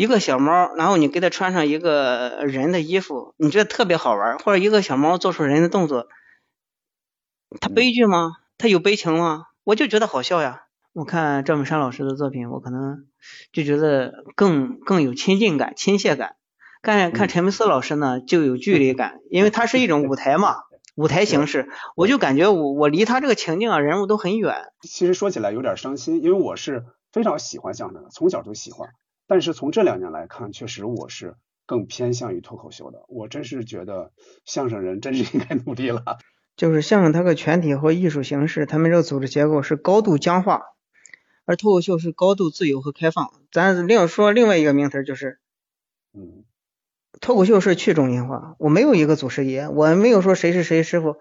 [0.00, 6.08] 一个小猫，然后你给它穿上一个人的衣服，你觉得特别好玩，或者一个小猫做出人的动作，
[7.60, 8.32] 它悲剧吗？
[8.56, 9.48] 它有悲情吗？
[9.62, 10.62] 我就觉得好笑呀。
[10.94, 13.08] 我看赵本山老师的作品，我可能
[13.52, 16.36] 就觉得更更有亲近感、亲切感。
[16.80, 20.56] 看看陈佩斯老师呢，就有距离感，因为它是一种舞台嘛，
[20.94, 24.72] 舞台形式，我就感觉我我离他这个情境啊、人物都很远。
[24.80, 28.88] 其实说起来有点伤心，因为我是非常喜欢相声的，从小就喜欢。
[29.30, 33.04] 但是从这两年来看，确实我是更偏向于脱口秀的。
[33.06, 34.10] 我真是觉得
[34.44, 36.18] 相声人真是应该努力了。
[36.58, 40.62] 就是相声它个全体和艺术形式，他们这个组织结构是高度僵化，
[41.44, 43.30] 而脱口秀是高度自由和开放。
[43.52, 45.38] 咱另说另外一个名词就是，
[46.12, 46.42] 嗯。
[47.20, 51.18] 脱口秀是去中心化，我没有一个祖师爷，我没有说谁是谁师傅。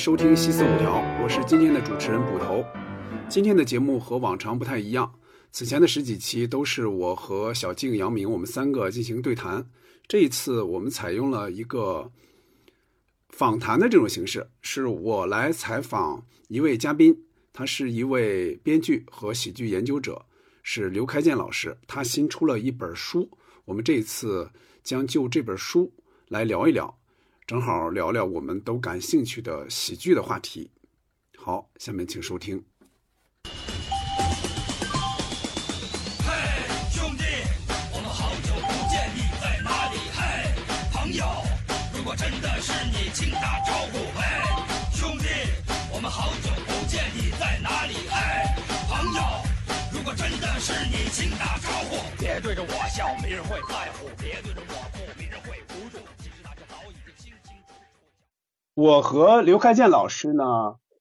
[0.00, 2.64] 收听西四五条，我是今天的主持人捕头。
[3.28, 5.12] 今天的节目和往常不太一样，
[5.52, 9.68] 此前的十几期都是我和小静、杨明我们三个进行对谈。
[10.08, 12.10] 这一次我们采用了一个
[13.28, 17.14] 访谈的这种形式，是我来采访一位嘉宾，
[17.52, 20.24] 他是一位编剧和喜剧研究者，
[20.62, 21.76] 是刘开建老师。
[21.86, 23.30] 他新出了一本书，
[23.66, 24.50] 我们这一次
[24.82, 25.92] 将就这本书
[26.28, 26.98] 来聊一聊，
[27.50, 30.70] 正好聊聊我们都感兴趣的喜剧的话题。
[31.36, 32.64] 好，下面请收听。
[36.22, 36.30] 嘿，
[36.92, 37.24] 兄弟，
[37.92, 39.98] 我们好久不见，你在哪里？
[40.14, 40.54] 嘿，
[40.92, 41.26] 朋友，
[41.92, 43.98] 如果真的是你，请打招呼。
[44.14, 44.22] 嘿，
[44.94, 45.26] 兄弟，
[45.92, 47.94] 我们好久不见，你在哪里？
[48.06, 48.46] 嘿，
[48.86, 49.20] 朋友，
[49.92, 51.98] 如果真的是你，请打招呼。
[52.16, 54.59] 别对着我笑，没人会在乎；别对着
[58.80, 60.44] 我和刘开建老师呢，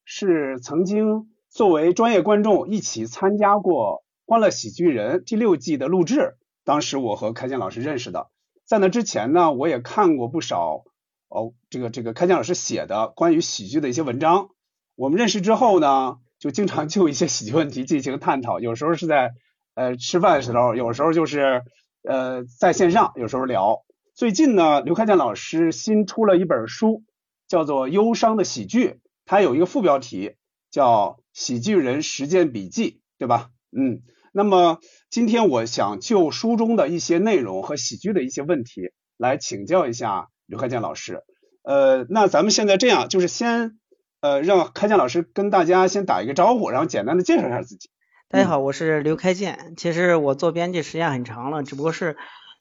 [0.04, 6.36] 是曾经作为专业观众一起参加过《欢乐喜剧人》第六季的录制。
[6.66, 8.28] 当时我和开建老师认识的，
[8.66, 10.84] 在那之前呢，我也看过不少。
[11.30, 14.50] 哦，这个这个开江老师写的关于喜剧的一些文章，
[14.98, 18.60] 我们认识之后呢，就经常就一些喜剧问题进行探讨。
[18.60, 19.32] 有时候是在
[19.76, 21.64] 呃吃饭的时候，有时候就是
[22.04, 23.86] 呃在线上，有时候聊。
[24.16, 27.04] 最近呢，刘开江老师新出了一本书，
[27.50, 28.88] 叫做《忧伤的喜剧》，
[29.26, 30.36] 它有一个副标题
[30.72, 33.50] 叫《喜剧人实践笔记》，对吧？
[33.78, 34.80] 嗯，那么
[35.10, 40.30] 今天我想就书中的一些内容和喜剧的一些问题来请教一下。
[40.50, 41.22] 刘开建老师，
[41.62, 43.78] 呃，那咱们现在这样，就是先
[44.20, 47.92] 呃让开建老师跟大家先打一个招呼，然后简单的介绍一下自己。
[48.30, 49.76] 大家好，我是刘开建。
[49.78, 52.18] 其实我做编辑时间很长了，只不过是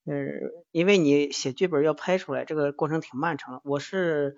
[0.08, 0.14] 呃，
[0.72, 3.60] 因为你写剧本要拍出来，这个过程挺漫长的。
[3.64, 4.36] 我是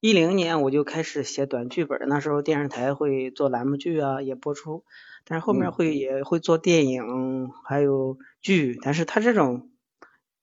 [0.00, 4.84] 一零年我就开始写短剧本，那时候电视台会做栏目剧啊，也播出，
[5.24, 9.70] 但是后面会也会做电影，还有剧，但是他这种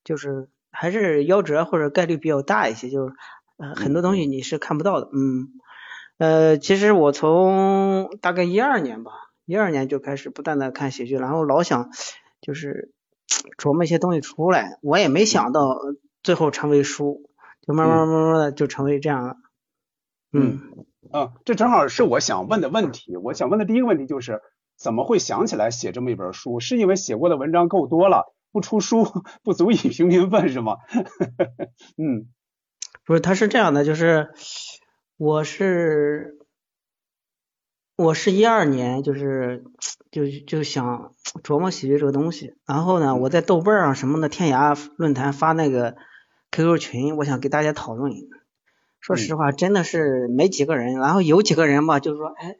[0.03, 0.49] 就是。
[0.71, 3.13] 还是夭折或者概率比较大一些，就是
[3.57, 5.49] 呃很多东西你是看不到的，嗯，
[6.19, 9.11] 呃其实我从大概一二年吧，
[9.45, 11.89] 一二年就开始不断的看喜剧，然后老想
[12.39, 12.91] 就是
[13.57, 15.77] 琢磨一些东西出来，我也没想到
[16.23, 17.29] 最后成为书，
[17.61, 19.35] 就慢慢慢慢的就成为这样了，
[20.33, 20.59] 嗯
[21.11, 24.41] 啊，这正好是我想问的问题，我想问的第一个问题就是
[24.77, 26.59] 怎么会想起来写这么一本书？
[26.59, 28.33] 是因为写过的文章够多了？
[28.51, 29.05] 不出书
[29.43, 30.77] 不足以平民愤是吗？
[32.01, 32.29] 嗯，
[33.05, 34.29] 不是，他是这样的，就是
[35.17, 36.38] 我是
[37.99, 39.65] 我是一二年，就是
[40.09, 45.97] 就就想琢磨喜剧这个东西，然后呢，我在豆瓣上什么的天涯论坛发那个
[46.49, 48.13] QQ 群，我想给大家讨论。
[49.01, 52.55] 说实话，真的是没几个人，然后有几个人吧，就是说，哎，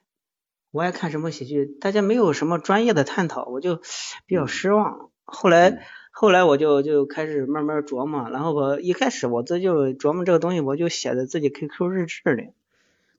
[0.72, 3.80] 我爱看什么喜剧，大家没有什么专业的探讨，我就
[4.26, 5.10] 比较失望。
[5.24, 12.50] 后来，后来我就就开始慢慢琢磨，然后我一开始我这就琢磨这个东西，我就写在自己 QQ 日志里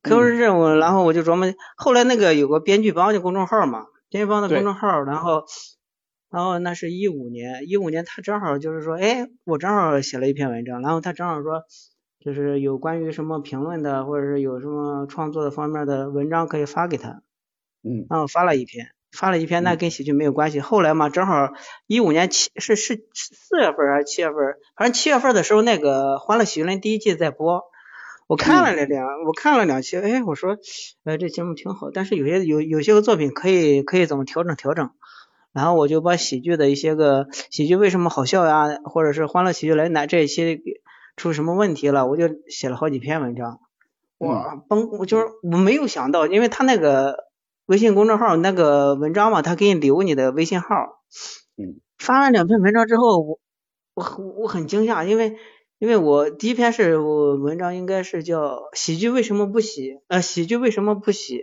[0.03, 5.45] ，QQ 日志我，然后我就琢磨，后来那个有个编剧帮的公众号嘛，编剧帮的公众号，然后，
[6.31, 11.63] 然后那是一五年，一五年他正好就是说，哎，我正好写了一篇文章，然后他正好说，
[12.19, 17.23] 就是有关于什么评论的，或者是有什么创作的方面的文章可以发给他，
[17.83, 18.89] 嗯，然后发了一篇。
[19.13, 20.61] 发了一篇，那跟喜剧没有关系。
[20.61, 21.49] 后来嘛，正好
[21.89, 24.37] 一五年七是是四月份还是七月份？
[24.77, 27.65] 反正七月份的时候，那个《欢乐喜剧人》第一季在播，
[28.31, 30.57] 我看了两，我看了两期，哎，我说，
[31.03, 34.91] 呃，这节目挺好，但是有些有有些个作品可以可以怎么调整调整。
[35.53, 40.63] 然后我就把喜剧的一些个喜剧为什么好笑呀，或者是欢乐喜剧来哪这一期
[41.17, 43.59] 出什么问题了，我就写了好几篇文章。
[44.17, 47.25] 我崩，我就是我没有想到，因为他那个
[47.67, 50.69] 微信公众号那个文章嘛，他给你留你的微信号。
[51.57, 51.81] 嗯。
[51.99, 53.41] 发了两篇文章之后，我
[53.95, 54.05] 我
[54.43, 55.37] 我很惊讶，因为
[55.81, 61.41] 因为我第一篇是我文章应该是叫喜剧为什么不喜呃喜剧为什么不喜。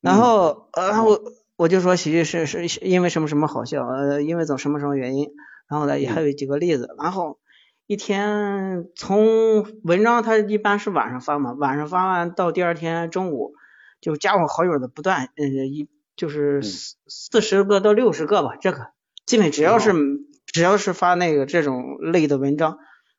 [0.00, 1.20] 然后呃我
[1.54, 5.28] 我就说喜剧是是因为什么什么好笑呃因为怎什么什么原因，
[5.68, 7.38] 然后呢也还有几个例子，然后
[7.86, 13.52] 一天从文章它一般是晚上发嘛，晚上发完到第二天中午
[14.00, 18.92] 就加我好友的不断呃一就是四四十个到六十个吧，这个。
[19.26, 19.92] 基本只要是
[20.52, 22.78] 只要是发那个这种类的文章，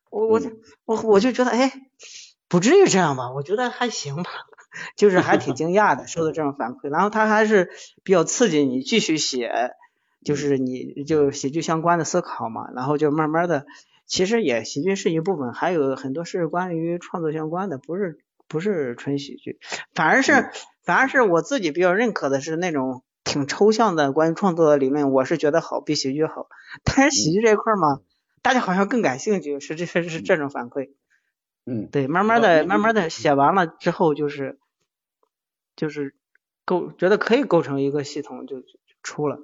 [0.09, 0.41] 我我
[0.85, 1.71] 我我就觉得哎
[2.47, 4.29] 不至于这样吧，我觉得还行吧。
[4.95, 7.71] 就是还挺惊讶的，收到这种反馈，然后他还是
[8.03, 9.71] 比较刺激你继续写，
[10.23, 13.65] 就是你就喜剧相关的思考嘛，然后就慢慢的，
[14.05, 19.59] 其实也喜剧是一部分，还有很多是关于创作相关的，不是不是纯喜剧，
[19.95, 20.51] 反而是
[20.83, 26.47] 反而是我自己比较认可的是那种挺抽象的关于创作的理论，我是觉得好，比喜剧好，
[26.83, 28.01] 但是喜剧这一块嘛，
[28.41, 30.89] 大家好像更感兴趣，是这是这种反馈。
[31.63, 34.57] 嗯，对，慢慢的，慢慢的写完了之后，就是
[35.75, 36.15] 就是
[36.65, 39.39] 构觉得可以构成一个系统，就就出了。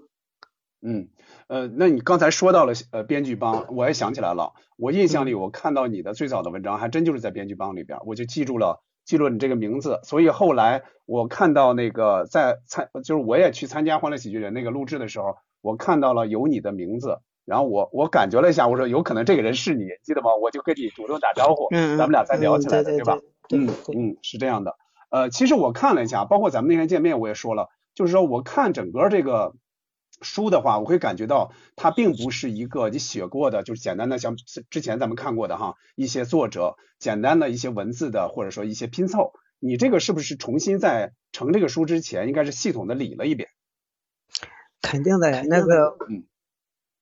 [0.82, 1.10] 嗯，
[1.46, 17.20] 呃，那你刚才说到了呃编剧帮，我也想起来了，我印象里我看到你的最早的文章，还真就是在编剧帮里边，我就记住了记住你这个名字，所以后来我看到那个在参，就是我也去参加欢乐喜剧人那个录制的时候，我看到了有你的名字。
[17.46, 20.34] 然后我我感觉了一下，我说有可能这个人是你，记得吗？
[20.42, 23.20] 我就跟你主动打招呼，咱们俩才聊起来的，对吧？
[23.54, 24.76] 嗯嗯，是这样的。
[25.12, 29.54] 呃，其实我看了一下，包括咱们那天见面，我也说了，就是说我看整个这个
[30.22, 34.36] 书的话，我会感觉到它并不是一个你写过的，就是简单的像
[34.70, 39.34] 之前咱们看过的哈一些作者简单的一些文字的或者说一些拼凑。
[39.60, 43.50] 你这个是不是重新在成这个书之前，应该是系统的理了一遍？
[44.82, 46.24] 肯定的呀，那个嗯。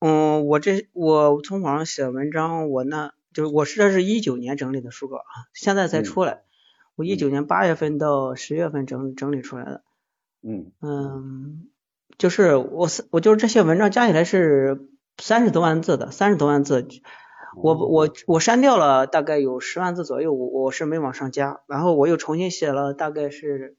[0.05, 6.41] 嗯，我这我从网上写文章，我那就是我是这是一九年整理的书稿啊，现在才出来。
[6.95, 9.83] 我一九年八月份到十月份整整理出来的。
[10.41, 11.69] 嗯嗯，
[12.17, 16.87] 就是我我就是这些文章加起来是三十多万字的，三十多万字。
[17.55, 23.75] 我我我删掉了大概有十万字左右，我我是没往上加，然后我又重新写了大概是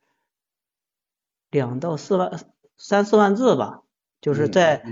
[1.51, 2.41] 两到四万
[2.77, 3.83] 三四万字吧，
[4.21, 4.85] 就是在。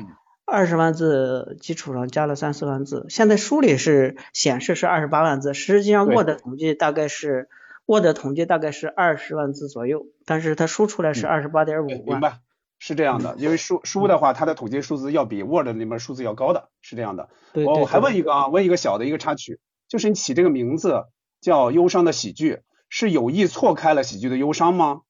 [0.45, 7.49] 二十万字基础上加了三四万字，现在书里是显示是二十八万字，实际上 Word 统计大概是
[7.87, 11.97] Word 统计大概是二十万字左右，但是它输出来是二十八点五万。
[12.05, 12.41] 明白，
[12.85, 17.29] 是这样的，因为书书的话，它的统计数字要比 Word 里面数字要高的，是这样的。
[17.55, 21.05] 我我还问一个啊，问一个小的一个插曲，就是你起这个名字
[21.41, 25.03] 叫忧伤的喜剧，是有意错开了喜剧的忧伤吗？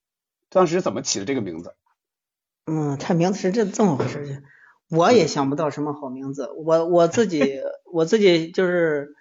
[0.51, 1.75] 当时怎么起的这个名字？
[2.67, 4.43] 嗯，它名字是这这么回事。
[4.91, 9.15] 我也想不到什么好名字，我我自己我自己就是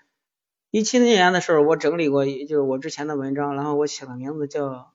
[0.72, 4.92] 一七年的时候，我整理过，就是我之前的文章，然后我起了名字叫，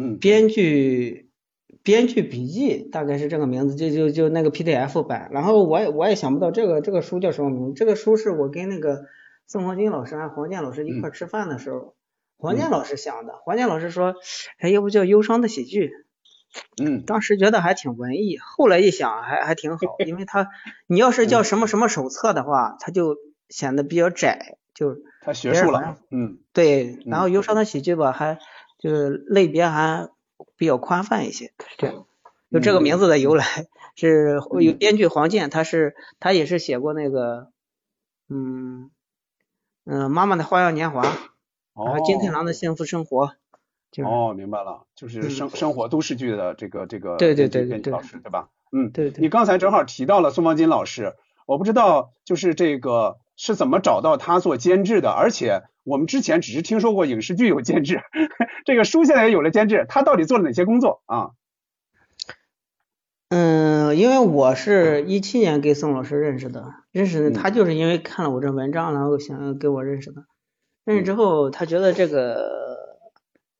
[0.00, 1.30] 嗯，编剧
[1.82, 9.04] 编剧笔记，大概是这个名字，就就就那个 PDF 版，然后我也我也想不到这个这个书叫什么名，这个书是我跟那个
[9.46, 11.94] 宋黄金老师还有黄健老师一块吃饭的时候，
[12.38, 14.14] 黄健老师想的，黄健老师说，
[14.58, 15.90] 哎，要不叫忧伤的喜剧。
[16.82, 20.48] 嗯， 当时觉得还挺文艺，后来一想还还挺好，因为他
[20.86, 23.16] 你要是叫什么什么手册的话，他就
[23.48, 25.98] 显得比较窄，就他学术了。
[26.10, 28.38] 嗯，对，然后忧伤的喜剧吧，还
[28.80, 30.08] 就是类别还
[30.56, 32.06] 比较宽泛一些，这样。
[32.50, 33.44] 就这个名字的由来
[33.94, 37.52] 是有编剧黄健，他是他也是写过那个，
[38.28, 38.90] 嗯
[39.84, 43.36] 嗯，妈妈的花样年华，然后金太郎的幸福生活。
[44.04, 48.48] 哦，明白了，就是生生活都市剧的这个这个对对对对老师对吧？
[48.72, 49.20] 嗯，对对。
[49.20, 51.14] 你刚才正好提到了宋方金老师，
[51.46, 58.02] 我不知道就是这个是怎么找到他做监制的，而且我们之前只是听说过影视剧有监制，
[58.66, 61.30] 这个书现在也有了监制，他到底做了哪些工作啊？
[63.30, 70.26] 嗯，因为我是一七年跟宋老师认识的，认识他就是因为看了我这文章，然后想跟我认识的，
[70.84, 72.60] 认识之后他觉得这个。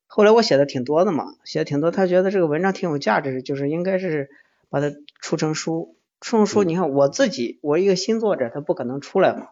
[0.05, 4.29] 后来我写的挺多的嘛，写的挺多，他觉得这个文章挺有价值，就是应该是
[4.69, 6.63] 把它出成书，出成书。
[6.65, 9.47] 你看我自己，我一个新作者，他不可能出来嘛，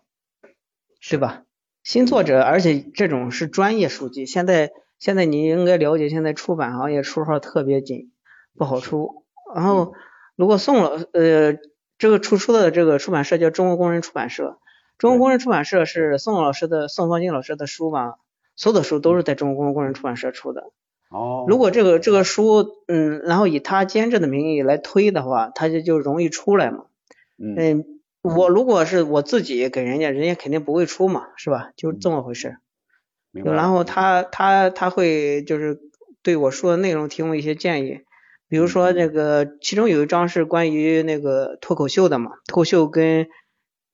[1.01, 1.43] 对吧？
[1.83, 8.11] 新作者，而且这种是专业书籍，现在现在你应该了解，现在出版行业出号特别紧，
[8.57, 9.23] 不好出。
[9.55, 9.93] 然后
[10.35, 11.57] 如果宋老呃
[11.97, 14.59] 这个出书的这个出版社叫中国工人出版社，
[14.97, 18.15] 中国工人出版社是宋老师的宋方金老师的书吧，
[18.55, 20.71] 所有的书都是在中国工人出版社出的。
[21.09, 26.85] 哦，如果这个这个书嗯，然后以他监制的名义来推的话，他就就容易出来嘛。
[27.37, 31.71] 嗯嗯，我如果是我自己给人家，人家肯定不会出嘛，是吧？
[31.75, 32.57] 就这么回事。
[33.31, 35.79] 明白然后他他他会就是
[36.23, 37.99] 对我说的内容提供一些建议，
[38.47, 43.27] 比如说这个其中有一章是关于那个脱口秀的嘛，脱口秀跟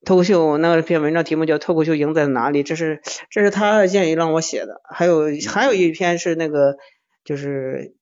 [0.05, 6.77] 脱口秀那篇文章题目叫《脱口秀赢在哪里》，这是这是他的建议让我写的，还有还有一篇是那个
[7.24, 7.96] 就是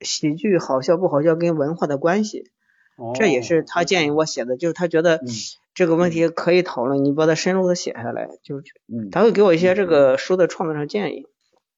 [0.00, 2.50] 喜剧好笑不好笑跟文化的关系，
[3.14, 5.20] 这也是他建议我写的，就是他觉得
[5.74, 11.26] 这个问题可以讨论，你把它深入的写下来，就是嗯他会给我一些这个书的创作上建议，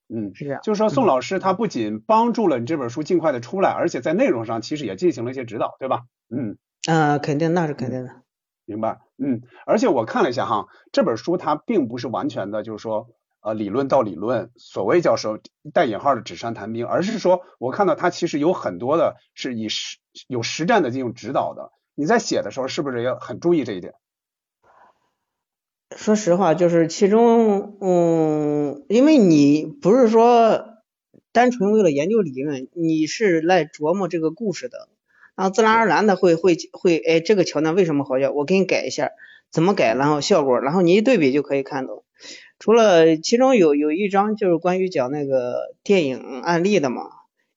[0.08, 0.60] 嗯，是这样。
[0.62, 6.02] 就是说宋老师他不仅帮助了你这本书尽快的出来，而且在内容上其实也进行了一些指导，对吧？
[6.28, 6.56] 嗯。
[6.88, 8.22] 啊、肯定那是肯定的。
[8.64, 13.08] 明白，嗯，而且我看了一下哈，这本书它并不是完全的，就是说，
[13.40, 15.40] 呃，理论到理论，所谓叫说
[15.72, 21.72] 带引号的纸上谈兵，而是说我看到它其实有很多的是以实有实战的进行指导的。
[21.94, 23.94] 你在写的时候是不是也很注意这一点？
[25.96, 30.64] 说实话，就是其中，嗯，因为你不是说
[31.32, 34.88] 单纯为了研究理论，你是来琢磨这个故事的，
[35.34, 38.30] 然后自然而然的会会会，哎，这个桥段为什么好笑？
[38.30, 39.10] 我给你改一下，
[39.50, 39.94] 怎么改？
[39.94, 42.04] 然后效果，然后你一对比就可以看到。
[42.60, 47.02] 除了其中有有一章就是关于讲那个电影案例的嘛，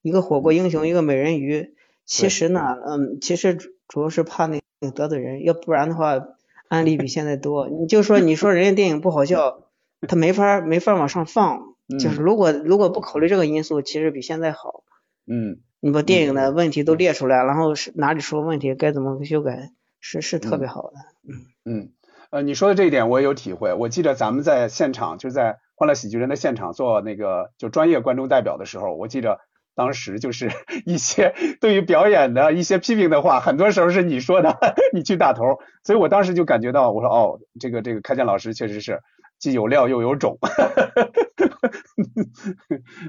[0.02, 1.76] 一个火锅英雄，一个美人鱼。
[2.04, 6.26] 其实呢，嗯，其实主主要是怕那个得罪人，要不然的话。
[6.66, 9.68] 案例比现在多，你就说你说人家电影不好笑，
[10.08, 14.82] 他没法没法往上放，就是如果如果不考虑这个因素，其实比现在好。
[15.26, 19.70] 嗯，你把电影的问题都列出来，然后是哪里出了问题，该怎么修改，
[20.00, 20.96] 是是特别好的。
[21.28, 21.90] 嗯嗯，
[22.34, 23.72] 呃，你说的这一点我也有体会。
[23.72, 29.38] 我记得咱们在现场，就在《欢乐喜剧人》的现场做那个就专业观众代表的时候，我记得。
[29.76, 30.52] 当时就是
[30.86, 34.56] 一些对于表演的一些批评的话，很多时候是你说的，
[34.94, 39.00] 你去打头，所以我当时就感觉到，我说哦，这个这个开建老师确实是
[39.40, 40.38] 既有料又有种，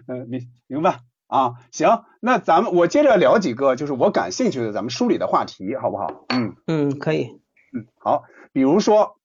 [0.07, 1.53] 嗯，明明白啊？
[1.71, 6.25] 行，那咱们我接着聊几个就是我感兴趣的咱们梳理的话题，好不好？
[6.29, 7.39] 嗯嗯，可以。
[7.75, 9.17] 嗯，好，比如说，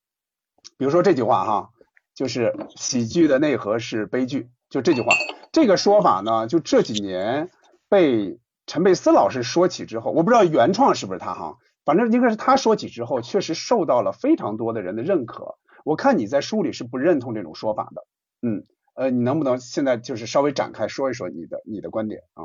[0.76, 1.70] 比如说这句话哈，
[2.14, 5.14] 就是喜剧的内核是悲剧，就这句话。
[5.52, 7.48] 这个说法呢，就这几年
[7.88, 15.56] 被陈佩斯老师说起之后，我不知道原创是不是他哈，反正应该是他说起之后，确实受到了非常多的人的认可。
[15.84, 18.04] 我看你在书里是不认同这种说法的，
[18.42, 22.44] 嗯，呃，你能不能现在就是稍微展开说一说你的你的观点啊？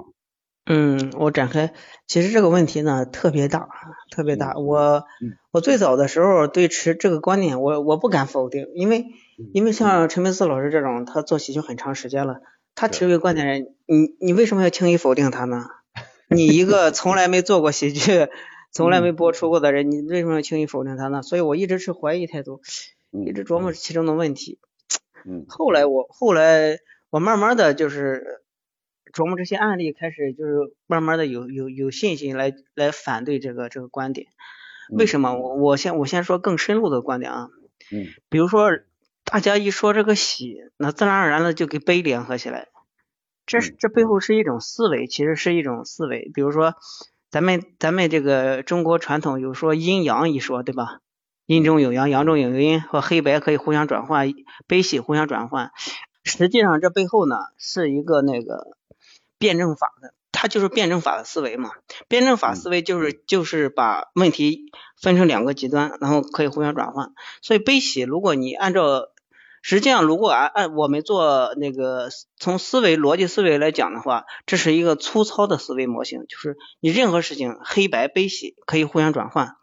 [1.17, 1.73] 我展开，
[2.07, 3.67] 其实这个问题呢特别大，
[4.09, 4.55] 特别大。
[4.57, 5.03] 我
[5.51, 9.05] 我最早的时候对持这个观点，我我不敢否定，因为
[9.53, 12.41] 因为像陈佩斯老师这种，他做喜剧很长时间了。
[12.73, 15.65] 他持这个观点人，你你为什么要轻易否定他呢？
[16.29, 18.27] 你一个从来没做过喜剧、
[18.73, 21.21] 从来没播出过的人，你为什么要轻易否定他呢？
[21.21, 22.59] 所以我一直是怀疑态度，
[23.25, 24.59] 一直琢磨其中的问题。
[25.25, 25.45] 嗯。
[25.47, 26.79] 后来我后来
[27.11, 28.41] 我慢慢的就是
[29.15, 30.53] 琢磨这些案例，开始就是
[30.85, 34.27] 慢慢的有有有信心来来反对这个这个观点。
[34.91, 35.33] 为什么？
[35.33, 37.49] 我我先我先说更深入的观点啊。
[37.91, 38.05] 嗯。
[38.29, 38.69] 比如说。
[39.27, 42.67] 大家一说这个喜，那自然而然的就跟悲联合起来，
[43.47, 46.29] 这这背后是一种思维，其实是一种思维。
[46.31, 46.75] 比如说，
[47.31, 50.99] 咱们咱们这个中国传统有说阴阳一说，对吧？
[51.47, 54.31] 阴中有阳，阳中有阴，和黑白可以互相转换，
[54.67, 55.71] 悲喜互相转换。
[56.23, 58.77] 实际上这背后呢是一个那个
[59.37, 61.71] 辩证法的，它就是辩证法的思维嘛。
[62.07, 67.13] 辩证法思维就是就是把问题分成两个极端，然后可以互相转换。
[67.41, 69.09] 所以悲喜，如果你按照
[69.61, 79.55] 实际上，如果按按我们做那个从思维逻辑思维来讲的话，这是一个粗糙的思维模型，就是你任何事情黑白悲喜可以互相转换，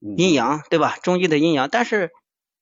[0.00, 0.96] 阴阳对吧？
[1.02, 2.10] 中医的阴阳，但是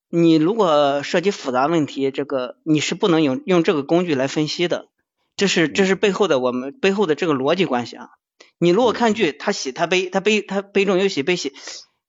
[0.09, 4.89] 你如果涉及复杂问题，这个你是不能用用这个工具来分析的，
[5.37, 8.11] 这是这是背后的我们背后的这个逻辑关系啊。
[8.59, 11.53] 你如果看剧，他喜他悲，他悲他悲中有喜悲喜，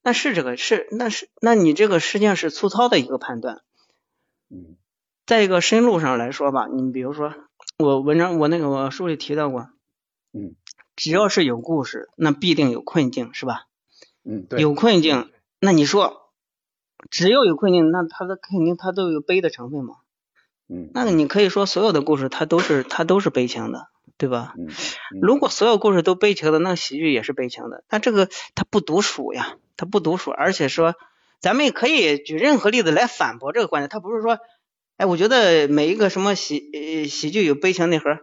[0.03, 3.61] 那是这个是那是那你这个实际上是粗糙的一个判断。
[4.49, 4.77] 嗯，
[5.25, 7.33] 在一个深入上来说吧，你比如说
[7.77, 9.69] 我文章我那个我书里提到过，
[10.31, 10.55] 嗯，
[10.95, 13.65] 只要是有故事，那必定有困境，是吧？
[14.23, 16.31] 嗯，对，有困境，那你说
[17.09, 19.95] 只要有困境，那他的肯定他都有悲的成分嘛？
[20.73, 24.55] 嗯，那你可以说所有的故事它都是它都是悲情的，对吧？
[25.21, 27.83] 如果所有故事都悲情的，那喜剧也是悲情的。
[27.87, 30.95] 但这个它不独属呀，它不独属，而且说
[31.39, 33.89] 咱们也可以举任何例子来反驳这个观点。
[33.89, 34.39] 它不是说，
[34.97, 38.17] 哎，我觉得每一个什么喜呃喜剧有悲情内核，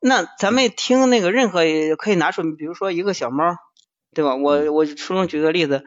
[0.00, 1.60] 那咱们听那个任何
[1.96, 3.44] 可以拿出，比如说一个小猫，
[4.12, 4.34] 对吧？
[4.34, 5.84] 我我书中举个例子，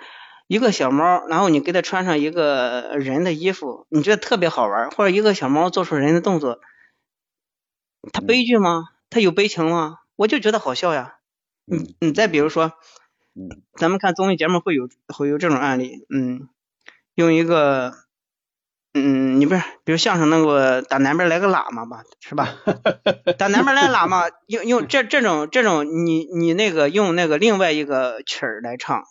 [0.52, 6.60] 一个小猫，然后你给它穿上一个人的衣服，你觉得特别好玩，或者一个小猫做出人的动作，
[8.12, 8.90] 它悲剧吗？
[9.10, 10.00] 它有悲情吗？
[10.18, 11.16] 我就觉得好笑呀。
[11.72, 12.74] 嗯你你再比如说，
[13.34, 16.50] 嗯咱们看综艺节目会有会有这种案例，嗯，
[17.16, 17.94] 用一个，
[18.94, 22.50] 嗯，你不是，比如相声那个打南边来个喇嘛吧，是吧？
[23.38, 29.06] 打南边来喇嘛，用用这这种这种，你你那个用那个另外一个曲儿来唱，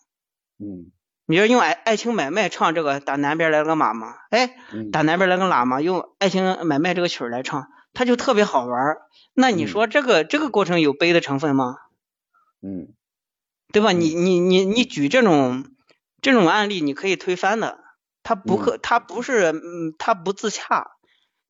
[0.59, 0.93] 嗯
[1.31, 9.03] 你要用爱爱情买卖唱这个打南边来个喇嘛，哎，嗯打南边来个喇嘛，用爱情买卖这个曲儿来唱，它就特别好玩儿。
[9.33, 11.77] 那你嗯说这个这个过程有悲的成分吗？
[12.63, 12.95] 嗯
[13.73, 13.93] 对吧？
[13.93, 15.65] 你你你你举这种
[16.21, 17.79] 这种案例，你可以推翻的，
[18.25, 20.91] 它不可，它不是，嗯，它不自洽，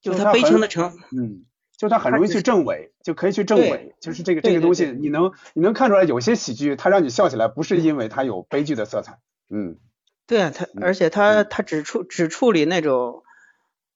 [0.02, 1.46] 就它悲情的成，嗯，
[1.78, 9.18] 就它很容易去证伪，就可以去证对伪，就是这个这个东西，你能你能看出来，有些喜剧它让你笑起来，不是因为它有悲剧的色彩，
[9.50, 9.76] 嗯
[10.26, 13.22] 对啊，它嗯而且它嗯它只处只处理那种，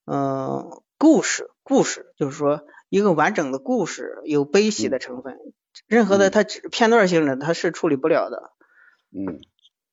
[0.05, 5.39] 呃，故事故事，就是说一个完整的故事有悲喜的成分，
[5.87, 8.51] 任何的嗯它只片段性的他是处理不了的。
[9.13, 9.25] 嗯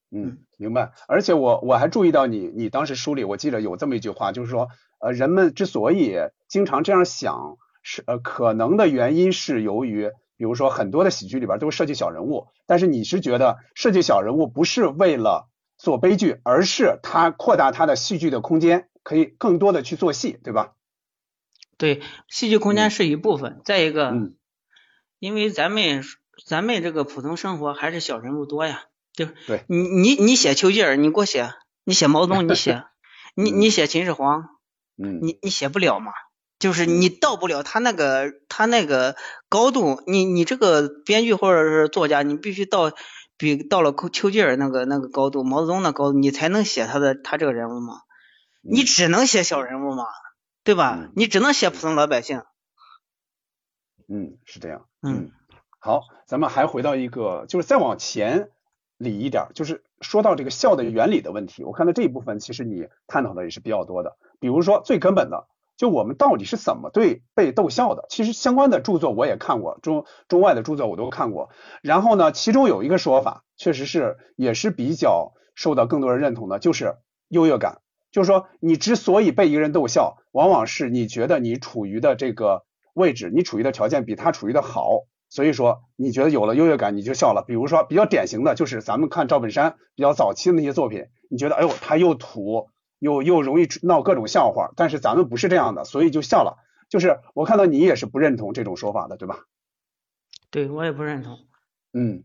[0.10, 0.94] 嗯嗯，明白。
[1.08, 4.68] 而且我我还注意到你你当时书里，我记得有这么一句话，就是说，
[5.00, 15.48] 呃，人们之所以经常这样想，是呃可能的原因是由于，比如说很多的喜剧里边都设计小人物，但是你是觉得设计小人物不是为了
[15.82, 20.74] 做悲剧，而是他扩大他的戏剧的空间，可以更多的去做戏，对吧？
[21.80, 22.76] 对，戏剧空嗯。
[22.76, 24.36] 间是一部分，再一个，嗯。
[25.18, 26.04] 因为咱们
[26.46, 29.64] 咱们这个普通生活还是小人物多呀，就是对。
[29.68, 31.52] 你你你写丘吉尔，你给我写，
[31.84, 32.84] 你写毛泽东，你写，
[33.34, 34.50] 你你写秦始皇，
[34.98, 35.18] 嗯。
[35.24, 36.12] 你你写不了嘛，
[36.60, 39.16] 就是你到不了他那个他那个
[39.50, 42.92] 高度，你你这个编剧或者是作家，你必须到
[43.42, 48.01] 比到了丘丘吉尔那个那个高度，毛泽东那高度，你才能写他的他这个人物嘛，
[48.62, 50.06] 你嗯只能写小人物嘛，
[50.64, 51.12] 对吧嗯？
[51.16, 52.44] 你只能写普通老百姓，
[54.08, 54.86] 嗯，是这样。
[55.01, 55.32] 嗯
[55.80, 58.51] 好，咱们还回到一个，就是再往前
[58.98, 61.64] 理一点，就是说到这个笑的原理的问题。
[61.64, 64.16] 我看到这一部分，其实你探讨的也是比较多的。
[64.40, 65.48] 比如说最根本的，
[65.81, 68.05] 就我们到底是怎么对被逗笑的？
[68.07, 71.50] 其实相关的著作我也看过，中中外的著作我都看过。
[71.81, 76.98] 然后呢，其中有一个说法，确实是也是比较受到更多人认同的，就是
[77.29, 77.79] 优越感。
[78.11, 82.63] 就是说，你之所以被一个人逗笑，往往是你觉得你处于的这个
[82.94, 87.44] 位置，你处于的条件比他处于的好，所以说你觉得有了优越感，你就笑了。
[87.48, 92.70] 比如说比较典型的就是咱们看赵本山比较早期的那些作品，你觉得哎呦他又土
[93.01, 96.59] 又又容易闹各种笑话，但是咱们不是这样的，所以就笑了。
[96.87, 99.40] 就是我看到你也是不认同这种说法的，对吧？
[100.51, 101.40] 对我也不认同。
[101.94, 102.24] 嗯，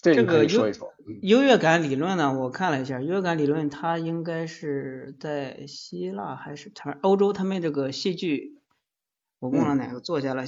[0.00, 0.88] 这个优以说一说。
[1.08, 8.60] 嗯优越感理论呢，我看了一下，优越感理论它应该是在希腊还是他欧洲他们这个戏剧，
[9.40, 10.44] 我忘了哪个作家了，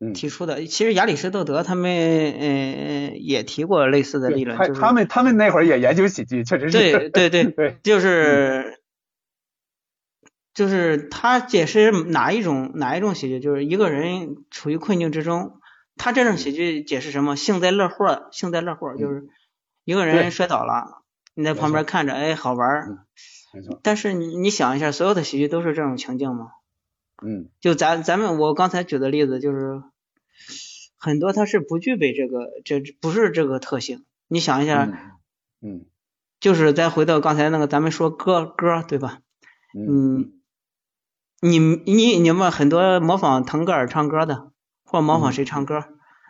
[0.00, 0.64] 嗯，提出的。
[0.64, 6.78] 其实亚里士多德他们呃也提过类似的理论，就是他他们他们那会儿也研究喜剧，确实是。
[6.78, 8.69] 对对对，对， 就是
[10.60, 15.58] 就是他解释哪一种哪一种喜剧，就是一个人处于困境之中，
[15.96, 17.34] 他这种喜剧解释什么？
[17.34, 19.30] 幸灾乐祸，幸灾乐祸就是
[19.86, 21.00] 一个人摔倒了，
[21.32, 22.98] 你在旁边看着，哎，好玩儿嗯。
[23.54, 23.80] 没错。
[23.82, 26.48] 但是你你想一下，所有的喜剧都是这种情境吗？
[27.24, 29.82] 嗯就咱咱们我刚才举的例子，就是
[30.98, 34.04] 很多它是不具备这个这不是这个特性。
[34.28, 34.92] 你想一下，嗯
[35.62, 35.86] 嗯
[36.38, 39.20] 就是再回到刚才那个，咱们说歌歌对吧？
[39.72, 39.86] 嗯
[40.18, 40.32] 嗯，
[41.40, 44.50] 你你你们很多模仿腾格尔唱歌的，
[44.84, 45.84] 或模仿嗯谁唱歌，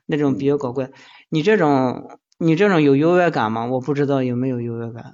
[0.07, 0.90] 那种比较搞怪。
[1.29, 3.66] 你这种你这种有优越感吗？
[3.66, 5.12] 我不知道有没有优越感。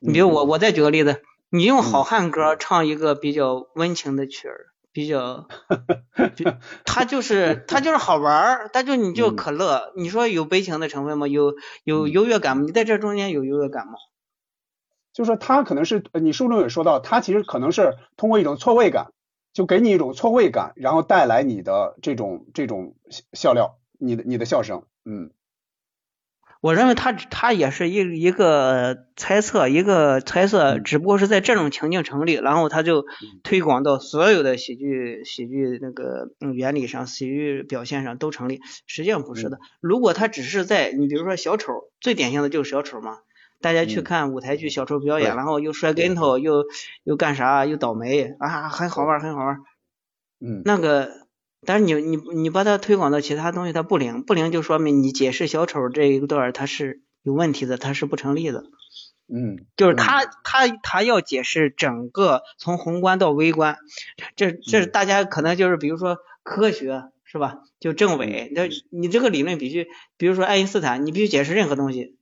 [0.00, 5.46] 你比如我，我再举个例子，你用好汉歌唱一个比较温情的曲儿，比较，
[6.36, 6.44] 比
[6.84, 9.92] 它就是他就是好玩儿，他就你就嗯可乐。
[9.96, 11.28] 你说有悲情的成分吗？
[11.28, 11.54] 有
[11.84, 12.62] 有嗯优越感吗？
[12.66, 13.92] 你在这中间有优越感吗？
[15.16, 19.12] 就是说他可能是呃你书中也说到，他其实可能是通过一种错位感，
[19.54, 25.30] 就给你一种错位感，然后带来你的这种这种笑笑料，你的你的笑声，嗯。
[26.60, 33.04] 我认为他他也是一一个猜测，一个猜测，嗯只不过是在这种情境成立，然后他就
[33.42, 38.60] 推广到所有的喜剧喜剧那个嗯原理上，喜剧表现上都成立。
[38.86, 43.18] 实际上不是的，如果他只是在你比如说小丑，最典型的就是小丑嘛，
[43.60, 44.04] 大家去嗯。
[44.04, 45.36] 看舞台剧小丑表演，对。
[45.36, 46.64] 然后又摔跟头，又
[47.04, 49.58] 又干啥，又倒霉啊，很好玩，很好玩。
[50.40, 50.62] 嗯。
[50.64, 51.10] 那个，
[51.64, 58.64] 但是你你你把它推广到其他东西，它不灵，不灵就说明你解释小丑这一段儿它是有问题的，它是不成立的。
[59.28, 63.76] 嗯，嗯就是他他他要解释整个从宏观到微观，
[64.36, 64.90] 这这是嗯。
[64.92, 67.58] 大家可能就是比如说科学是吧？
[67.80, 72.16] 就政委，那你这个理论必须，比如说爱因斯坦，你必须解释任何东西，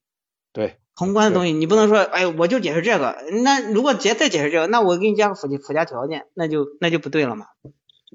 [0.53, 7.47] 对，宏观的东西，你不能说哎我就解释这个，那如果解再解释这个，那我给你加个附加附加条件，那就那就不对了嘛。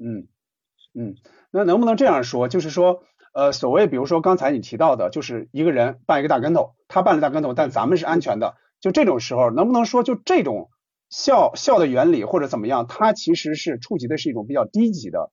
[0.02, 0.26] 嗯，
[0.94, 1.14] 嗯，
[1.50, 2.48] 那能不能这样说？
[2.48, 3.02] 就是说，
[3.34, 10.70] 呃，所谓比如说刚才你提到的，就是一个人绊一个大跟头，他绊了大跟头，但咱们是安全的，就这种时候，能不能说就这种
[11.10, 15.30] 笑笑的原理或者怎么样，它其实是触及的是一种比较低级的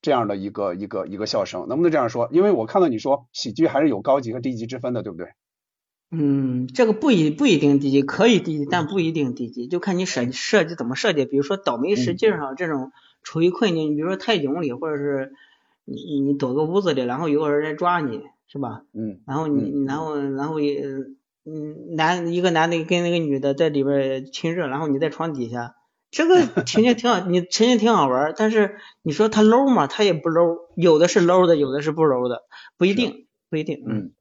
[0.00, 2.28] 这样的一个一个一个笑声，能不能这样说？
[2.32, 5.28] 因为我看到你说喜剧还是有高级和低级之分的，对不对？
[6.10, 11.24] 嗯，这个不一不一定低级，可以低级，但不一定低级，就看你设设计怎么设计。
[11.24, 12.92] 比如说倒霉实际上这种
[13.22, 15.32] 处于困境，你比如说太囧里，或者是
[15.84, 18.82] 你你你躲个屋子里，然后有个人来抓你，是吧？
[18.94, 20.84] 嗯然后你然后然后也
[21.44, 25.74] 嗯男一个男的跟那个女的在里边亲热，然后你在床底下，
[26.12, 29.88] 这个 情节挺好，你情节挺好玩儿，但是你说他 low 吗？
[29.88, 32.42] 他也不 low，有的是 low 的，有的是不 low 的，
[32.78, 33.82] 不一定不一定。
[33.88, 34.12] 嗯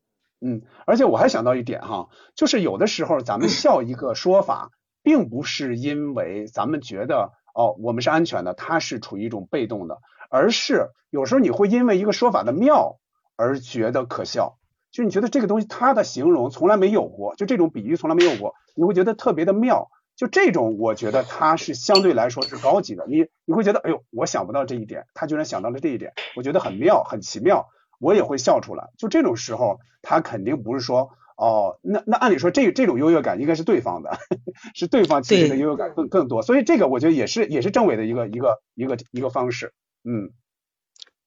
[0.46, 4.70] 嗯，而且我还想到一点哈，就是有的时候咱们笑一个说法，
[5.02, 9.98] 并不是因为咱们觉得哦我们是安全的，它是处于一种被动的，
[10.30, 12.98] 而是有时候你会因为一个说法的妙
[13.36, 14.58] 而觉得可笑，
[14.92, 19.90] 就你觉得这个东西它的形容从来没有过，就这种比喻从来没有过，你会觉得特别的妙。
[20.16, 23.06] 就这种，我觉得它是相对来说是高级的。
[23.06, 27.68] 你你会觉得，哎呦，我想不到这一点，他居然想到了这一点，我觉得很妙，很奇妙。
[28.00, 28.90] 我也会笑出来。
[28.98, 34.18] 就这种时候，他肯定不是说哦，那那按理说这这种优越感应该是对方的，
[34.76, 36.42] 是对方其实的优越感更更多。
[36.42, 39.74] 所以这个我觉得也是也是政委的一个一个一个一个方式。
[40.04, 40.32] 嗯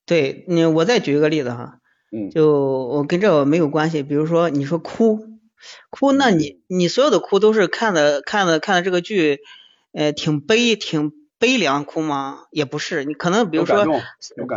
[0.07, 2.49] 对，你我再举一个例子哈，嗯就
[2.87, 4.03] 我跟这个没有关系。
[4.03, 5.19] 比如说你说哭，
[5.91, 9.41] 哭，那你你所有的哭都是看的看的看的这个剧，
[9.93, 12.47] 呃，挺悲挺悲凉哭吗？
[12.51, 13.85] 也不是，你可能比如说。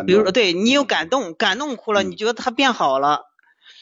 [0.06, 3.26] 比如说对你有感动，感动哭了，嗯你觉得他变好了，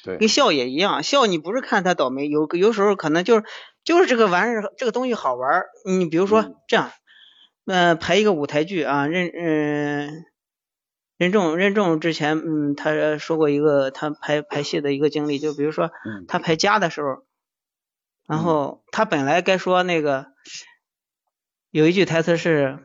[0.04, 3.44] 对跟笑也一样，笑你不是看他倒霉，有有时候可能就是
[3.84, 5.64] 就是这个玩意儿这个东西好玩。
[5.86, 6.92] 你比如说嗯这样，
[7.66, 10.26] 呃，排一个舞台剧啊，任嗯。
[11.18, 17.26] 任重任重之前，嗯，他说过一个他排排戏的一个经历，就比如说嗯他排家的时候，
[18.26, 20.28] 然后他本来该说那个
[21.72, 22.80] 有一句台词是，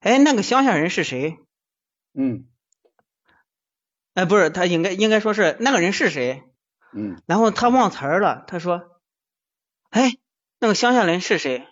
[0.00, 1.38] 哎，那个乡下人是谁？
[2.14, 2.46] 嗯
[4.14, 6.42] 哎，不是，他应该应该说是那个人是谁？
[6.92, 8.82] 嗯然后他忘词儿了，他说，
[9.90, 10.12] 哎，
[10.60, 11.66] 那个乡下人是谁？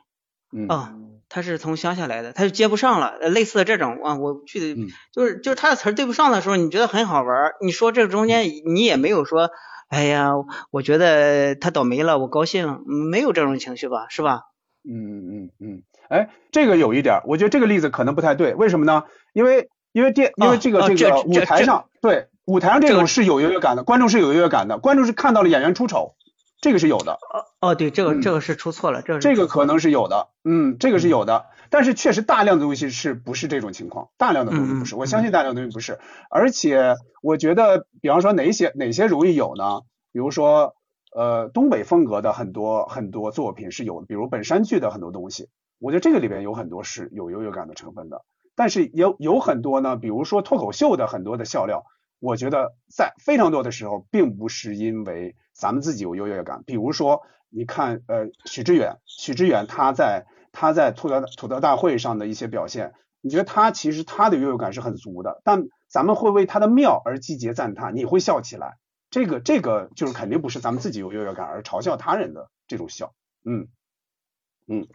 [0.53, 0.95] 嗯哦、
[1.29, 3.09] 他是从乡下来的，他就接不上了。
[3.21, 7.55] 呃类似的这种啊，我去、嗯就是就是他的词儿对不上的时候，你觉得很好玩儿。
[7.61, 9.51] 你说这中间你也没有说，
[9.89, 10.33] 哎呀，
[10.71, 14.43] 我觉得他倒霉了，我高兴，没有这种情绪吧，是吧？
[14.85, 19.05] 嗯嗯嗯嗯，哎，这个有一点儿，我觉得这个例子可能不太对，为什么呢？
[19.33, 26.15] 因为因为电因为哦这个这个舞台上，对舞台上这这个种是有优越感的，观众是有优越感的，观众是看到了演员出丑，
[26.61, 27.13] 这个是有的。
[27.13, 34.09] 哦哦，对，这个嗯这个是出错了，这个是这个可能是有的，嗯，这个是有的，但是确实大量的东西是不是这种情况？
[34.17, 35.99] 大量的东西不是，我相信大量的东西不是，
[36.31, 39.81] 而且我觉得，比方说哪些哪些容易有呢？
[40.13, 40.75] 比如说，
[41.15, 51.85] 呃，东北风格的很多很多作品是有的，比如本山剧的很多东西，我觉得这个里边有很多是有优越感的成分的，但是有有很多呢，比如说脱口秀的很多的笑料，
[52.19, 56.63] 我觉得在非常多的时候，并不是因为咱们自己有优越感。
[56.65, 68.79] 比如说，你看，呃，许知远，许知远他在他在吐槽吐槽大会上的一些表现，你觉得他其实他的优越感是很足的，但咱们会为他的妙而击节赞叹，你会笑起来。
[69.11, 73.15] 这个这个就是肯定不是咱们自己有优越感而嘲笑他人的这种笑。
[73.45, 73.69] 嗯，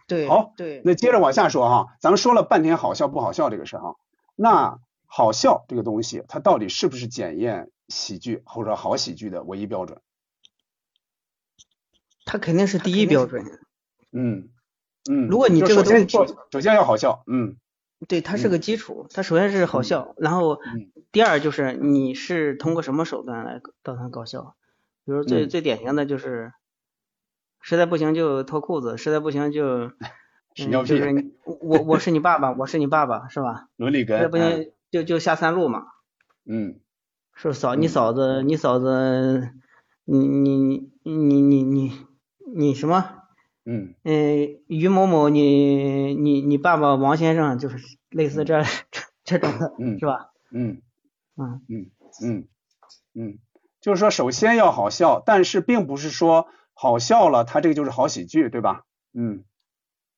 [0.06, 3.96] 对，好对，那接着往下说哈，咱们说了半天好笑不好笑这个事哈，
[4.36, 10.00] 那好笑这个东西，它到底是不是检验喜剧或者好喜剧的唯一标准？
[12.24, 13.44] 它肯定是第一标准。
[14.12, 14.50] 嗯
[15.10, 17.56] 嗯，如果你这个东西首先首首先要好笑，嗯
[18.08, 24.54] 对，它是个基础，它首先是好笑，然后嗯第二就是你是通过什么手段来导它搞笑。
[25.04, 26.52] 比如最嗯最典型的就是，
[27.62, 29.90] 实在不行就脱裤子，实在不行就，
[30.54, 33.68] 屎尿屁嗯就是你我我是你爸爸，我是你爸爸，是吧？
[33.76, 35.84] 伦理不行就就下三路嘛，
[36.44, 36.78] 嗯。
[37.34, 39.50] 是嫂你嗯嫂子你嫂子，
[40.04, 41.92] 你你你你你
[42.54, 43.22] 你什么？
[43.64, 43.94] 嗯。
[44.04, 47.78] 嗯，于某某你你你爸爸王先生就是
[48.10, 48.62] 类似这
[49.24, 49.98] 这种的，嗯。
[49.98, 50.28] 是吧？
[50.52, 50.82] 嗯。
[51.38, 51.62] 嗯。
[51.68, 51.90] 嗯。
[52.22, 52.48] 嗯。
[53.14, 53.38] 嗯，
[53.80, 58.82] 就是说首先要好笑，但是并不是说好笑了，它这个就是好喜剧，对吧？
[59.14, 59.44] 嗯。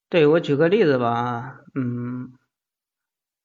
[0.09, 2.35] 对，我举个例子吧，嗯，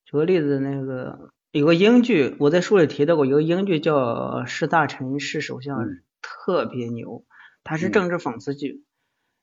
[0.06, 3.96] 举个例子，那个有个英剧，我在书里提到过，有个英剧叫
[4.46, 6.04] 《是大臣是首相》，嗯。
[6.22, 7.24] 特别牛，
[7.64, 7.92] 它是嗯。
[7.92, 8.84] 政治讽刺剧。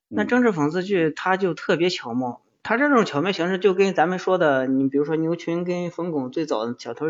[0.09, 7.07] 那嗯政治讽刺剧它就特别巧妙，它这种巧妙形式就跟咱们说的，你比如说牛群跟冯巩最早的小偷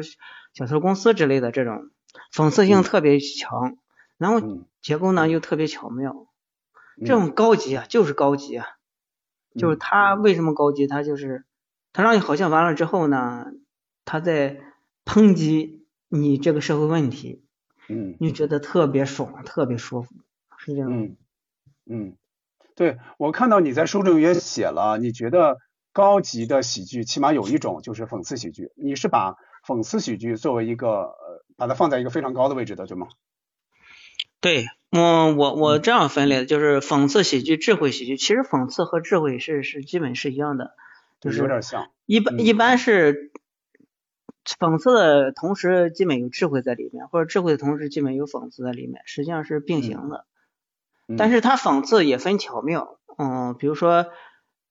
[0.54, 1.90] 小偷公司之类的这种
[2.32, 2.82] 讽刺性嗯。
[2.82, 3.76] 特别强，
[4.16, 4.64] 然后嗯。
[4.80, 6.26] 结构呢又特别巧妙，
[7.04, 8.66] 这嗯种高级啊，就是高级啊。
[9.58, 10.86] 就是他为什么高级？
[10.86, 11.44] 他就是
[11.92, 13.46] 他让你好像完了之后呢，
[14.04, 14.60] 他在
[15.04, 17.42] 抨击你这个社会问题，
[17.88, 20.14] 嗯你觉得特别爽，特别舒服，
[20.58, 20.92] 是这样。
[20.92, 21.16] 嗯
[21.86, 22.16] 嗯，
[22.74, 25.56] 对我看到你在书中也写了，你觉得
[25.92, 33.06] 高级的喜剧起码有一种就是讽刺喜剧，你是把讽刺喜剧作为一个呃把它放在一个非常高的位置的，对吗？
[34.40, 38.16] 对，我我我这样分类的，就是讽刺喜剧、智慧喜剧。
[38.16, 40.74] 其实讽刺和智慧是是基本是一样的，
[41.20, 43.32] 就是有是点像，嗯一般一般是
[44.58, 50.26] 讽刺的同时，基本有智慧在里面，或者智慧的同时，基本有讽刺在里面，实际上是并行的。
[51.08, 54.06] 嗯但是他讽刺也分巧妙，嗯，比如说，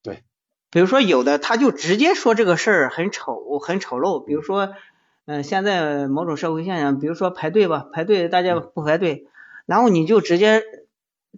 [0.04, 0.25] 对，
[0.69, 4.73] 比如说有的他就直接说这个事儿很丑很丑陋，比如说，
[5.25, 9.28] 嗯、现在某种社会现象，比如说排队吧，排队大家不排队，
[9.65, 10.63] 然后你就直接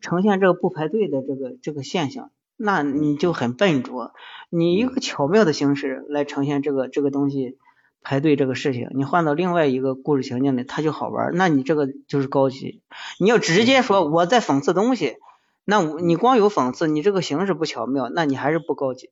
[0.02, 4.14] 呈现这个不排队的这个这个现象，那你就很笨拙，
[4.50, 7.58] 你一个巧妙的形式来呈现这个这个东西。
[8.04, 11.32] 排队这个事情，你换到另外一个故事情境里，它就好玩。
[11.34, 12.82] 那你这个就是高级。
[13.20, 15.18] 你要直接说我在讽刺东西，
[15.66, 19.10] 那我你光有讽刺，你这个形式不巧妙，那你还是不高级，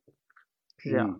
[0.77, 1.19] 是这样。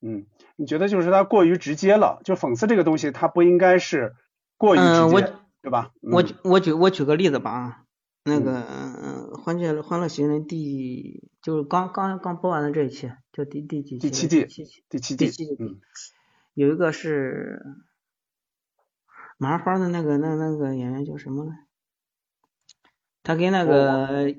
[0.00, 0.18] 嗯。
[0.18, 4.14] 嗯，你觉得就是它过于直接了，就讽刺这个东西，它不应该是
[4.56, 5.22] 过于直接，嗯我
[5.62, 5.92] 对吧？
[6.00, 7.82] 我嗯我举我举个例子吧啊，
[8.24, 14.08] 那个嗯，欢乐欢乐喜剧人第就是刚刚刚播完的这一期，就第第几期？
[14.08, 14.84] 第七季第七。
[14.88, 15.80] 第七季第七季，嗯
[16.54, 17.62] 有一个是
[19.36, 21.52] 麻花的那个那那个演员叫什么来？
[23.22, 24.34] 他跟那个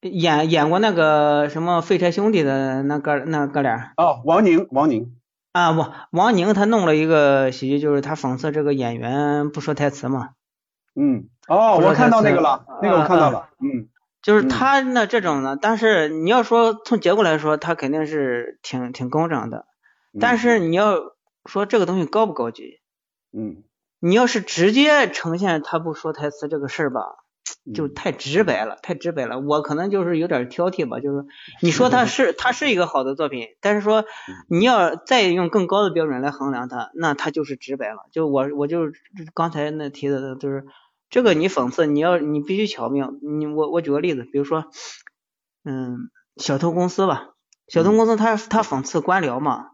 [0.00, 5.16] 演演过那个什么废柴兄弟的那哥那哥俩哦，王宁，王宁，
[5.52, 10.30] 啊，王王宁他弄了一个喜剧，就是他讽刺这个演员不说台词嘛，
[10.96, 13.88] 嗯，哦，我看到那个了，那个我看到了，嗯
[14.22, 14.48] 就是嗯。
[14.48, 19.66] 他那这种呢，但是你要说从结果来说，他肯定是挺挺工整的，
[20.12, 20.96] 嗯，但是你要
[21.44, 22.80] 说这个东西高不高级，
[23.36, 23.64] 嗯，
[24.00, 27.00] 你要是直接呈现他不说台词这个事儿吧，
[27.74, 29.40] 就嗯太直白了，太直白了。
[29.40, 31.26] 我可能就是有点挑剔吧，就是。
[31.60, 34.06] 你说他是他是一个好的作品，但是说嗯。
[34.48, 38.06] 你要再用更高的标准来衡量他，那他就是直白了。
[38.12, 38.92] 就我我就是
[39.34, 40.64] 刚才那提的，就是
[41.14, 43.12] 这个你讽刺，你要你必须巧妙。
[43.22, 44.64] 你我我举个例子，比如说，
[45.62, 47.36] 嗯，小偷公司吧，
[47.68, 49.66] 小偷公司他他讽刺官僚嘛，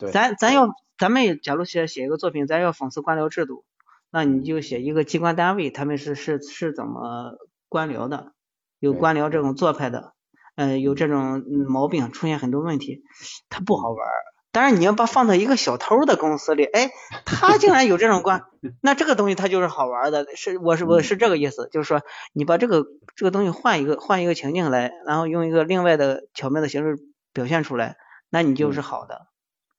[0.00, 0.10] 对。
[0.10, 3.64] 咱咱要咱们假如写写一个作品，咱要讽刺官僚制度，
[4.10, 7.36] 那你就写一个机关单位他们是是是怎么
[7.68, 8.32] 官僚的，
[8.80, 10.14] 有官僚这种做派的，
[10.56, 13.04] 呃，有这种嗯毛病，出现很多问题，
[13.48, 14.24] 它不好玩儿。
[14.52, 16.90] 当然你要把放到一个小偷的公司里，哎，
[17.24, 18.44] 他竟然有这种观，
[18.82, 22.84] 那这个东西它就是好玩儿的，是我是我是这个意思，就是说你把这个
[23.14, 27.96] 这个东西换一个换一个情境来，然后用一个另外的巧妙的形式表现出来，
[28.28, 29.26] 那你就是好的。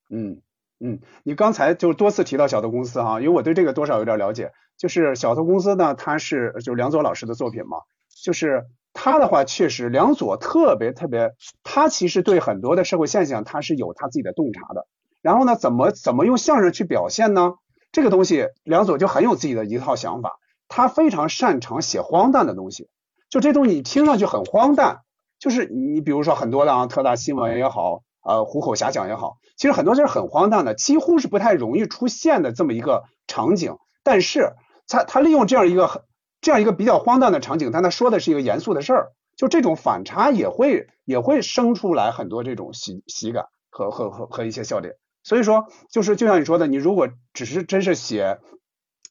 [0.09, 0.41] 嗯
[0.79, 4.51] 嗯，你刚才就多次提到小偷公司哈，因为我对这个多少有点了解。
[4.77, 7.77] 就是小偷公司呢，它是就是梁左老师的作品嘛，
[8.23, 8.65] 就是
[9.03, 11.31] 他的话确实梁左特别特别，
[11.63, 14.85] 他其实对很多的社会现象他是有他自己的洞察的。
[15.23, 17.53] 然后呢，怎么怎么用相声去表现呢？
[17.91, 20.37] 这个东西梁左就很有自己的一套想法，
[20.67, 22.89] 他非常擅长写荒诞的东西。
[23.27, 24.99] 就这东西你听上去很荒诞，
[25.39, 33.77] 就是你比如说很多的啊特大新闻也好，呃虎口遐想也好，其实很多就是很荒诞的，几乎是不太容易出现的这么一个场景。
[34.03, 34.53] 但是
[34.87, 36.03] 他他利用这样一个很
[36.41, 44.95] 这样一个比较荒诞的场景，但他说的是一个严肃的事儿，就这种反差也会也会生出来很多这种喜喜感和和和和一些笑点。
[45.23, 48.39] 所以说，就是就像你说的，你如果只是真是写，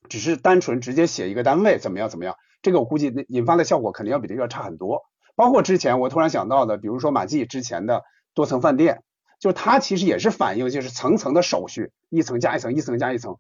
[0.09, 5.03] 只是单纯直接写一个单位怎么样怎么样，这个我估计那引发的效果肯定要比这个差很多。
[5.37, 8.03] 包括之前我突然想到的，比如说马季之前的
[8.35, 9.05] 多层饭店，
[9.39, 13.37] 就它其实也是反映就是层层的手续，一层加一层，一层加一层。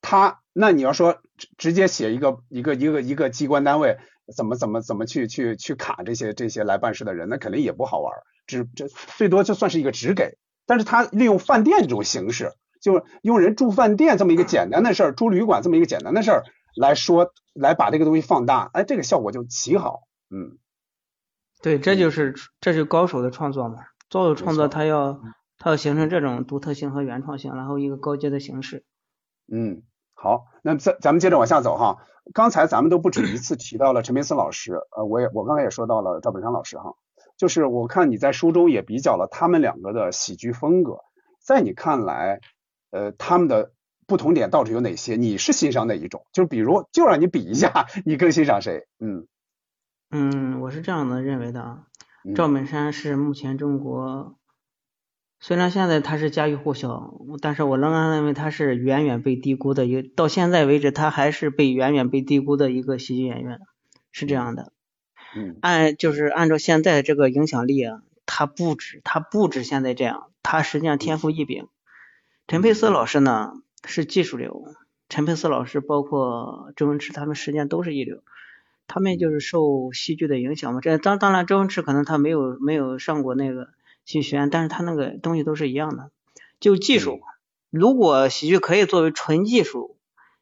[0.00, 3.98] 它那你要说直直接写一个一个一个一个机关单位
[4.36, 8.12] 怎么怎么怎么去去去卡这些这些来办事的人，那肯定也不好玩。
[8.46, 16.44] 只这最多就算是一个只给，但是他利用饭店这种形式，就用人住饭店这么一个简单的事儿，住旅馆这么一个简单的事儿
[16.76, 20.02] 来说，来把这个东西放大，哎，这个效果就极好。
[20.30, 20.58] 嗯，
[21.62, 23.78] 对，这就是这是高手的创作嘛。
[24.10, 25.20] 高手创作他要
[25.58, 28.84] 他要形成这种独特性和原创性，然后一个高阶的形式。
[29.52, 29.82] 嗯，
[30.22, 31.96] 好，那咱咱们接着往下走哈。
[32.34, 36.94] 刚才咱们都不止一次提到了陈佩斯老师，呃，我也我刚才也说到了赵本山老师哈。
[37.38, 40.98] 就是我看你在书中也比较了他们两个的喜剧风格，
[41.42, 42.40] 在你看来，
[42.90, 43.72] 呃，他们的
[44.06, 45.16] 不同点到底有哪些？
[45.16, 46.26] 你是欣赏哪一种？
[46.34, 48.86] 就比如，就让你比一下，你更欣赏谁？
[48.98, 49.26] 嗯
[50.10, 51.86] 嗯，我是这样的认为的啊，
[52.36, 54.34] 赵本山是目前中国，
[55.42, 63.58] 虽然现在他是家喻户晓，但是我仍然认为他是远远被低估的，一到现在为止他还是被远远被低估的一个喜剧演员，
[64.12, 64.72] 是这样的。
[65.34, 71.68] 嗯按就是按照现在这个影响力啊，他不止他不止现在这样，他实际上天赋异禀。
[72.46, 74.74] 陈佩斯老师呢是技术流，
[75.08, 78.22] 陈佩斯老师包括周文驰他们实际上都是一流，
[78.88, 80.80] 他们就是受戏剧的影响嘛。
[80.82, 83.68] 这当当然周文驰可能他没有没有上过那个
[84.04, 86.10] 戏剧学院，但是他那个东西都是一样的，
[86.60, 87.20] 就技术。
[87.70, 89.98] 如果喜剧可以作为纯技术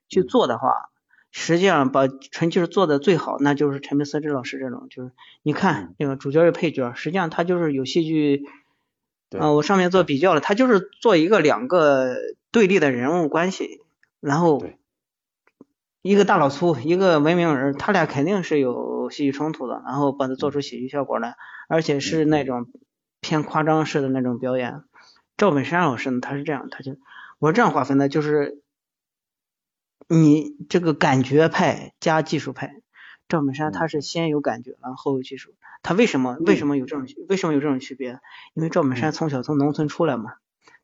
[0.08, 0.90] 去做的话。
[1.30, 8.46] 实际上把纯技术做的最好，那就是陈佩斯这老师这种，就是你看那个主角是配角，实际上他就是有戏剧，
[9.38, 12.16] 啊，我上面做比较了，他就是做一个两个
[12.50, 13.82] 对立的人物关系，
[14.20, 14.64] 然后
[16.00, 21.36] 一个大老粗，一个文明人，他俩肯定是有戏剧冲突的，然后把它做出喜剧效果来，
[21.68, 22.68] 而且是那种
[23.20, 24.82] 偏夸张式的那种表演。
[25.36, 26.96] 赵本山老师呢，他是这样，他就
[27.38, 28.62] 我这样划分的，就是。
[30.10, 32.80] 你这个感觉派加技术派，
[33.28, 35.54] 赵本山他是先有感觉，然后有技术。
[35.82, 38.18] 他为什么为什么有这种为什么有这种区别？
[38.54, 40.36] 因为赵本山从小从农村出来嘛，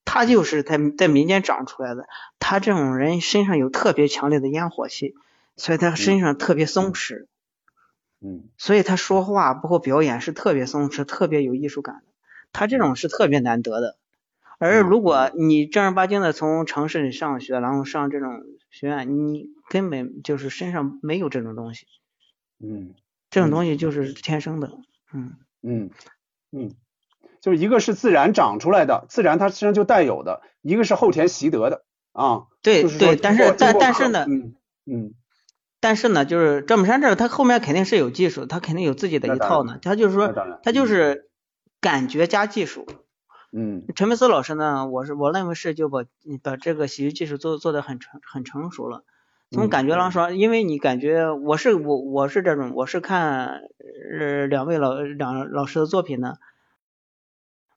[0.05, 2.07] 他就是在在民间长出来的，
[2.39, 5.15] 他这种人身上有特别强烈的烟火气，
[5.57, 7.25] 所以他身上特别松弛。
[8.21, 8.51] 嗯。
[8.59, 12.14] 所以他说话包括表演是特别松弛，特别有艺术感的。
[12.55, 13.99] 他这种是特别难得的。
[14.59, 21.87] 而如果你正儿八经的从城市里上学，然后上这种学院，你根本就是身上没有这种东西。
[22.61, 22.95] 嗯，
[23.31, 24.71] 这种东西就是天生的。
[25.13, 25.91] 嗯嗯
[26.53, 26.73] 嗯，
[27.41, 32.45] 就是一个是自然长出来的，自然它身上就带有的；一个是后天习得的啊。
[32.63, 34.55] 对对，但是但但是呢，嗯
[34.87, 35.15] 嗯，
[35.81, 39.79] 但是呢，就是赵本山这他后面肯定是有技术，他肯定有自己的一套呢。
[39.83, 41.29] 他就是说，他就是
[41.85, 42.87] 感觉加技术。
[43.53, 46.07] 嗯，陈佩斯老师呢，我是我认为是就把
[46.43, 49.05] 把这个喜剧技术做做的很成很成熟了。
[49.51, 53.61] 从感觉上说，因为你感觉我是我我是这种，我是看
[54.19, 56.37] 呃两位老两老师的作品呢，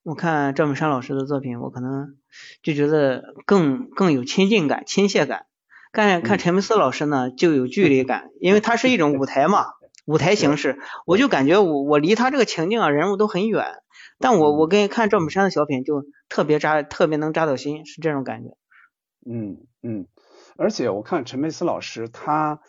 [0.03, 2.15] 我看赵本山老师的作品，我可能
[2.63, 5.47] 就觉得更更有亲近感、亲切感。
[5.91, 9.73] 看看陈佩斯老师呢，就有距离感， 因为他是一种舞台嘛，
[10.05, 13.83] 舞台形式，我就感觉我我离他这个情境啊人物都很远。
[14.19, 18.57] 但我我跟看赵本山的小品就特别扎，特别能扎到心，是这种感觉。
[19.25, 20.07] 嗯嗯，
[20.57, 22.61] 而且我看陈佩斯老师，他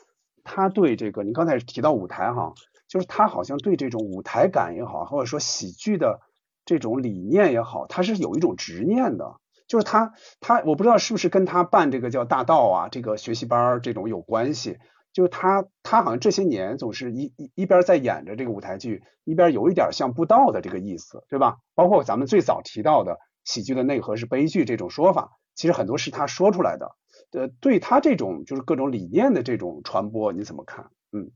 [0.44, 2.54] 他对这个，你刚才提到舞台哈，
[2.88, 6.20] 就是他好像对这种舞台感也好，或者说喜剧的
[6.64, 9.36] 这种理念也好，他是有一种执念的。
[9.68, 14.78] 就是他他，我不知道是不是跟他办这个叫大道啊这个学习班这种有关系。
[15.18, 21.56] 就是他，他好像这些年总是一一一边在演着这个舞台剧，一边有一点像布道的这个意思，对吧？
[21.74, 26.94] 包括咱们最早提到的喜剧的内核是悲剧这种说法，其实很多是他说出来的。
[27.32, 30.88] 呃，对他这种就是各种理念的这种传播，你怎么看？
[31.10, 31.32] 嗯，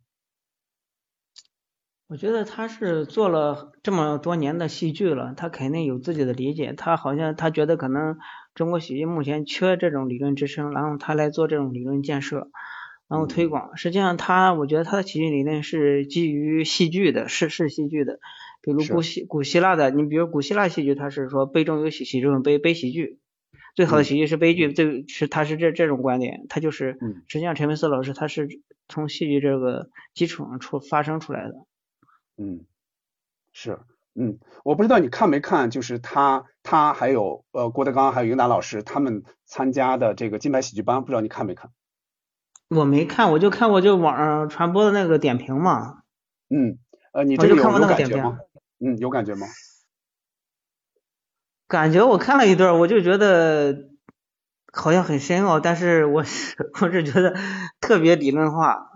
[2.06, 6.72] 我觉得他是做了这么多年的戏剧了，他肯定有自己的理解。
[6.72, 8.16] 他好像他觉得可能
[8.54, 12.48] 中国喜剧目前缺这种理论支撑，然后他来做这种理论建设。
[13.12, 18.20] 然后推广，实际上他，我觉得他的喜剧理念是基于戏剧的，是是戏剧的。
[18.62, 23.18] 比如古希古希腊的，你比如古希腊戏剧，他是说悲中有喜，喜中有悲，悲喜剧。
[23.74, 26.96] 最好的喜剧是悲剧，最是他是这这种观点，他就是。
[27.28, 28.48] 实际上陈佩斯老师他是
[28.88, 31.54] 从戏剧这个基础上出发生出来的。
[32.38, 32.64] 嗯，
[33.52, 33.78] 是，
[34.14, 41.70] 嗯，我不知道你看没看，就是他他还有呃郭德纲还有英达老师他们参加的这个金牌喜剧班，不知道你看没看？
[42.74, 46.02] 我没看，我就看过就网上传播的那个点评嘛。
[46.48, 46.78] 嗯，
[47.12, 48.38] 呃，你这个有有过那个点评感觉吗？
[48.78, 49.46] 嗯，有感觉吗？
[51.68, 53.88] 感觉我看了一段，我就觉得
[54.72, 57.34] 好像很深奥，但是我是我是觉得
[57.80, 58.90] 特别理论化，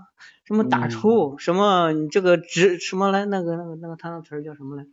[0.44, 4.86] 什么打嗯出，什么你这个直什么来，那个那个那个他那词儿叫什么来？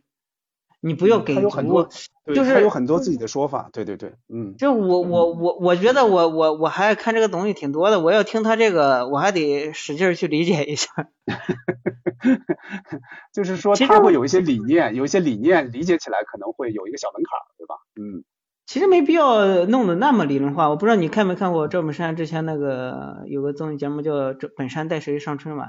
[0.86, 1.88] 你不要嗯给有很多，
[2.26, 11.08] 就是他有很多自己的说法，对对对，嗯就我我我我觉得我我我还看这个东西挺多的，我要听他这个，我还得使劲去理解一下。
[13.32, 17.76] 就是说他会有一些理念，有一些理念理解起来可能会有一个小门槛，对吧？
[17.96, 18.24] 嗯
[18.66, 20.70] 其实没必要弄得那么理论化。
[20.70, 25.68] 我不知道你看没看过赵本山之前那个有个综艺节目叫《这本山带谁上春晚》，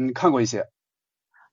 [0.00, 0.68] 嗯，看过一些，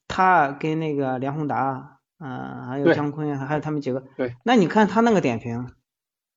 [0.07, 4.03] 他跟那个梁宏达，嗯、还有姜昆，还有他们几个。
[4.17, 4.35] 对。
[4.43, 5.69] 那你看他那个点评，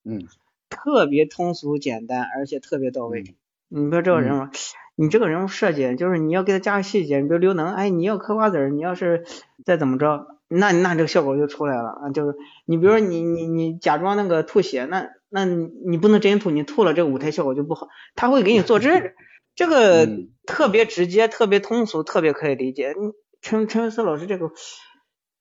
[0.05, 0.26] 嗯
[0.68, 3.20] 特别通俗简单，而且特别到位。
[3.22, 3.35] 嗯
[3.74, 4.49] 你比如这个人物，
[4.97, 9.24] 你这个人物设计，就是你要给他加个细节，你比如刘能，哎，你要嗑瓜子儿，你要是
[9.64, 12.11] 再怎么着，那那这个效果就出来了啊。
[12.11, 17.89] 就是你比如说你你你假装那个吐血，那那你你不能真吐，你吐了这个舞台效果就不好。
[18.14, 19.14] 他会给你做这
[19.55, 22.95] 这个嗯特别直接、特别通俗、特别可以理解。
[23.01, 24.51] 你陈陈慧思老师这个，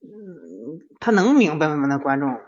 [0.04, 1.86] 嗯，他能明白吗？
[1.88, 2.40] 那观众，我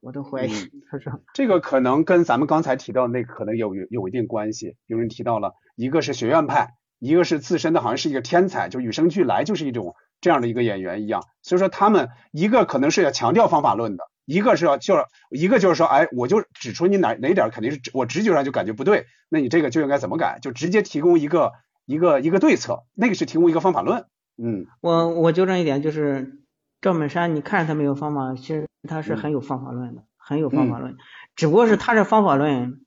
[0.00, 1.20] 我都怀疑嗯，他说。
[1.34, 4.76] 这个可能跟咱们刚才提到的那个可能有有有一定关系。
[4.86, 11.22] 有人提到了，一个是学院派，一个是自身的好像是一个天才，就与生俱来就是一种这样的一个演员一样。
[11.42, 21.52] 所以说他们一个可能是要强调方法论的，一个是要就是一个就是说，哎，我就指出你哪哪点儿肯定是我直觉上就感觉不对，那你这个就应该怎么改，就直接提供一个
[21.86, 24.04] 一个一个对策，那个是提供一个方法论。
[24.40, 26.38] 嗯我我纠正一点，就是
[26.80, 30.96] 赵本山，你看着他没有方法，其实他是嗯很有方法论的，很有方法论，
[31.36, 32.80] 只不过是他这方法论，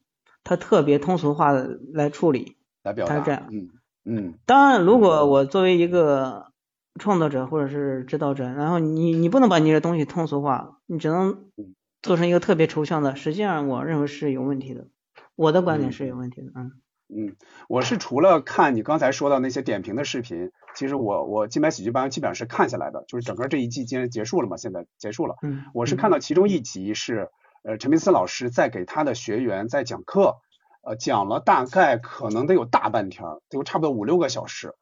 [0.43, 2.57] 他特别通俗化的来处理。
[2.83, 3.13] 来表达。
[3.15, 3.69] 他是这样嗯
[4.05, 6.51] 嗯当然，如果我作为一个
[6.99, 14.87] 创作者或者是指导者，然后你你不能把你的东西通俗化，你只能嗯做成一个特别抽象的，实际上我认为是有问题的。
[15.35, 16.71] 我的观点是有问题的，嗯
[17.13, 17.35] 嗯，
[17.67, 25.35] 我是除了看你刚才说到那些点评的视频，其实我我金牌喜剧班基本上是看下来的，就是整个这一季今天结束了嘛，现在结束了。
[25.41, 27.29] 嗯，我是看到其中一集是，
[27.63, 30.37] 呃，陈佩斯老师在给他的学员在讲课，
[30.81, 34.73] 呃，讲了大概可能得有大半天儿，得有差不多五六个小时。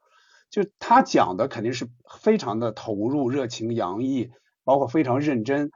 [0.50, 1.88] 就他讲的肯定是
[2.20, 4.32] 非常的投入、热情洋溢，
[4.64, 5.72] 包括非常认真、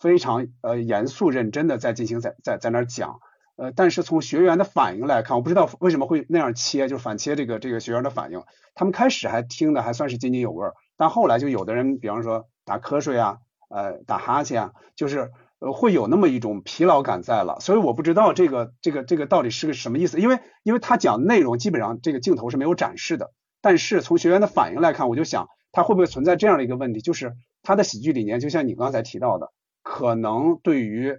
[0.00, 3.20] 非常呃严肃认真的在进行在在在那儿讲。
[3.58, 8.44] 呃，但是从学员的反应来看，我不知道为什么会那样切，就是反切这个这个学员的反应。
[8.76, 13.38] 他们开始还听的还算是津津有味儿，但后来就有的人，比方说打瞌睡啊，
[13.68, 17.58] 呃，打哈欠啊，就是呃会有那么一种疲劳感在了。
[17.58, 27.34] 所以我不知道这个这个这个到底是个什么意思，因为因为他讲内容基本上这个镜头是没有展示的，但是从学员的反应来看，我就想他会不会存在这样的一个问题，就是
[27.64, 29.50] 他的喜剧理念，就像你刚才提到的，
[29.82, 31.18] 可能对于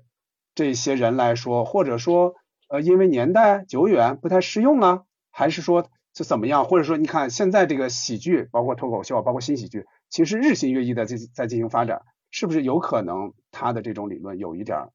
[0.60, 2.34] 这些人来说，或者说
[2.68, 6.66] 呃因为年代久远不太适用啊，还是说就怎么样？
[6.66, 14.90] 或者说你看现在这个喜剧，包括脱口秀，包括新喜剧，其实日新月异的在在进行发展，是不是有可能他的这种理论有一点儿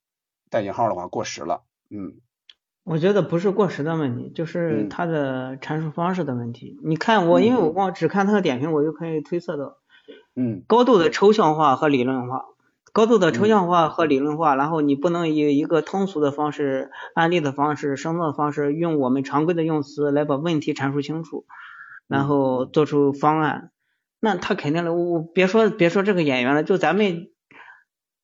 [0.50, 1.62] 带引号的话过时了？
[1.88, 2.12] 嗯
[2.84, 6.78] 我觉得不是过时的问题，就是嗯他的阐述方式的问题。
[6.84, 9.78] 你看我，因为我光只看他的点评，我就可以推测到
[10.36, 12.44] 嗯高度的抽象化和理论化，
[12.94, 21.44] 高度的抽象化和理论化，然后你不能以一个通俗的方式、案例的方式、生动的方式，用我们常规的用词来把问题阐述清楚，
[22.06, 23.72] 然后做出方案。
[24.20, 27.30] 那他肯定的，我我别说别说这个演员了，就咱们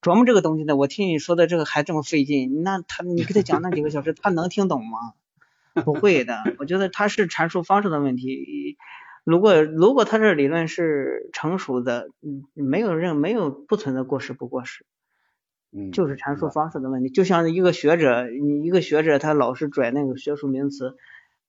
[0.00, 4.98] 琢磨这个东西的，我听你说的这个还这么费劲，那他你给他讲那几个小时，他能听懂吗？
[5.84, 8.76] 不会的，我觉得他是阐述方式的问题。
[9.24, 14.86] 如果如果他这理论是成熟的，嗯，没有任没有不存在过时不过时，
[15.72, 17.10] 嗯，就是阐述方式的问题。
[17.10, 20.96] 就像一个学者，你一个学者他老是拽那个学术名词，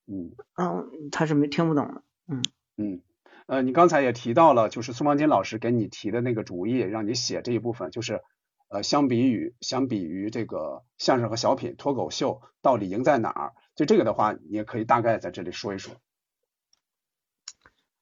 [0.08, 2.04] 嗯嗯，他是没听不懂的。
[2.28, 2.42] 嗯
[2.78, 3.02] 嗯。
[3.48, 8.22] 呃，你刚才也提到了，就是宋方金老师给你提的那个主意，让你写这一部分，就是
[8.70, 13.52] 呃，相比于相比于这个相声和小品、脱口秀，到底赢在哪儿？
[13.76, 15.96] 就这个的话，你也可以大概在这里说一说。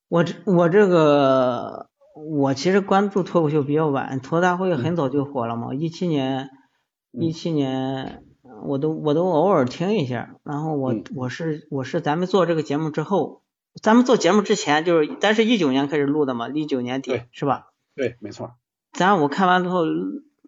[0.10, 6.50] 我这我这个我其实关注脱口秀比较晚，脱大会很早就火了嘛，一七年
[7.12, 8.24] 一七年
[8.66, 13.44] 我都我都偶尔听一下，然后我嗯我是我是咱们做这个节目之后，
[13.82, 17.68] 咱们做节目之前就是咱是一九年开始录的嘛，一九年底是吧？
[17.96, 18.56] 对，没错。
[18.92, 19.84] 咱我看完之后，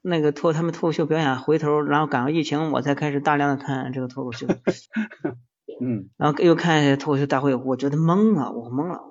[0.02, 4.48] 那个脱他们脱口秀表演，回头然后赶上疫情，我才开始大量的看这个脱口秀。
[5.80, 9.11] 嗯然后又看脱口秀大会，我觉得懵了，我懵了。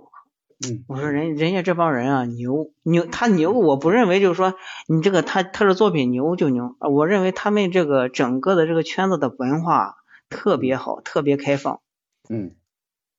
[0.62, 4.54] 嗯我说人人家这帮人啊牛牛，他牛，我不认为就是说
[4.88, 9.96] 你这个他他的作品牛就牛，啊我认为他们这个整个的这个圈子的文化
[10.28, 11.80] 特别好，特别开放。
[12.28, 12.56] 嗯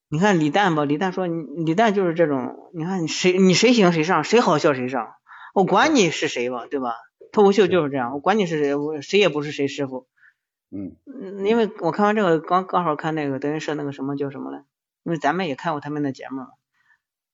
[0.07, 5.13] 你看李诞吧，李诞说你李诞就是这种，你看你谁你谁行谁上，谁好笑谁上，
[5.53, 6.95] 我管你是谁吧，对吧？
[7.31, 10.05] 脱口秀就是这样，我管你是谁，我谁也不是谁师傅。
[10.69, 14.65] 嗯嗯，因为我看完这个刚刚好看那个德云社那个什么叫什么来，
[15.03, 16.47] 因为咱们也看过他们的节目嘛。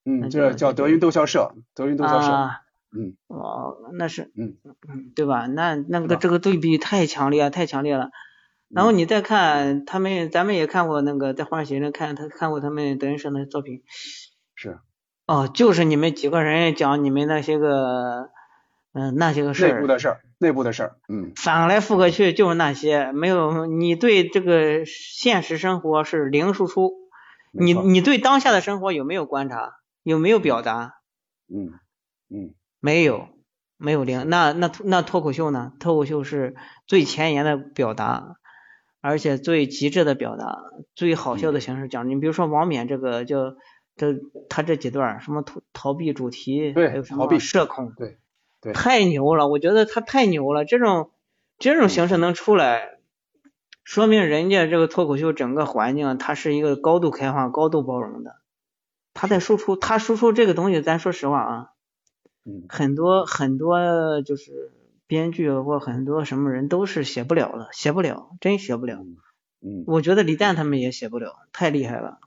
[0.08, 2.32] 嗯，那这叫德云逗笑社，德云逗笑社。
[2.32, 2.60] 啊，
[2.96, 5.46] 嗯哦，那是，嗯嗯，对吧？
[5.46, 8.08] 那那个这个对比太强烈了，太强烈了。
[8.70, 13.82] 然嗯后你再看他们，咱们也看过那个在花喜人看他看过他们德云社的作品，
[14.54, 14.78] 是
[15.26, 18.30] 哦，就是你们几个人讲你们那些个，
[18.94, 20.96] 嗯、那些个事儿，内部的事儿，内部的事儿。
[21.08, 26.92] 嗯反来覆过去就是那些，没有你对这个现实生活是零输出，
[27.52, 29.77] 你你对当下的生活有没有观察？
[30.08, 30.94] 有没有表达？
[31.48, 31.72] 嗯
[32.30, 33.28] 嗯没有，
[33.76, 34.28] 没有零。
[34.30, 35.72] 那那那脱口秀呢？
[35.80, 36.56] 脱口秀是
[36.86, 38.36] 最前沿的表达，
[39.02, 40.62] 而且最极致的表达，
[40.94, 42.08] 最好笑的形式讲。
[42.08, 43.54] 你比如说王冕这个叫
[43.96, 44.14] 这
[44.48, 48.18] 他这几段儿什么逃逃避主题，对还有什逃避么社恐，对
[48.62, 49.48] 对太牛了！
[49.48, 51.10] 我觉得他太牛了，这种
[51.58, 52.98] 这种形式能出来，
[53.84, 58.36] 说明人家这个脱口秀整个环境它是一个高度开放、高度包容的。
[59.20, 61.72] 他在输出，他输出这个东西，咱说实话啊，
[62.44, 64.70] 嗯很多很多就是
[65.08, 68.94] 编剧或很多什么人都是写不了的，写不了，真写不了。
[69.00, 69.16] 嗯
[69.60, 72.20] 嗯我觉得李诞他们也写不了，太厉害了。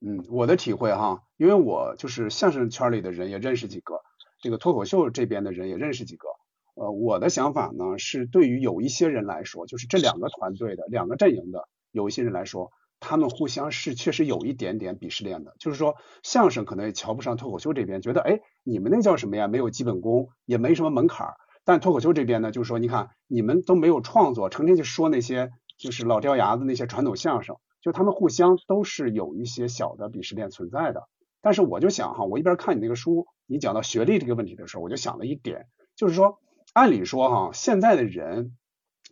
[0.00, 4.02] 嗯，我的体会哈，因为我就是相声圈里的人也认识几个，
[4.40, 6.28] 这个脱口秀这边的人也认识几个。
[6.74, 12.70] 呃，我的想法呢是，对于有一些人来说，就是这两个团队的两个阵营的有一些人来说，
[13.00, 15.54] 他们互相是确实有一点点鄙视链的。
[15.58, 19.48] 就是说，相声可能也瞧不上脱口秀这边，觉得哎，你们那叫什么呀？
[19.48, 21.34] 没有基本功，也没什么门槛儿。
[21.64, 27.56] 但脱口秀这边呢，就是说，你看你们都没有创作，成天就说那些就是老掉牙子那些传统相声。
[27.80, 31.08] 就他们互相都是有一些小的鄙视链存在的。
[31.40, 36.40] 但是我就想哈，我一边看你那个书，你讲到学历这个问题的时候，我就想了一点，就是说，
[36.74, 38.56] 按理说哈，现在的人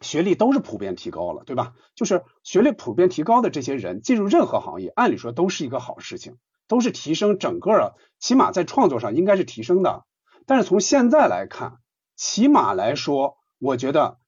[0.00, 1.74] 学历都是普遍提高了，对吧？
[1.94, 6.36] 就是学历普遍提高的这些人进入任何行业，按理说都是一个好事情，
[6.68, 10.04] 都是提升整个，起码在创作上应该是提升的。
[10.46, 11.78] 但是从现在来看，
[12.16, 14.18] 起码来说，我觉得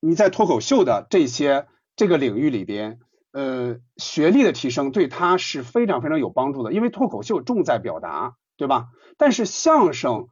[0.00, 1.66] 你在脱口秀的这些
[1.96, 3.00] 这个领域里边。
[3.30, 8.86] 呃，学历的提升对他是非常非常有帮助的，因为脱口秀重在表达，对吧？
[9.18, 10.28] 但是相声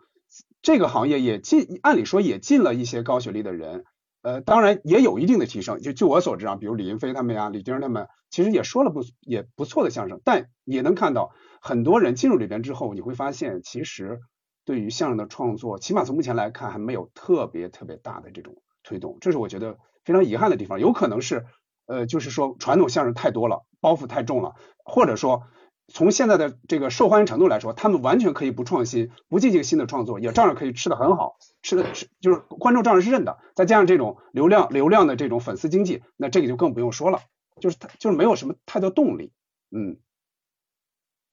[0.63, 3.85] 这个行业也进，按理说也进了一些高学历的人，
[4.27, 5.79] 呃，当然也有一定的提升。
[5.79, 14.19] 就据我所知啊，比如李云飞他们呀、李丁他们，其实也说了不也不错的相声，但也能看到很多人进入里边之后，你会发现其实
[14.65, 21.47] 对于相声的创作，起码从目前来看还没有特别特别大的这种推动，这是我觉得非常遗憾的地方，有可能是。
[21.89, 24.55] 呃，就是说传统相声太多了，包袱太重了，
[24.85, 25.45] 或者说
[25.89, 33.39] 从现在的这个受欢迎程度来说，他们完全可以不创新，不进行新的创作，也照样可以吃的很好，吃的吃就是观众照样是认的。
[33.55, 37.21] 再加上这种流量流量的这种粉丝经济，那这个就更不用说了，
[37.61, 39.33] 就是他就是没有什么太多动力。
[39.71, 39.99] 嗯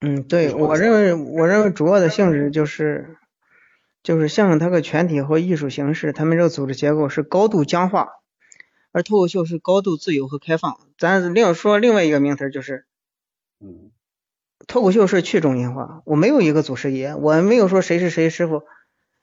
[0.01, 3.17] 嗯，对，我认为我认为主要的性质就是
[4.03, 8.09] 就是相声它个全体和艺术形式，他们这个组织结构是高度僵化。
[8.95, 10.77] 而脱口秀是高度自由和开放。
[10.99, 12.85] 咱另说另外一个名词就是，
[13.59, 13.89] 嗯，
[14.67, 16.01] 脱口秀是去中心化。
[16.05, 18.63] 我没有一个祖师爷，我没有说谁是谁师傅。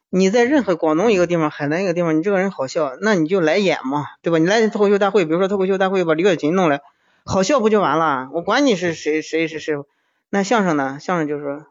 [0.08, 4.38] 你在任何广东一个地方、海南一个地方，你这个人好笑，那你就来演嘛，对吧？
[4.38, 6.80] 你来脱口秀大会，比如说脱口秀大会把李雪琴弄来，
[7.24, 8.28] 好笑不就完了？
[8.32, 9.86] 我管你是谁谁是师傅。
[10.30, 10.98] 那相声呢？
[11.00, 11.66] 相声就是说，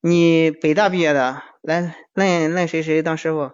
[0.00, 3.52] 你北大毕业的，来来来谁谁当师傅。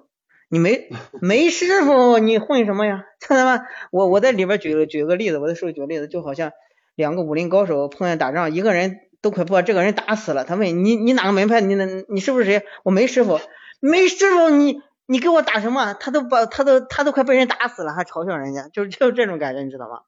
[0.49, 0.89] 你没
[1.21, 3.05] 没师傅，你混什么呀？
[3.21, 6.53] 这 他妈，我我在里边举个举个例子，我在书里举个例子，就好像
[6.97, 10.45] 两个武林高手碰见打仗，一个人都快把这个人打死了。
[10.45, 11.61] 他问你你哪个门派？
[11.61, 11.77] 你
[12.09, 12.65] 你是不是谁？
[12.83, 13.39] 我没师傅，
[13.81, 15.95] 没师傅，你你给我打什么？
[15.95, 20.01] 他都把他都他都快被人打死了，还嘲笑人家，就就这种感觉，你知道吗？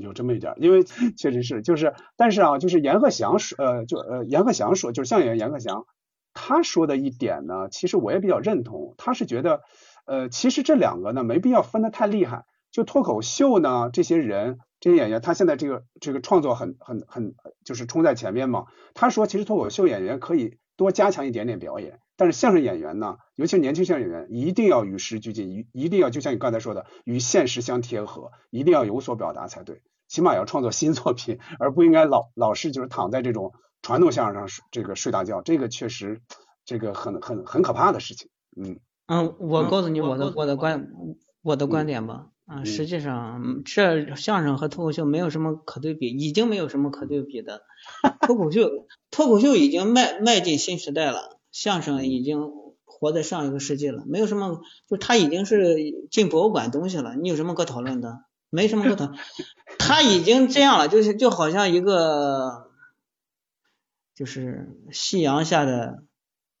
[0.00, 5.84] 有这么一点，因为确实是，就是，但是啊，就是阎鹤祥说，呃，就呃，阎鹤祥说，就是相声演员阎鹤祥。
[6.32, 8.94] 他说的一点呢，其实我也比较认同。
[8.96, 9.60] 他是觉得，
[10.06, 12.44] 呃，其实这两个呢没必要分得太厉害。
[12.70, 17.34] 就脱口秀呢，这些人这些演员，他现在这个这个创作很很很
[17.64, 18.66] 就是冲在前面嘛。
[18.94, 29.82] 他说，其实脱口秀演员可以多加强一点点表演，但是相声演员呢，尤其是年轻相声演员，一定要与时俱进，一一定要就像你刚才说的，与现实相贴合，一定要有所表达才对。
[30.06, 36.22] 起码要创作新作品，而不应该老老是就是躺在这种传统相声上这个睡大觉，这个确实
[36.64, 38.30] 这个很很很可怕的事情。
[38.56, 38.78] 嗯
[39.08, 40.88] 嗯，我告诉你我的嗯我的观
[41.42, 42.28] 我的观点吧。
[42.46, 47.62] 啊，嗯实际上嗯这相声和脱口秀没有什么可对比，已经没有什么可对比的。
[48.22, 52.50] 脱口秀脱口秀已经迈迈进新时代了，相声已经
[52.84, 55.76] 活在上一个世纪了，没有什么，就它已经是
[56.10, 58.24] 进博物馆东西了，你有什么可讨论的？
[58.48, 59.12] 没什么可讨，
[59.78, 62.70] 他已经这样了，就是就好像一个
[64.14, 66.04] 就是夕阳下的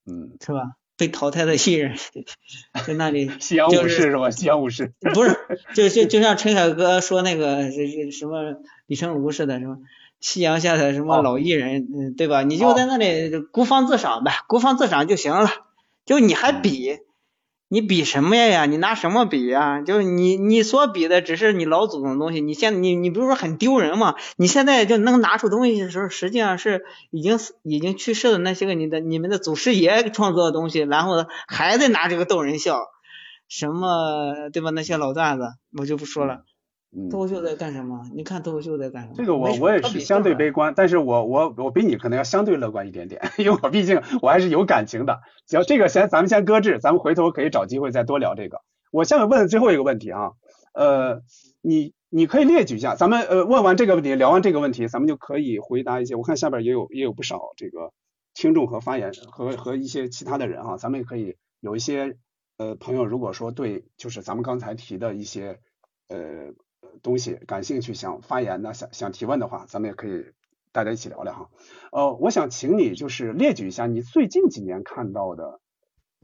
[0.04, 0.76] 嗯，是吧？
[0.96, 1.96] 被淘汰的艺人
[2.86, 4.30] 在那里夕阳就是武士是吧？
[4.30, 4.92] 夕阳武士。
[5.14, 5.36] 不是，
[5.74, 7.70] 就就就像陈凯歌说那个
[8.10, 9.78] 什么李成儒似的，什么
[10.20, 12.42] 夕阳下的什么哦老艺人，嗯，对吧？
[12.42, 15.50] 你就在那里孤芳自赏呗，孤芳自赏就行了。
[16.06, 16.98] 就你还比，
[17.68, 18.66] 你比什么呀？
[18.66, 19.82] 你拿什么比呀？
[19.82, 22.40] 就是你你所比的只是你老祖宗的东西。
[22.40, 24.14] 你现你你不是说很丢人吗？
[24.36, 32.86] 你现在就能拿出东西的时候，实际上是已经已经去世的那些个你的你们的祖师爷创作的东西，然后还在拿这个逗人笑。
[33.48, 34.70] 什么对吧？
[34.70, 36.42] 那些老段子我就不说了。
[36.94, 38.02] 嗯脱口秀在干什么？
[38.14, 39.14] 你看脱口秀在干什么？
[39.16, 45.20] 这个我我也是相对悲观，但是我我我比你可能要相对乐观一点点，因为我毕竟我还是有感情的。
[45.46, 48.60] 只要这个先咱们先搁置，咱们回头可以找机会再多聊这个。
[48.92, 50.32] 我下面问最后一个问题啊，
[50.72, 51.22] 呃，
[51.60, 56.14] 你你可以列举一下，咱们呃问完这个问题，聊完这个问题，咱们就可以回答一些。
[56.14, 57.92] 我看下边也有也有不少这个
[58.32, 62.16] 听众和发言和和一些其他的人啊，咱们也可以有一些
[62.56, 65.58] 呃朋友，如果说对就是咱们刚才提的一些
[66.08, 66.54] 呃
[67.02, 70.26] 东西感兴趣，想发言的，想想提问的话，咱们也可以
[70.72, 71.50] 大家一起聊聊哈。
[71.92, 75.60] 呃，我想请你就是列举一下你最近几年看到的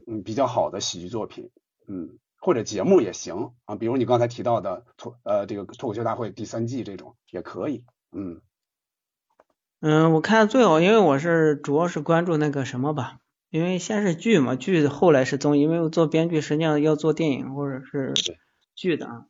[0.05, 1.49] 嗯比较好的喜剧作品，
[1.87, 8.41] 嗯或者节目也行啊，比如你刚才提到的脱呃这个脱口秀大会第三季这种也可以，嗯
[9.79, 13.19] 嗯，我看最好，因为我是主要是关注那个什么吧，
[13.49, 18.13] 因为先是剧嘛，剧后来是综艺，因为我做编剧，实际上要做电影或者是
[18.75, 19.25] 剧的啊。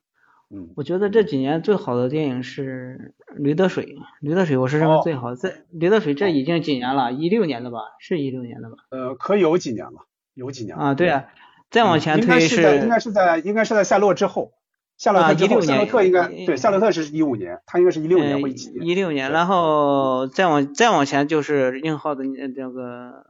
[0.50, 3.86] 嗯我觉得这几年最好的电影是《驴得水》，
[4.20, 5.36] 《驴得水》我是认为哦最好的。
[5.36, 7.80] 这《驴得水》这已经几年了，一六年的吧？
[8.00, 8.78] 是一六年的吧？
[8.90, 11.26] 呃可有几年了，有几年了啊，对啊，
[11.72, 14.54] 再往前推是在应该是在应该是在夏洛之后，
[14.98, 18.86] 夏洛特之后，啊16夏洛特应该对夏洛特是一五年，他应该是一六年嗯或一七年。
[18.86, 23.26] 一六年，然后再往再往前就是硬浩的呃这个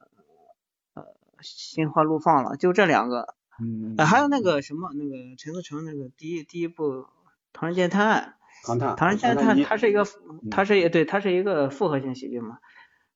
[0.94, 1.06] 呃
[1.42, 3.36] 心花怒放了，就这两个。
[3.62, 6.84] 嗯呃，还有那个什么，那个陈思诚那个第一第一部
[7.54, 8.36] 《唐人街探案》，
[8.68, 10.06] 唐探，《唐人街探案》它是一个，
[10.50, 12.60] 它是一对，它是一个复合型喜剧嘛。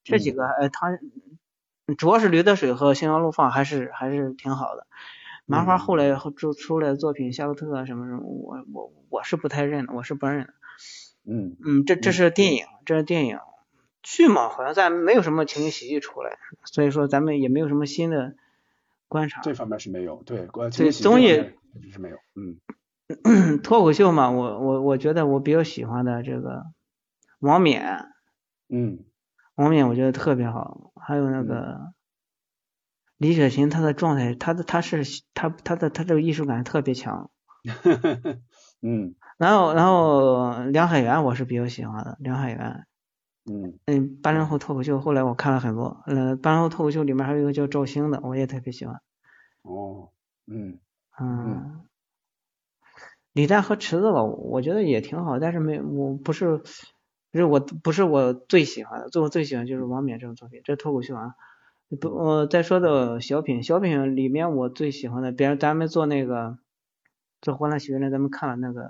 [0.04, 0.98] 这几个呃，唐
[1.98, 4.88] 主要是驴得水和心花怒放还是还是挺好的。
[5.46, 10.54] 麻花后来后出出来的作品《夏洛特》啊什么什么，我我我是不太认的，我是不认的。
[11.26, 13.40] 嗯嗯，这这是电影，这是电影。
[14.04, 18.36] 剧嘛，好像咱没有什么情景喜剧出来，所以说咱们也没有什么新的
[19.08, 19.42] 观察。
[19.42, 21.28] 这方面是没有，对，关对综艺
[21.92, 26.66] 是没有，嗯 脱口秀嘛，我我我觉得我比较喜欢的这个
[27.40, 28.06] 王冕，
[28.70, 29.00] 嗯
[29.56, 31.94] 王冕我觉得特别好，还有那个
[33.18, 35.04] 李雪琴，她的状态，她的她是
[35.34, 37.32] 她她的她这个艺术感特别强。
[38.82, 42.86] 嗯然后然后梁海源我是比较喜欢的，梁海源，
[43.50, 49.00] 嗯嗯，八零后脱口秀后来我看了很多，呃，八零后脱口秀里面还有一个叫赵兴的，我也特别喜欢。
[49.62, 50.10] 哦
[50.46, 50.80] 嗯
[51.20, 51.82] 嗯，
[53.34, 56.60] 李诞和池子吧，我觉得也挺好，但是没我不是，
[57.32, 61.36] 就是我不是我最喜欢的，最我最喜欢就是王冕这种作品，这脱口秀啊。
[62.02, 66.58] 不，呃，再说到小品，小品里面我最喜欢的，比如咱们做那个
[67.42, 68.90] 做欢乐喜剧人，咱们看了那个，对，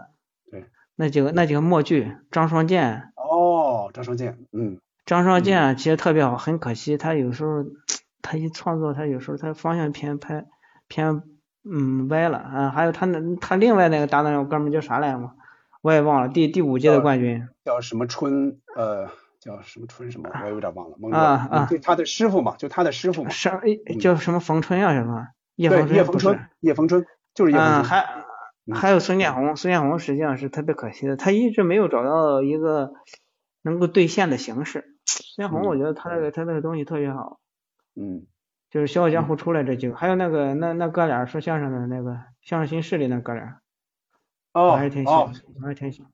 [0.98, 7.64] 那几个那几个默剧，张双剑，哦，张双剑，嗯张双剑其实特别好，很可惜他有时候
[8.22, 10.46] 他一创作，他有时候他方向偏拍
[10.88, 11.22] 偏
[11.64, 12.70] 嗯歪了啊。
[12.72, 15.32] 还有他那他另外那个搭档那哥们儿叫啥来着？
[15.82, 19.08] 我也忘了，第第五届的冠军叫什么春呃
[19.40, 24.92] 叫什么春什么，我有点忘了，啊了，啊就他的师傅嘛，就他的师傅嘛，什诶叫什么冯春呀？
[24.94, 28.24] 什么叶对，冯不是叶逢春，叶逢春就是叶逢嗯，春，还嗯
[28.76, 32.94] 还有孙建宏，孙建宏实际上是特别可惜的，他一直没有找到一个
[33.62, 34.96] 能够兑现的形式。
[35.06, 37.40] 孙建宏，嗯我觉得他那个他那个东西特别好。
[37.96, 38.26] 嗯
[38.70, 43.62] 就是《笑傲江湖》出来这几个，还有那个那那哥俩说相声的那个相声新势力那哥俩，
[44.54, 46.12] 我哦还是挺喜欢哦，我还是挺喜欢。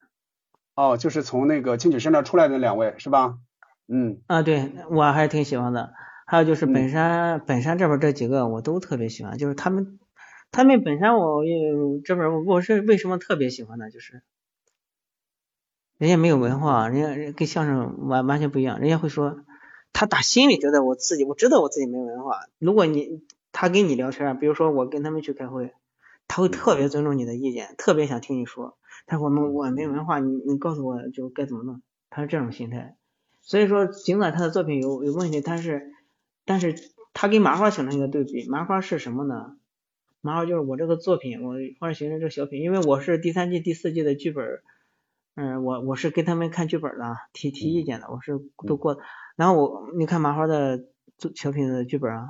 [0.75, 3.39] 哦，就是从那个金曲生那出来的两位是吧？
[3.87, 5.93] 嗯啊，对我还是挺喜欢的。
[6.27, 9.99] 还有就是嗯本山、本山这边这几个我都特别喜欢，就是他们
[10.53, 11.73] 他们本身我也
[12.05, 13.89] 这边我我是为什么特别喜欢呢？
[13.89, 14.21] 就是
[15.97, 19.43] 人家没有文化，人家跟相声完完全不一样，人家会说
[19.93, 22.45] 他打心里觉得我自己，我知道我自己没文化。
[22.59, 25.73] 如果你他跟你聊天，比如说我跟他们去开会，
[26.27, 28.77] 他会特别尊重你的意见，特别想听你说。
[29.07, 31.81] 他说我我没文化，你你告诉我就该怎么弄，
[32.11, 32.95] 他是这种心态。
[33.41, 35.91] 所以说，尽管他的作品有有问题，但是
[36.45, 36.75] 但是
[37.13, 39.57] 他跟麻花形成一个对比，麻花是什么呢？
[40.23, 44.61] 麻花就是我这个作品，我或者形人这个小品，因为我是第三季、第四季的剧本，
[45.35, 48.99] 嗯，我我是跟他们看剧本的，提提意见的，我是都过。
[49.35, 50.85] 然后我你看麻花的
[51.35, 52.27] 小品的剧本啊，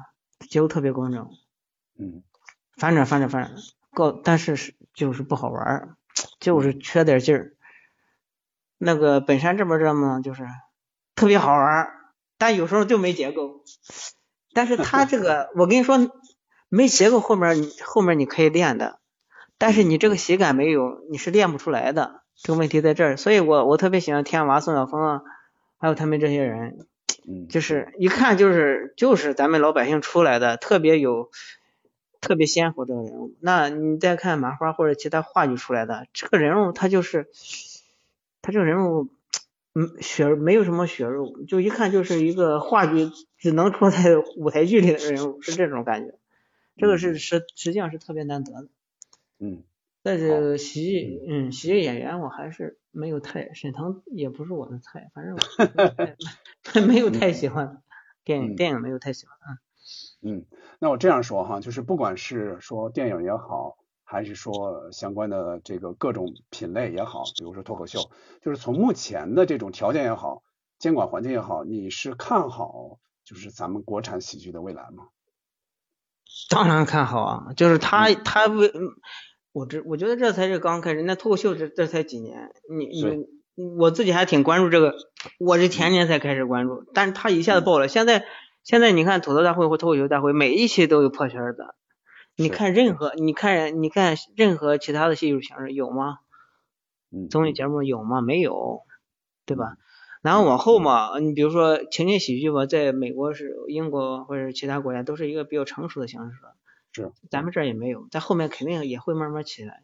[0.50, 1.30] 结构特别工整，
[2.00, 2.24] 嗯，
[2.76, 3.54] 反转反转反转，
[3.94, 5.96] 告但是是就是不好玩，
[6.39, 7.54] 就是缺点劲儿。
[8.80, 10.48] 那个本山这边这么就是
[11.14, 11.91] 特别好玩，
[12.39, 13.62] 但有时候就没结构。
[14.52, 16.12] 但是他这个， 我跟你说。
[16.76, 18.99] 没结构，后面你后面你可以练的，
[19.59, 22.24] 但是你这个喜感没有，你是练不出来的。
[22.36, 25.21] 这个问题在这儿，所以我我特别喜欢天娃、宋晓峰啊，
[25.78, 26.88] 还有他们这些人，
[27.47, 31.30] 就是一看就是就是咱们老百姓出来的，特别有
[32.21, 33.36] 特别鲜活这个人物。
[33.39, 37.28] 那你再看麻花或者其他话剧出来的，这个人物他就是
[38.41, 39.09] 他这个人物，
[39.76, 46.15] 嗯，血没有什么血肉，就一看就是一个话剧只能出在舞台剧里的人物，是这种感觉。
[46.76, 48.67] 这个是实实际上是特别难得的，
[49.39, 49.63] 嗯，
[50.01, 57.84] 但是喜剧，嗯，喜剧演员我还是没有太，沈腾也不是我的菜，反正我 没有太喜欢
[58.24, 59.59] 电影，电影没有太喜欢啊。
[60.21, 60.45] 嗯，
[60.80, 68.09] 那我这样说哈，就是不管是说电影也好，还是说相关的这个各种品类也好，比如说脱口秀，
[68.41, 70.41] 就是从目前的这种条件也好，
[70.80, 75.09] 监管环境也好，你是看好就是咱们国产喜剧的未来吗？
[76.50, 78.72] 当然看好啊，就是他他为
[79.52, 83.26] 我这我觉得这才是刚开始，那脱口秀这这才几年，你你
[83.78, 84.96] 我自己还挺关注这个，
[85.40, 88.26] 我是前年才开始关注，但是他一下子爆了，现在
[88.64, 91.76] 现在你看吐槽大会或脱口秀大会，每一期都有破圈的，
[92.36, 96.18] 你看任何你看你看任何其他的戏剧形式有吗？
[97.30, 98.22] 综艺节目有吗？
[98.22, 98.82] 没有，
[99.46, 99.76] 对吧？
[100.24, 106.55] 然后往后嘛，你比如说情景喜剧吧，在美国是、英国或者其他国家都是一个比较成熟的形式了。
[106.93, 107.11] 是。
[107.30, 109.84] 咱们这儿也没有，在后面肯定也会慢慢起来。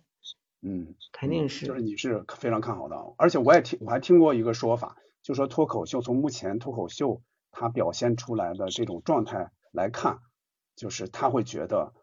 [0.61, 0.95] 嗯。
[1.11, 1.67] 肯定是。
[1.67, 7.21] 就是你是非常看好的，而且我也听我还听过一个说法，就说脱口秀从目前脱口秀
[7.51, 10.19] 它表现出来的这种状态来看，
[10.77, 11.93] 就是他会觉得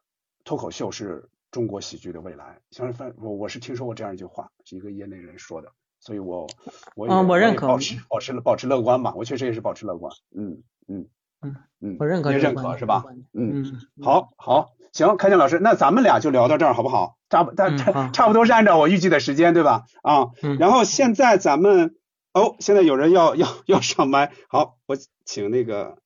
[0.45, 2.61] 脱口秀是中国喜剧的未来。
[2.71, 5.73] 像是反我我是听说过这样一句话，是一个业内人说的。
[6.07, 6.47] 所以，我
[6.95, 11.09] 我嗯，我认可，保持保持保持乐观吧，我确实也是保持乐观，嗯嗯
[11.43, 13.05] 嗯嗯，我认可，认可是吧？
[13.33, 17.17] 嗯，好，好，行，开建老师，那咱们俩就聊到这儿好不好？
[17.29, 19.87] 差不，但差 差不多是按照我预计的时间，对吧？
[20.03, 20.31] 啊，
[20.61, 21.97] 然后现在咱们，
[22.33, 25.99] 哦，现在有人要要要上麦，好，我请那个，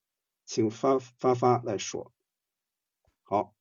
[0.46, 2.10] 请发发发来说，
[3.22, 3.52] 好，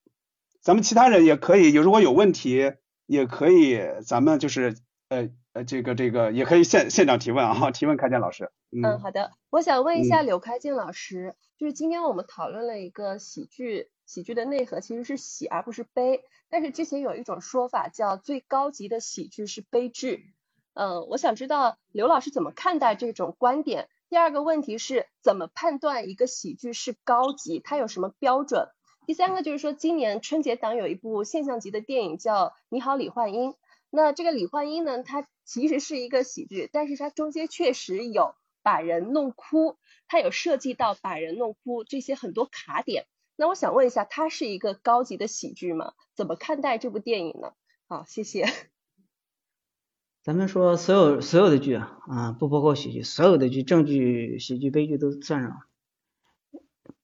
[0.62, 2.74] 咱们其他人也可以，有如果有问题
[3.06, 4.78] 也可以，咱们就是
[5.10, 5.30] 呃。
[5.52, 8.52] 呃，这个这个也可以现现场提问啊， 提问开建老师。
[8.72, 20.36] 嗯，好的，我想问一下柳开建老师，就是今天我们讨论了一个喜剧，喜剧的内核其实是喜而不是悲，但是之前有一种说法叫最高级的喜剧是悲剧。
[20.76, 23.90] 嗯，我想知道刘老师怎么看待这种观点？
[24.08, 28.70] 第二个问题是怎么判断一个喜剧是高级，它有什么标准？
[29.08, 33.54] 第三个就是说，今年春节档有一部现象级的电影叫《你好，李焕英》。
[33.92, 39.78] 那这个李焕英呢，她其实是一个喜剧，但是它中间确实有把人弄哭，
[40.08, 43.08] 它有涉及到把人弄哭这些很多卡点。
[43.36, 45.94] 那我想问一下，它是一个高级的喜剧吗？
[46.16, 47.54] 怎么看待这部电影呢？
[47.88, 48.46] 好，谢谢。
[50.22, 55.58] 咱们说所有所有的剧啊，啊不包括喜剧，所有的剧，正剧、喜剧、悲剧都算上。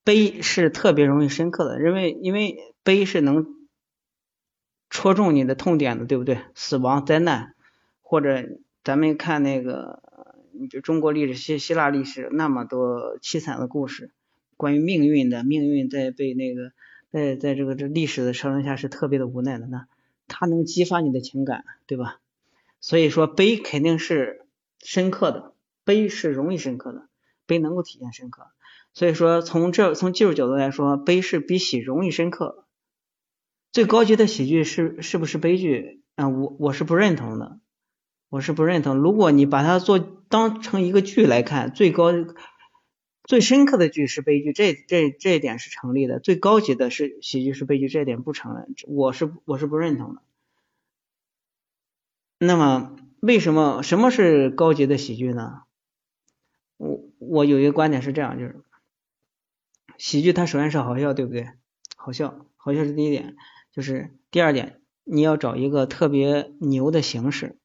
[0.04, 3.64] 悲是特别容易深刻的，因为因为悲是能。
[4.90, 6.40] 戳中你的痛点的，对不对？
[6.54, 7.54] 死亡、灾难，
[8.02, 8.44] 或者
[8.84, 10.02] 咱们看那个，
[10.54, 14.12] 你就中国历史、希希腊历史那么多凄惨的故事，
[14.58, 16.72] 关于命运的，命运在被那个，
[17.12, 19.88] 在在这个这历史的车轮下是特别的无奈的，那
[20.28, 22.20] 它能激发你的情感，对吧？
[22.80, 24.46] 所以说悲肯定是
[24.80, 27.08] 深刻的，悲是容易深刻的，
[27.48, 28.48] 悲能够体现深刻。
[28.94, 32.64] 所以说从这从技术角度来说，悲是比喜容易深刻。
[33.76, 36.02] 最高级的喜剧是是不是悲剧？
[36.16, 37.60] 啊，我我是不认同的，
[38.30, 38.96] 我是不认同。
[38.96, 42.14] 如果你把它做当成一个剧来看，最高
[43.26, 46.22] 最深刻的剧是悲剧，这这这一点是成立的。
[46.22, 50.22] 最高级的是喜剧是悲剧，这一点不承认，我是我是不认同的。
[52.40, 55.64] 那么为什么什么是高级的喜剧呢？
[56.78, 58.64] 我我有一个观点是这样，就是
[59.98, 61.50] 喜剧它首先是好笑，对不对？
[61.98, 63.36] 好笑，好笑是第一点，
[63.76, 67.58] 就是第二点，你要找一个特别牛的形式，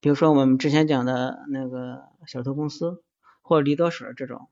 [0.00, 3.04] 比如说我们之前讲的那个小偷公司
[3.40, 4.48] 或者驴得水这种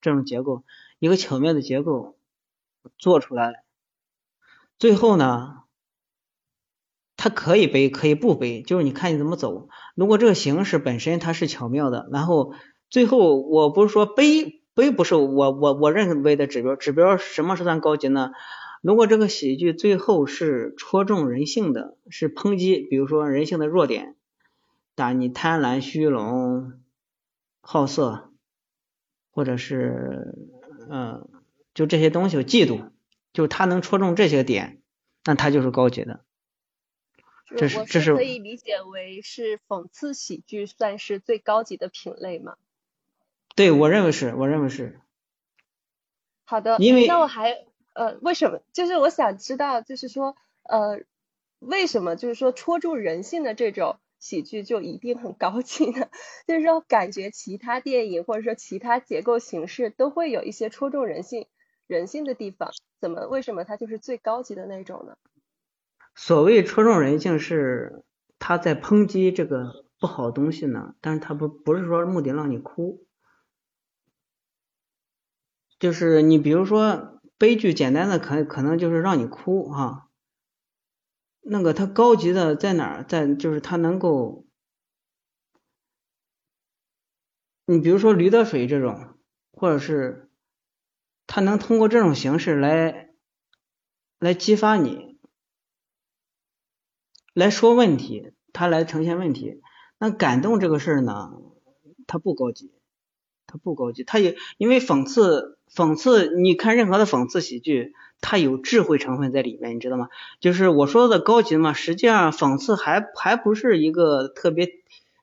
[0.00, 0.64] 这种结构，
[0.98, 2.16] 一个巧妙的结构
[2.96, 3.62] 做出来，
[4.78, 5.64] 最后呢，
[7.18, 9.68] 它可以背，可以不背，就是你看你怎么走。
[9.94, 12.54] 如果这个形式本身它是巧妙的，然后
[12.88, 18.30] 最后我不是说背背不是我我我认为的指标，指标什么是算高级呢？
[18.80, 24.16] 如果这个喜剧最后是戳中人性的，是抨击，比如说人性的弱点，
[24.94, 26.80] 打你贪婪、虚荣、
[27.60, 28.32] 好色，
[29.30, 30.34] 或者是
[30.90, 31.28] 嗯，
[31.74, 32.90] 就这些东西，嫉妒，
[33.32, 34.80] 就他能戳中这些点，
[35.24, 36.24] 那他就是高级的。
[37.56, 42.56] 这是这是可以理解为是讽刺喜剧算是最高级的品类吗？
[43.56, 45.00] 对我认为是，我认为是。
[46.44, 47.64] 好的，因为那我还
[47.98, 48.60] 呃，为什么？
[48.72, 51.00] 就是我想知道，就是说呃，
[51.58, 56.08] 为什么就是说戳中人性的这种喜剧就一定很高级呢？
[56.46, 61.48] 就是说，感觉其他电影或者说其他结构形式都会有一些戳中人性
[61.88, 62.70] 人性的地方，
[63.00, 65.16] 怎么为什么它就是最高级的那种呢？
[66.14, 68.04] 所谓戳中人性是
[68.38, 73.06] 他在抨击这个不好的东西呢，但是他不不是说目的让你哭，
[75.78, 80.08] 就是你比如说悲剧简单的可可能就是让你哭哈、
[81.40, 83.04] 那个它高级的在哪儿？
[83.04, 84.44] 在就是它能够，
[87.64, 89.14] 你比如说驴得水这种，
[89.52, 90.30] 或者是
[91.26, 93.10] 它能通过这种形式来
[94.18, 95.18] 来激发你，
[97.34, 99.60] 来说问题，它来呈现问题。
[99.98, 101.30] 那感动这个事儿呢，
[102.06, 102.72] 它不高级，
[103.48, 110.08] 它不高级，它也因为讽刺，讽刺，你看任何的讽刺喜剧，它有智慧成分在里面，你知道吗？
[110.38, 114.68] 就是我说的高级嘛，实际上讽刺还还不是一个特别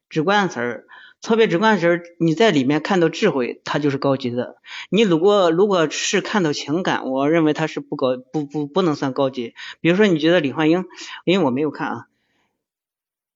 [0.09, 0.85] 直观的词儿，
[1.21, 4.55] 特别直观的词儿，你在里面看到智慧，它就是高级的。
[4.89, 9.53] 你如果如果是看到情感，我认为它是不高，不不不能算高级。
[9.81, 10.85] 比如说，你觉得李焕英，
[11.25, 12.07] 因为我没有看啊。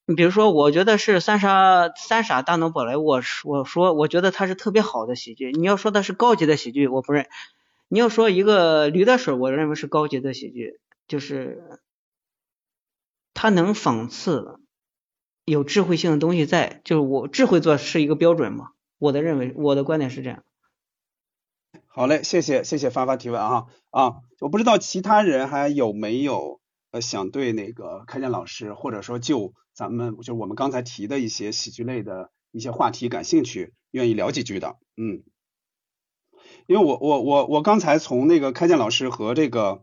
[0.10, 3.05] 你比如说，我觉得是三傻三傻大闹宝莱坞，
[3.43, 5.51] 我说我觉得它是特别好的喜剧。
[5.51, 7.28] 你要说它是高级的喜剧，我不认。
[7.89, 11.80] 你要说一个驴得水，我认为是高级的喜剧，就是
[13.36, 14.60] 它能讽刺
[15.45, 18.72] 有智慧性的东西在，就是我智慧做是一个标准嘛。
[18.97, 20.43] 我的认为，我的观点是这样。
[21.86, 35.23] 好嘞，谢谢谢谢发发提问啊啊，我不知道其他人还有没有呃想对那个开建老师，或者说就咱们就我们刚才提的一些喜剧类的一些话题感兴趣，愿意聊几句的，嗯，
[36.67, 39.82] 因为我我我我刚才从那个开建老师和这个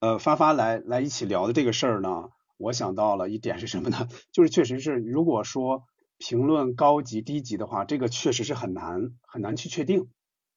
[0.00, 2.28] 呃发发来来一起聊的这个事儿呢，
[2.58, 4.08] 我想到了一点是什么呢？
[4.30, 5.84] 就是确实是如果说
[6.18, 10.10] 评论高级低级的话，这个确实是很难很难去确定。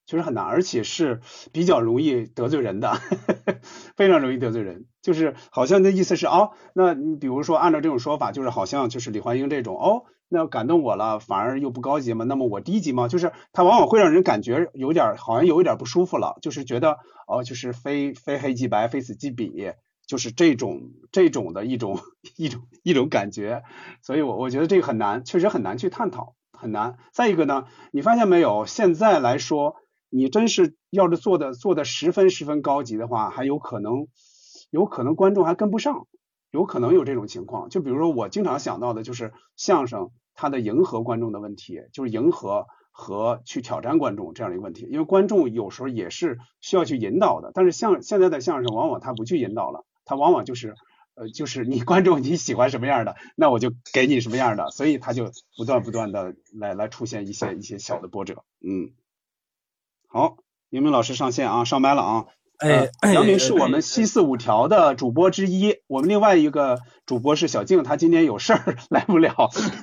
[0.06, 1.22] 确实很难，而且是
[1.54, 3.00] 比较容易得罪人的，
[3.96, 4.88] 非常容易得罪人。
[5.04, 13.10] 就是好像那意思是哦，那你比如说按照这种说法，就是好像就是李焕英这种哦，那感动我了，反而又不高级嘛，那么我低级吗？
[13.10, 16.98] 就是他往往会让人感觉有点好像有一点不舒服了，就是觉得
[17.28, 19.74] 哦，就是非非黑即白，非此即彼，
[20.08, 22.00] 就是这种这种的一种
[22.38, 23.64] 一种一种感觉。
[24.02, 26.98] 所以我我觉得这个很难，确实很难去探讨，很难。
[27.12, 29.76] 再一个呢，你发现没有，现在来说。
[30.16, 34.06] 你真是要是做的做的十分十分高级的话，还有可能
[34.74, 36.08] 有可能观众还跟不上，
[36.50, 37.70] 有可能有这种情况。
[37.70, 44.88] 就比如说我经常想到的就是相声它的迎合观众的问题，就是迎合和去挑战观众这样的一个问题。
[44.90, 50.74] 因为观众有时候也是需要去引导的，但是像现在的相声往往他不去引导了，他往往就是
[51.14, 58.90] 呃就是你观众你喜欢什么样的，那我就给你什么样的，所以他就不断不断的来来出现一些一些小的波折，嗯。
[60.08, 60.38] 好，
[60.70, 62.26] 明明老师上线啊，上麦了啊。
[62.60, 69.34] 哎，杨明是我们七四五条的主播之一，我们另外一个主播是小静，她今天有事儿 来不了。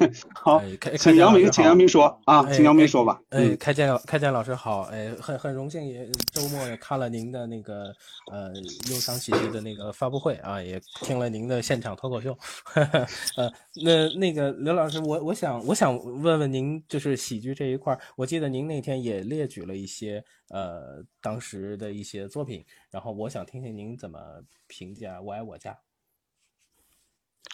[0.35, 0.63] 好，
[0.97, 3.21] 请杨明，请杨明说啊，请杨明说吧。
[3.31, 7.93] 哎，开建开建老师好，哎，很很荣幸也周末也看了您的那个
[8.33, 8.51] 呃
[8.91, 12.37] 忧伤喜剧的那个发布会啊，也听了您的现场脱口秀。
[13.37, 13.53] 呃，
[13.85, 22.67] 那那个刘老师，我我想我想问问您，就是喜剧这一块，我记得您那天也列举了一些呃当时的一些作品。
[22.91, 25.73] 然后我想听听您怎么评价《我爱我家》。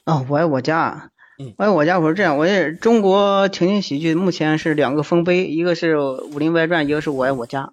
[0.04, 1.12] 哦，我爱我家。
[1.38, 2.00] 嗯，我爱我家。
[2.00, 5.94] 我是这样，我也中国情景喜剧目前是两个丰碑，一个是
[6.32, 7.72] 《武林外传》，一个是我爱我家，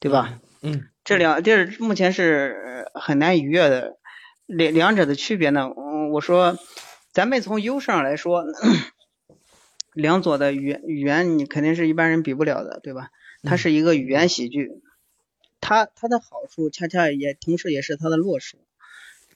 [0.00, 0.40] 对吧？
[0.62, 3.98] 嗯，这两这是目前是很难逾越的。
[4.46, 5.70] 两两者的区别呢？
[5.76, 6.58] 嗯，我说，
[7.12, 8.44] 咱们从优势上来说，
[9.94, 13.10] 两左的语言语言你肯定是一般人比不了的，对吧？
[13.44, 14.70] 它是一个语言喜剧，
[15.60, 18.56] 它它的好处恰恰也同时也是它的弱势，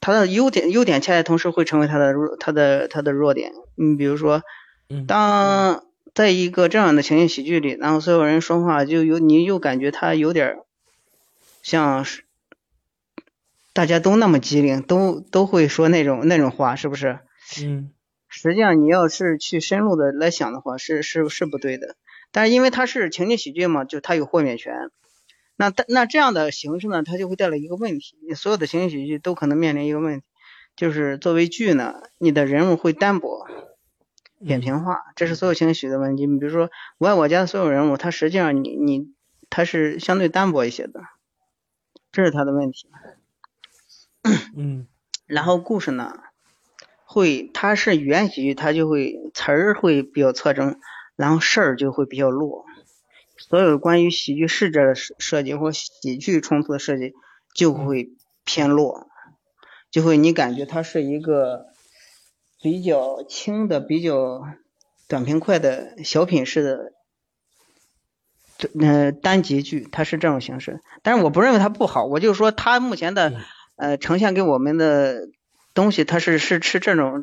[0.00, 3.52] 它的优点优点恰恰同时会成为它的弱它的它的弱点。
[3.76, 4.42] 你比如说，
[5.06, 5.84] 当
[6.14, 10.56] 在一个这样的情景喜剧里，然后所有人说话就有你又感觉他有点
[11.62, 12.24] 像是。
[13.74, 17.20] 大家都那么机灵，都都会说那种那种话，是不是？
[17.62, 17.92] 嗯。
[18.26, 21.94] 实际上，你要是去深入的来想的话，是是是不对的。
[22.32, 24.90] 但是因为它是情景喜剧嘛，就它有豁免权。
[25.56, 30.24] 那那这样的形式呢，它就会带来一个问题：所有的情景喜剧都可能面临一个问题，
[30.76, 33.46] 就是作为剧呢，你的人物会单薄、
[34.46, 36.26] 扁平化，这是所有情景喜剧的问题。
[36.26, 36.68] 你比如说
[36.98, 39.12] 《我爱我家》的所有人物，他实际上你你
[39.50, 41.00] 他是相对单薄一些的，
[42.12, 42.88] 这是他的问题。
[44.54, 44.86] 嗯，
[45.26, 46.20] 然后故事呢，
[47.04, 50.78] 会它是语言喜剧，它就会词儿会比较侧重，
[51.18, 52.64] 然后事儿就会比较弱。
[53.36, 57.12] 所有关于喜剧视觉的设计或喜剧冲突的设计
[57.54, 58.12] 就会
[58.44, 59.08] 偏弱，
[59.90, 61.66] 就会你感觉它是一个
[62.62, 64.46] 比较轻的、比较
[65.08, 66.92] 短平快的小品式的，
[68.80, 70.80] 呃单集剧，它是这种形式。
[71.02, 73.40] 但是我不认为它不好，我就说它目前的。
[73.80, 75.28] 呃，呈现给我们的
[75.72, 77.22] 东西，它是是是这种，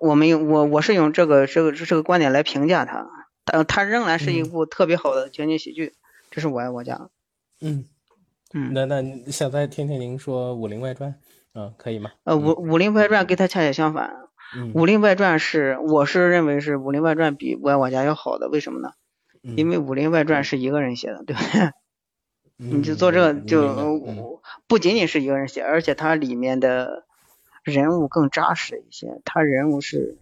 [0.00, 3.08] 我们用我我是用这个这个这个观点来评价它，
[3.44, 5.94] 但它仍然是一部特别好的情景喜剧，
[6.30, 7.08] 这是我爱我家。
[7.60, 7.86] 嗯
[8.52, 11.10] 嗯，那那想再听听您说《武林外传》，
[11.54, 12.12] 嗯，可以吗？
[12.24, 14.14] 呃，《武武林外传》跟它恰恰相反，
[14.74, 18.92] 《武林外传》是我是认为是《武林外传》比我爱我家要好的，为什么呢？
[19.42, 21.70] 因为《武林外传》是一个人写的，对不对？
[22.58, 27.05] 你就做这个就不仅仅是一个人写，而且它里面的
[27.66, 30.16] 人物更扎实一些，他人物是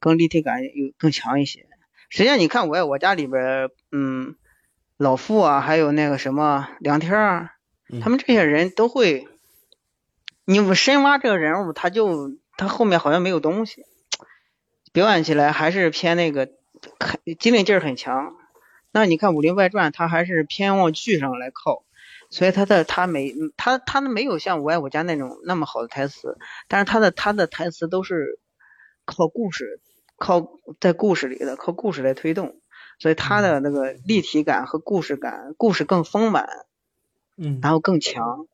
[0.00, 1.68] 更立体感有更强一些。
[2.10, 4.34] 实际上你看我我家里边，嗯，
[4.96, 7.52] 老傅啊，还有那个什么梁天啊，
[8.00, 9.28] 他们这些人都会，
[10.44, 13.84] 你深挖这个人物，他就他后面好像没有东西，
[14.92, 16.46] 表演起来还是偏那个
[17.38, 18.34] 机灵劲儿很强。
[18.90, 21.84] 那你看《武林外传》，他还是偏往剧上来靠，
[22.32, 28.40] 所以他的他没他他没有像《我爱我家》那种那么好的台词，但是他的他的台词都是
[29.04, 29.80] 靠故事，
[30.16, 32.56] 靠在故事里的，靠故事来推动，
[32.98, 36.48] 所以他的那个立体感和故事感，故事更丰满，
[37.36, 38.46] 嗯，然后更强。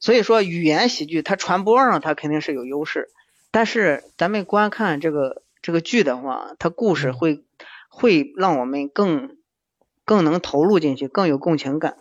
[0.00, 3.08] 所以说语言喜剧它传播上它肯定是有优势，
[3.52, 7.44] 但是咱们观看这个这个剧的话，它故事会
[7.88, 9.36] 会让我们更。
[10.04, 11.96] 更能投入进去，更有共情感，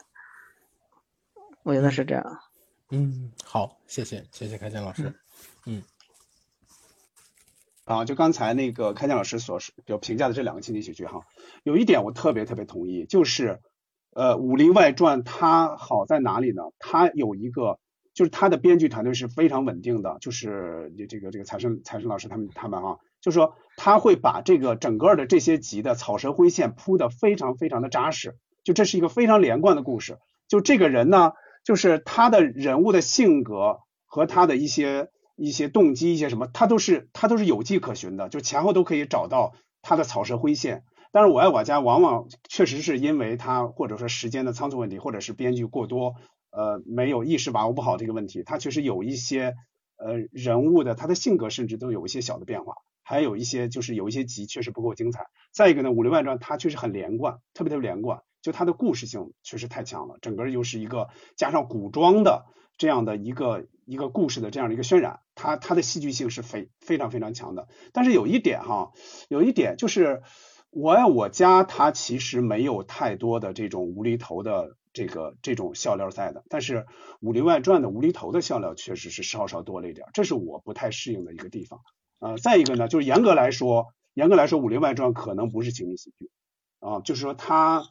[1.63, 2.39] 我觉得是这样。
[2.89, 5.13] 嗯，好，谢谢，谢谢开江老师。
[5.65, 5.83] 嗯，
[7.85, 11.21] 啊，就刚才那个开江老师所就评价的这两个情景喜剧哈，
[11.63, 13.59] 有一点我特别特别同意，就是
[14.13, 16.63] 呃《武林外传》它好在哪里呢？
[16.79, 17.79] 它有一个，
[18.13, 22.97] 就是它的编剧团队是非常稳定的，就是这个这个财神财神老师他们他们啊。
[23.21, 30.17] 就是说，他会把这个整个的这些集的草蛇灰线铺的非常非常的扎实，就这是一个非常连贯的故事。
[30.47, 31.33] 就这个人呢，
[31.63, 40.83] 就是他的人物的性格和他的一些一些动机一些什么，他都是他都是有迹可循的，就前后都可以找到他的草蛇灰线。
[41.11, 46.15] 但是我爱我家往往确实是因为他或者说时间的仓促问题，或者是编剧过多，
[46.51, 49.55] 呃，没有意识把握不好这个问题，他确实有一些
[49.97, 52.75] 呃人物的他的性格甚至都有一些小的变化。
[53.03, 62.45] 还有一些就是有一些集确实不够精彩，再一个呢，《武林外传》它确实很连贯，特别特别连贯，就它的故事性确实太强了，整个又是一个加上古装的
[62.77, 67.67] 这样的一个一个故事的这样的一个渲染，它它的戏剧性是非非常非常强的。
[67.93, 68.91] 但是有一点哈，
[69.29, 70.07] 有一点就是
[70.71, 76.77] 《我爱我家》它其实没有太多的这种无厘头的这个这种笑料在的，但是
[77.19, 81.81] 《武林外传》的无厘头的笑料确实是稍稍多了一点，这是我不太适应的一个地方。
[82.19, 86.29] 呃，再一个呢，就是严格来说，严格来说，《武林外传》可能不是情景喜剧
[86.79, 87.83] 啊，就是说它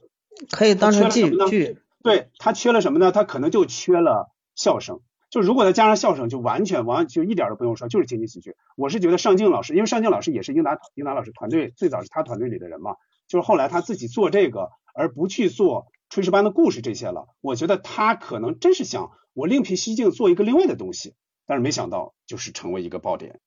[0.50, 3.12] 可以当成剧剧，对，他缺了什么呢？
[3.12, 5.00] 他可能就缺了笑声。
[5.30, 8.56] 就如果再加上笑声，就完全完就一点都不用说，就是情景喜剧。
[8.76, 12.96] 我是觉得尚敬老师，因为尚敬老师也是英达英达老师团队最早是他团队里的人嘛，
[13.28, 17.28] 就是后来他自己做这个，而不去做炊事班的故事这些了。
[17.40, 21.14] 我觉得他可能真是想我另辟蹊径做一个另外的东西，
[21.46, 23.38] 但是没想到就是成为一个爆点。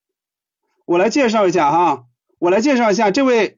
[0.86, 2.06] 我来介绍一下哈，
[2.40, 3.58] 我来介绍一下这位，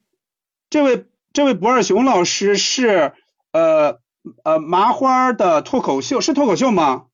[0.72, 1.06] 这位
[1.36, 3.12] 这位博尔雄老师是
[3.52, 4.00] 呃
[4.46, 7.08] 呃麻花的脱口秀，是脱口秀吗？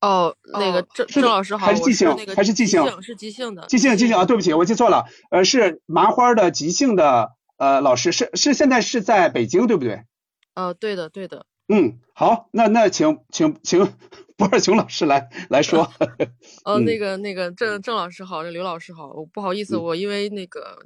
[0.00, 2.16] 哦，那个郑郑老师好，还是即兴？
[2.36, 3.02] 还是即兴？
[3.02, 3.66] 是即兴的。
[3.66, 10.04] 即兴即兴啊，对不起，我记错了，呃，是麻花的即兴的呃老师，是是现在是在北京对不对？
[10.54, 11.44] 呃，对的对的。
[11.66, 13.92] 嗯，好，那那请请请
[14.36, 15.90] 博尔熊老师来来说。
[16.64, 20.78] 呃，那个那个郑郑老师好，刘老师好，我不好意思，我因为那个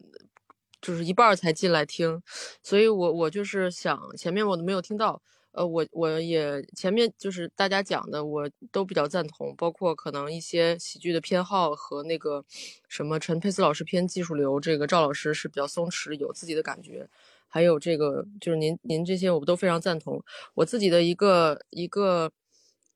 [0.85, 2.21] 就是一半才进来听，
[2.63, 5.23] 所以我我就是想前面我都没有听到。
[5.53, 12.45] 呃，我我也前面就是大家讲的，我都比较赞同，包括可能一些喜剧的偏好和那个
[12.89, 17.09] 什么陈佩斯老师偏技术流，这个赵老师是比较松弛，有自己的感觉，
[17.47, 20.21] 还有这个就是您您这些我都非常赞同。
[20.55, 22.33] 我自己的一个一个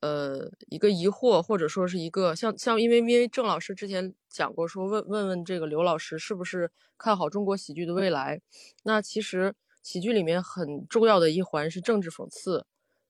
[0.01, 8.41] 呃一个疑惑，或者说是一个像像因为因为郑老师之前讲过，说问问问这个刘老师是不是看好中国喜剧的未来？
[8.85, 9.55] 那其实。
[9.81, 12.67] 喜剧里面很重要的一环是政治讽刺，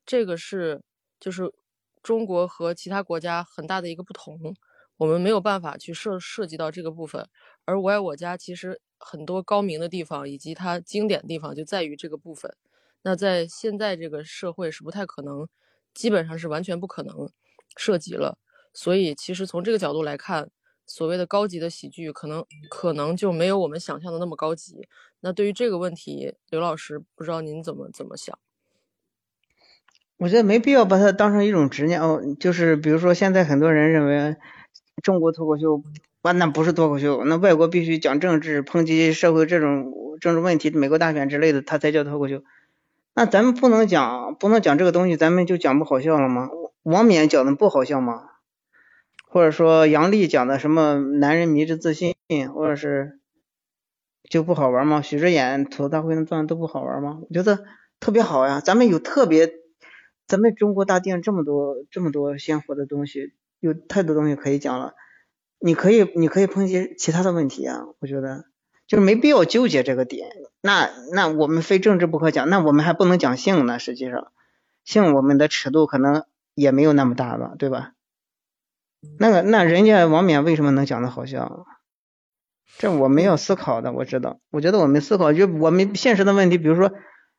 [0.06, 0.80] 这个是
[1.18, 1.52] 就是
[2.04, 4.54] 中国和其他国家很大的一个不同，
[4.98, 7.26] 我们没有办法去涉涉及到这个部分。
[7.64, 12.54] 而我爱我家其实很多高明的地方以及它经典的地方就在于这个部分。
[13.02, 15.48] 那在现在这个社会是不太可能，
[15.98, 17.28] 基本上是完全不可能
[17.76, 18.38] 涉及了。
[18.72, 20.50] 所以其实从这个角度来看。
[20.90, 24.88] 所谓的高级的喜剧，可能可能就没有我们想象的那么高级。
[25.20, 28.38] 那对于这个问题，刘老师不知道您怎么怎么想？
[30.16, 32.22] 我觉得没必要把它当成一种执念哦。
[32.40, 34.36] 就是比如说，现在很多人认为
[35.02, 35.82] 中国脱口秀，
[36.22, 39.92] 那不是脱口秀，那外国必须讲政治、抨击社会这种
[40.22, 42.42] 政治问题、美国大选之类的，它才叫脱口秀。
[43.18, 46.50] 那咱们不能讲，不能讲这个东西，咱们就讲不好笑了吗？
[46.84, 48.28] 王冕讲的不好笑吗？
[49.28, 52.14] 或者说杨笠讲的什么男人迷之自信，
[52.54, 53.18] 或者是
[54.30, 55.02] 就不好玩吗？
[55.02, 57.18] 许志远吐槽大会那段都不好玩吗？
[57.20, 57.64] 我觉得
[57.98, 59.52] 特别好呀，咱们有特别，
[60.28, 64.94] 咱们中国大地上这么多这么多鲜活的东西，有太多东西可以讲了。
[65.58, 68.44] 你可以你可以抨击其他的问题啊，我觉得
[68.88, 70.28] 就是没必要纠结这个点。
[70.60, 73.78] 那那我们非政治不可讲，那我们还不能讲性呢？
[73.78, 74.32] 实际上，
[74.84, 76.24] 性我们的尺度可能
[76.54, 77.92] 也没有那么大吧，对吧？
[79.20, 81.66] 那个，那人家王冕为什么能讲的好笑？
[82.78, 84.40] 这我们要思考的，我知道。
[84.50, 86.92] 我觉得我们思考，就我们现实的问题，比如说，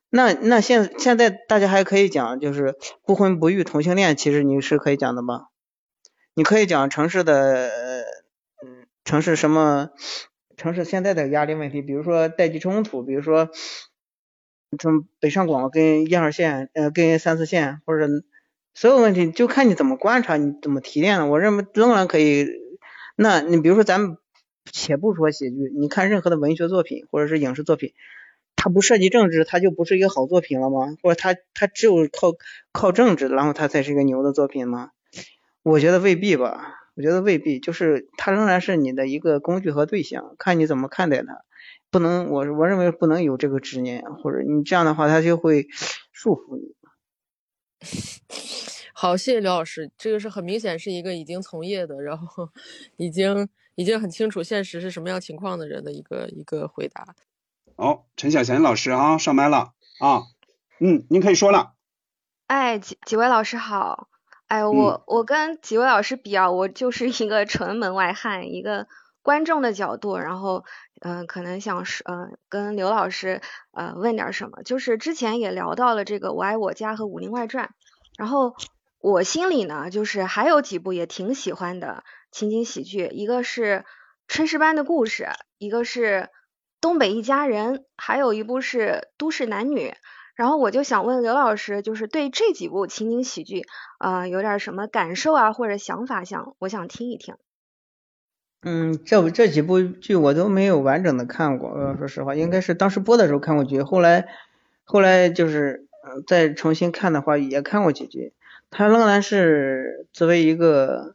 [0.10, 2.76] 那那现现在大家还可以讲，就是
[3.06, 5.48] 不婚不育同性恋，其实你是可以讲的吧？
[6.34, 7.68] 你可以讲城市的，
[8.66, 9.90] 嗯，城市什么，
[10.60, 13.50] 城市现在的压力问题，比如说代际冲突，比如说
[14.78, 18.08] 从北上广跟一二线，呃，跟三四线或者。
[18.76, 21.26] 所有问题就看你怎么观察，你怎么提炼了。
[21.26, 22.48] 我认为仍然可以。
[23.18, 24.16] 那你比如说，咱们
[24.72, 27.94] 且不说喜剧，你看任何的文学作品或者是影视作品，
[28.56, 30.96] 它不涉及政治，它就不是一个好作品了吗？
[31.02, 32.36] 或者它它只有靠
[32.72, 34.92] 靠政治，然后它才是一个牛的作品吗？
[35.64, 36.79] 我觉得未必吧。
[37.00, 41.46] 我觉得未必，就是它仍然是你的一个工具和对象，看你怎么看待它。
[41.90, 45.68] 不能，我我认为不能有这个执念，或者你这样的话，它就会
[46.12, 46.76] 束缚你。
[48.94, 52.50] 好，谢谢刘老师，这个是很明显是一个已经从业的，然后
[52.98, 57.16] 已经已经很清楚现实是什么样情况的人的一个一个回答。
[57.78, 59.72] 好，陈小贤老师啊，上麦了
[60.02, 60.24] 啊，
[60.82, 61.76] 嗯，您可以说了。
[62.48, 64.09] 哎，几几位老师好，
[64.50, 68.88] 哎，我我跟几位老师比啊，我就是一个纯门外汉，一个
[69.22, 70.66] 观众的角度，然后
[71.02, 73.42] 嗯，可能想是嗯跟刘老师
[73.74, 77.66] 呃问点什么，就是之前也聊到了这个《我爱我家》和《武林外传》。
[78.18, 78.56] 然后
[79.00, 83.86] 我心里呢，就是还有几部也挺喜欢的情景喜剧，一个是
[84.34, 85.26] 《炊事班的故事》，
[85.60, 86.04] 一个是
[86.82, 88.80] 《东北一家人》，还有一部是
[89.20, 89.90] 《都市男女》。
[90.40, 93.66] 然后我就想问刘老师，就是对这几部情景喜剧，
[94.00, 97.36] 呃，有点什么感受啊，或者想法，想我想听一听。
[98.62, 104.30] 嗯，这这几部剧我都没有完整的看过，呃说实话，应该是当时播的时候看过剧，后来
[104.86, 105.88] 后来就是。
[106.02, 108.32] 嗯，再重新看的话，也看过几集。
[108.72, 111.14] 它仍然是作为一个，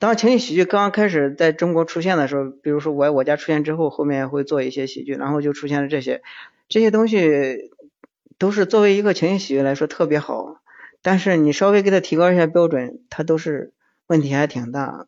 [0.00, 6.20] 当情景喜剧刚刚开始在中国出现的时候，比如说我我家出现之后，后面会做一些喜剧，然后就出现了这些
[6.68, 7.70] 这些东西，
[8.42, 10.56] 都是作为一个情景喜剧来说特别好。
[11.00, 13.72] 但是你稍微给他提高一下标准，它都是
[14.08, 15.06] 问题还挺大，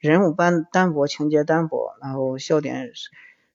[0.00, 2.90] 人物单单薄，情节单薄，然后笑点。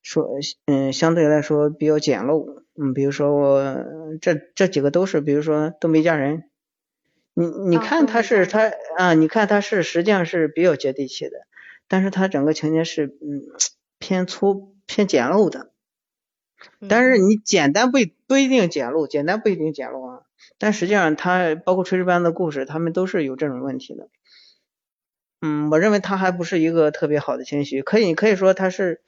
[0.01, 0.29] 说
[0.65, 3.75] 嗯，相对来说比较简陋，嗯，比如说我
[4.21, 6.45] 这这几个都是，比如说东北一家人，
[7.33, 11.31] 你你看他是他啊，你看他是实际上是比较接地气的，
[11.89, 13.43] 但是他整个情节是嗯
[13.99, 15.71] 偏粗偏简陋的，
[16.87, 20.21] 但是你简单不不一定简陋，简单不一定简陋啊。
[20.57, 24.09] 但实际上，它包括炊事班的故事，他们都是有这种问题的。
[25.39, 29.01] 嗯，我认为他还不是一个特别好的情绪，可以可以说他是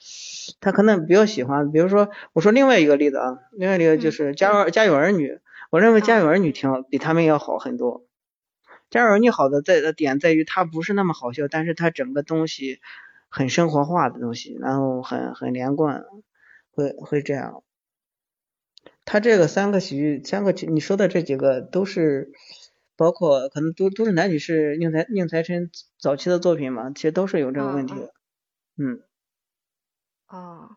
[0.60, 5.40] 他可能比较喜欢，比如说我说另外一个例子啊，另外一个就是家有家有儿女，
[5.72, 8.06] 我认为家有儿女挺比他们要好很多。
[8.92, 12.80] 家有儿女好的在的点在于它不是那么好笑，但是它整个东西
[13.30, 16.06] 很生活化的东西，然后很很连贯，
[16.72, 17.64] 会会这样。
[19.06, 22.32] 他这个三个喜剧，三个你说的这几个都是。
[23.00, 28.14] 包括可能都都是男女是宁财宁财神早期的作品嘛，其实都是有这个问题的，
[28.76, 29.02] 嗯。
[30.28, 30.76] 哦，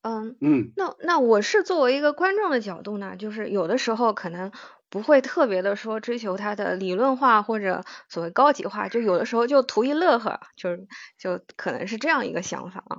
[0.00, 4.50] 嗯嗯，那那我是作为一个观众的角度呢，就是有的时候可能
[4.88, 10.88] 不会特别的说追求他的理论化或者所谓高级化，就有的时候就图一乐呵，就是
[11.18, 12.96] 就可能是这样一个想法啊。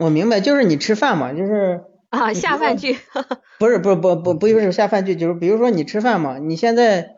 [0.00, 2.98] 我明白，就是你吃饭嘛，就是啊下饭剧，
[3.60, 7.16] 不是不是不不不就是下饭剧，就是比如说你吃饭嘛，你现在。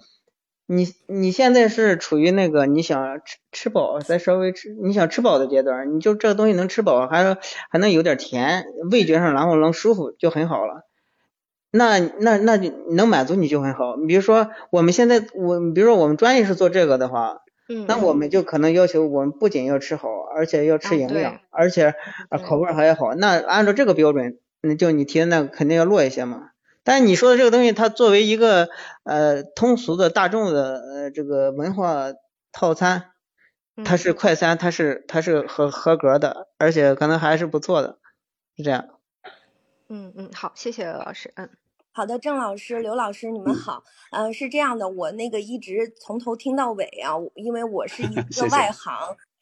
[0.66, 7.36] 你你现在是处于那个你想吃吃饱再稍微吃你想吃饱的阶段，你就这个东西能吃饱，还
[7.68, 10.88] 还能有点甜，味觉上然后能舒服就很好了。
[11.72, 13.96] 那那那就能满足你就很好。
[13.96, 21.94] 你比如说我们现在我比如说我们专业是做这个的话，嗯，那我们就可能要求我们不仅要吃好，而且要吃营养，而且
[22.46, 23.14] 口味还要好。
[23.14, 26.50] 那按照这个标准，那就你提的那个肯定要弱一些嘛。
[26.84, 28.68] 但是你说的这个东西，它作为一个
[29.04, 32.12] 呃通俗的大众的呃这个文化
[32.50, 33.12] 套餐，
[33.84, 37.98] 它是快餐，它是它是合合格的，而且可能还是不错的，
[38.56, 38.88] 是这样。
[39.88, 41.32] 嗯嗯，好，谢谢老师。
[41.36, 41.50] 嗯，
[41.94, 43.84] 好的，郑老师、刘老师，你们好。
[44.12, 48.94] 嗯，是这样的，我那个一直从头听到尾啊，因为我是一 个外行。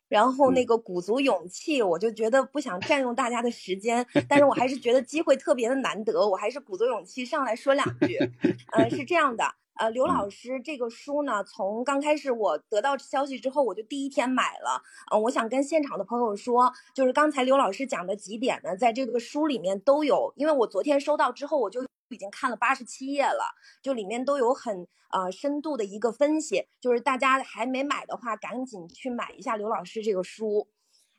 [0.08, 8.18] 然后那个鼓足勇气，我就觉得不想占用大家的时间，但是我还是觉得机会特别的难得，我还是鼓足勇气上来说两句。
[8.74, 9.44] 呃，是这样的，
[9.78, 14.82] 呃，刘老师这个书呢，从刚开始我得到消息之后，我就第一天买了。
[15.12, 21.86] 嗯，我想跟现场的朋友说，就是刚才刘老师讲的几点呢，在这个书里面都有，因为我昨天收到之后，我就。
[22.14, 30.68] 已经看了八十七页了，就里面都有很呃深度的一个分析，就是大家还没买的话，赶紧去买一下刘老师这个书，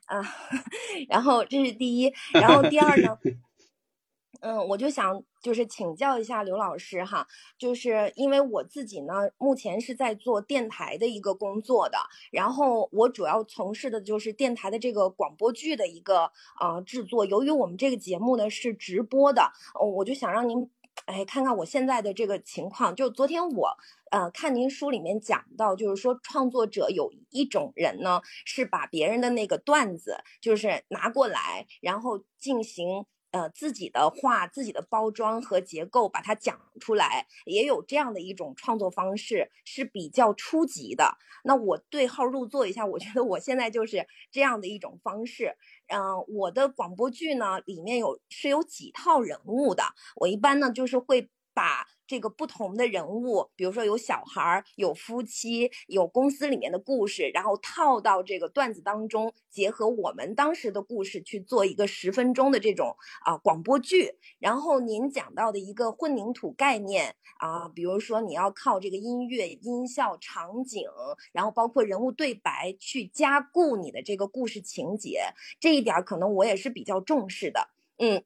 [0.06, 0.22] 啊，
[1.08, 3.18] 然后这是第一，然后第二呢，
[4.40, 7.26] 嗯，我就想就是请教一下刘老师哈，
[7.58, 11.98] 就是因为我自己呢目前是在做电台的一个工作的，
[12.32, 20.68] 然后我主要从事的就是电台的这个广播剧的一个呃制作，由于我们这个节目呢是直播的，嗯，我就想让您。
[21.06, 23.76] 哎，看看我现在的这个情况，就昨天我
[24.10, 41.18] 呃看您书里面讲到，就是说创作者有一种人呢，是把别人的那个段子就是拿过来，然后进行呃自己的话、自己的包装和结构，把它讲出来，也有这样的一种创作方式是比较初级的。
[41.44, 45.56] 那我对号入座一下，我觉得我现在就是这样的一种方式。
[45.88, 49.82] 嗯，我的广播剧呢，里面有是有几套人物的。
[50.16, 64.10] 我一般呢，就是会把这个不同的人物，比如说有小孩儿、有夫妻、有公司里面的故事，然后套到这个段子当中，结合我们当时的故事去做一个十分钟的这种啊广播剧。
[64.38, 70.86] 然后您讲到的一个混凝土概念啊，比如说你要靠这个音乐、音效、场景，
[71.32, 75.20] 然后包括人物对白去加固你的这个故事情节，
[75.58, 78.22] 这一点可能我也是比较重视的，嗯。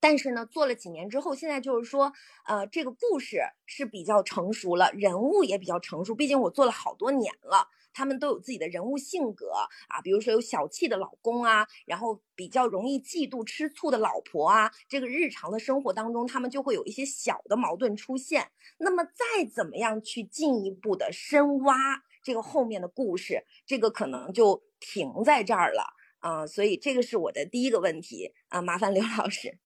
[0.00, 2.12] 但是呢，做了几年之后，现在就是说，
[2.46, 6.14] 呃，这个故事是比较成熟了，人物也比较成熟。
[6.14, 9.50] 毕竟我做了好多年了，他们都有自己的人物性格
[9.88, 18.52] 啊，比如说有小气的老公啊，然后比较容易嫉妒吃醋的老婆啊，这个日常的生活当中，他们就会有一些小的矛盾出现。
[18.78, 21.74] 那么再怎么样去进一步的深挖
[22.22, 25.82] 这个后面的故事，这个可能就停在这儿了
[26.20, 26.46] 啊。
[26.46, 29.58] 所以这个是我的第一个问题啊，麻烦刘老师。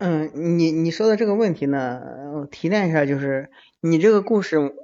[0.00, 2.00] 嗯，你你说的这个问题呢，
[2.34, 3.50] 我提炼一下，就是
[3.82, 4.74] 你这个故事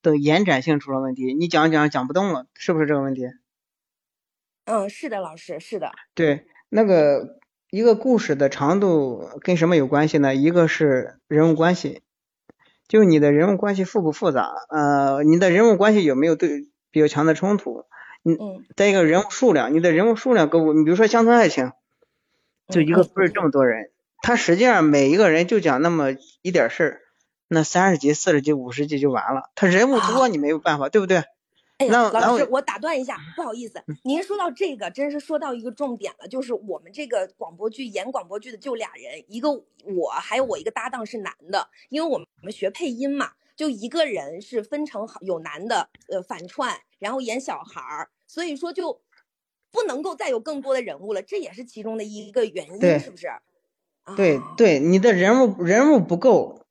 [0.00, 3.26] 的延展性出了问题，你讲讲讲不动了，是不是这个问题？
[4.64, 5.92] 嗯，是的，老师，是的。
[6.14, 7.38] 对，那个
[7.70, 10.34] 一个故事的长度跟什么有关系呢？
[10.34, 12.00] 一个是人物关系，
[12.88, 17.84] 就你的人物关系复不复杂，呃，你的人物关系有没有对比较强的冲突？
[18.24, 18.64] 嗯。
[18.74, 21.72] 再一个人物数量，你的人物数量够，你比如说乡村爱情，
[22.68, 23.90] 就一个不是这么多人。
[24.22, 27.00] 他实际上每一个人就讲那么一点事儿，
[27.48, 29.50] 那三十集、四十集、五十集就完了。
[29.54, 31.24] 他人物多，你没有办法，对不对？
[31.78, 49.00] 哎呀，那老师，我我打断一下，不好意思，您说到这个，真是说到一个重点了，就是我们这个广播剧演广播剧的就俩人，一个我，还有我一个搭档是男的，因为我们我们学配音嘛，就一个人是分成好有男的呃反串，然后演小孩儿，所以说就
[49.70, 53.26] 不能够再有更多的人物了，这也是其中的一个原因，是不是？
[54.16, 56.62] 对啊对，你的人物人物不够，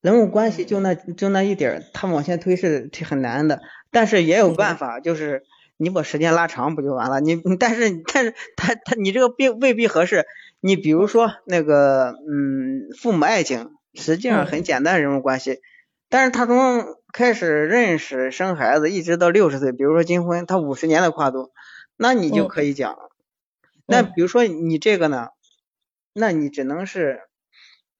[0.00, 5.42] 人物关系就那就那一点儿，他往前推是是很难的，但是也有办法，就是
[5.76, 7.20] 你把时间拉长不就完了？
[7.20, 10.26] 你你但是但是他他你这个并未必合适。
[10.62, 15.60] 你比如说那个嗯，父母爱情，实际上很简单人物关系，
[16.10, 16.84] 但是他从
[17.14, 21.50] 开始认识生孩子一直到六十岁，比如说金婚，他五十年的跨度，
[21.96, 22.94] 那你就嗯可以讲。
[23.86, 25.28] 那嗯比如说你这个呢，
[26.12, 27.22] 那你只能是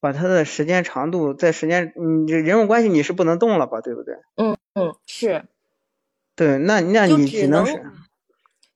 [0.00, 4.14] 把它的时间长度在时间，你这人物关系你是不能动了吧，对不对？
[4.36, 5.44] 嗯嗯是。
[6.34, 7.92] 对，那那你只能只能是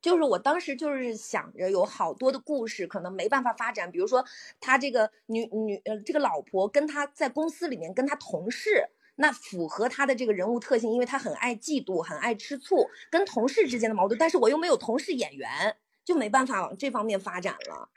[0.03, 4.23] 就是我当时就是想着有好多的故事可能没办法发展，比如说
[4.61, 15.75] 他这个女女呃这个老婆跟他在公司里面跟他同事，那符合他的这个人物特性，因为他很爱嫉妒，很爱吃醋，跟同事之间的矛盾，但是我又没有同事演员，
[16.05, 17.89] 就没办法往这方面发展了。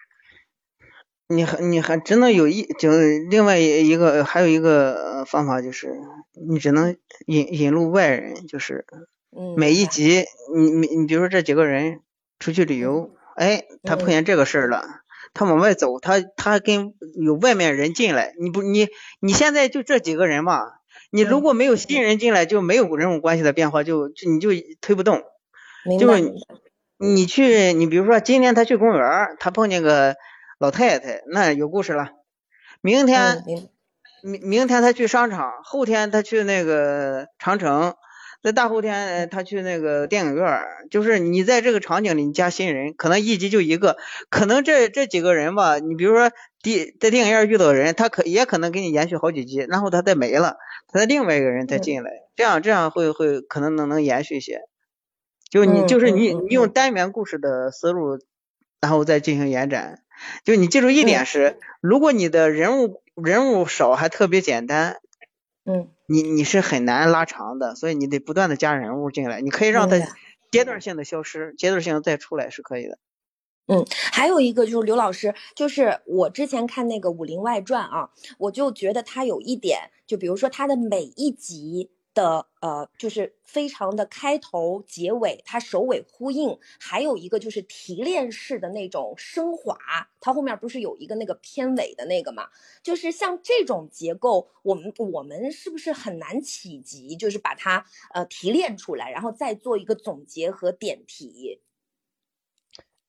[1.29, 2.89] 你还你还只能有一就
[3.29, 5.93] 另外一个还有一个呃方法就是
[6.49, 6.95] 你只能
[7.25, 8.85] 引引入外人，就是
[9.37, 10.23] 嗯，每一集
[10.55, 12.01] 你你你比如说这几个人
[12.39, 14.83] 出去旅游，哎，他碰嗯见这个事儿了。
[15.33, 18.87] 他往外走，他他跟有外面人进来，你不你
[19.19, 20.61] 你现在就这几个人嘛，
[21.11, 24.49] 你如嗯果没有新人进来，就没有人物关系的变化，就就你就
[24.81, 25.21] 推不动。
[25.99, 26.33] 就是
[26.97, 30.15] 你去，你比如说今天他去公园，他碰见个
[30.59, 32.09] 老太太，那有故事了。
[32.81, 33.69] 明天嗯明
[34.23, 37.93] 明明天他去商场，后天他去那个长城，
[38.41, 43.97] 在大后天呃他去那个电影院儿，就是你在这个场景里你加新人，可能一集就一个，
[44.29, 46.31] 可能这这几个人吧，你比如说
[46.63, 50.57] 第在电影院遇到的人，他可也可能给你延续好几集，然后他再没了，
[50.87, 54.61] 他再另外一个人再嗯进来，这样这样会会可能能能延续一些。
[55.51, 58.17] 就你嗯就是你你用单元故事的思路，
[58.81, 59.99] 然后再进行延展。
[60.43, 64.97] 就你记住一点嗯是，如果你的人物人物少还特别简单，
[65.65, 69.41] 嗯，你你是很难拉长的，所以你得不断的加人物进来。
[69.41, 69.97] 你可以让他
[70.51, 72.97] 阶段性的消失，阶段性的再出来是可以的。
[73.69, 89.77] 嗯，还有一个就是刘老师，就是我之前看那个《武林外传》啊，我就觉得他有一点，就比如说他的每一集的呃，就是非常的开头、结尾，它首尾呼应，还有一个就是提炼式的那种升华，
[90.19, 92.49] 它后面不是有一个那个片尾的那个嘛？
[92.81, 97.85] 就是像这种结构，我们我们是不是很难企及，就是把它
[98.15, 101.61] 呃提炼出来，然后再做一个总结和点题？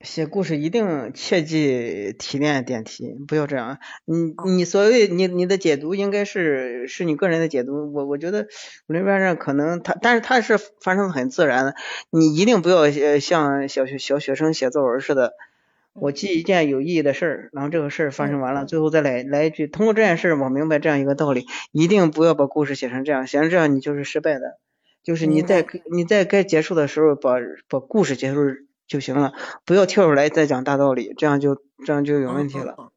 [0.01, 3.79] 写故事一定切记提炼点题，不要这样。
[4.05, 4.45] 你哦。
[4.47, 8.47] 你所谓你你的解读应该是是你个人的解读，我我觉得
[8.87, 11.75] 武林外传可能他，但是他是发生的很自然的，
[12.11, 15.33] 你一定不要呃像小学小学生写作文似的，
[15.95, 24.61] 我记一件有意义的事儿，然后这个事儿发生完了，最后再来来一句，通过这件事儿我明白这样一个道理，一定不要把故事写成这样，写成这样你就是失败的，
[25.03, 27.35] 就是你在你在该结束的时候把
[27.69, 28.43] 把故事结束
[28.89, 29.33] 就行了，
[29.65, 32.75] 不要跳出来再讲大道理，这样就这样就有问题了。
[32.79, 32.91] 嗯嗯嗯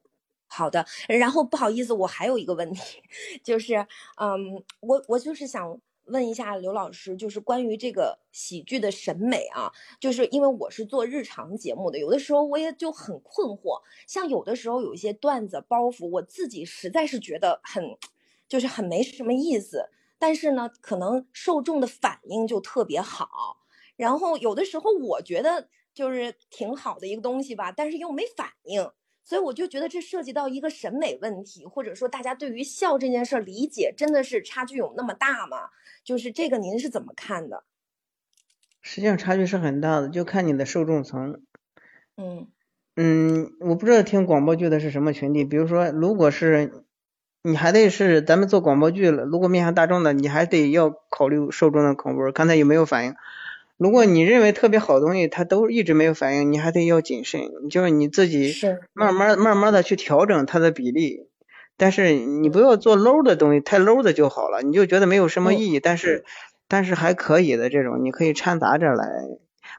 [0.54, 3.02] 好的，然后不好意思，我还有一个问题，
[3.42, 3.88] 就是，
[4.20, 17.98] 嗯，我我就是想问一下刘老师，就是关于这个喜剧的审美啊，就是因为我是做日常节目的，有的时候我也就很困惑，像有的时候有一些段子包袱，我自己实在是觉得很，
[18.50, 19.90] 就是很没什么意思，
[20.20, 23.56] 但是呢，可能受众的反应就特别好，
[23.96, 28.90] 然后有的时候我觉得就是挺好的一个东西吧，但是又没反应。
[29.24, 35.70] 所以我就觉得这涉及到一个审美问题，或者说大家对于笑这件事儿理解真的是差距有那么大吗？
[36.04, 37.64] 就是这个您是怎么看的？
[38.82, 41.42] 实际上差距是很大的，就看你的受众层。
[42.18, 42.48] 嗯
[42.96, 46.84] 嗯，我不知道听广播剧的是什么群体，比如说，如果是
[47.44, 53.14] 你还得是咱们做广播剧了，如果面向大众的，你还得要考虑受众的口味，看他有没有反应。
[53.82, 57.42] 如果你认为特别好的东西，它都一直没有反应，你还得要谨慎，
[57.72, 58.54] 就是你自己
[58.94, 61.26] 慢慢慢慢的去调整它的比例。
[61.78, 66.24] 但是你不要做 low 的东西，太 low 的就好了，你就觉得没有什么意义，但是
[66.68, 69.04] 但是还可以的这种，你可以掺杂着来，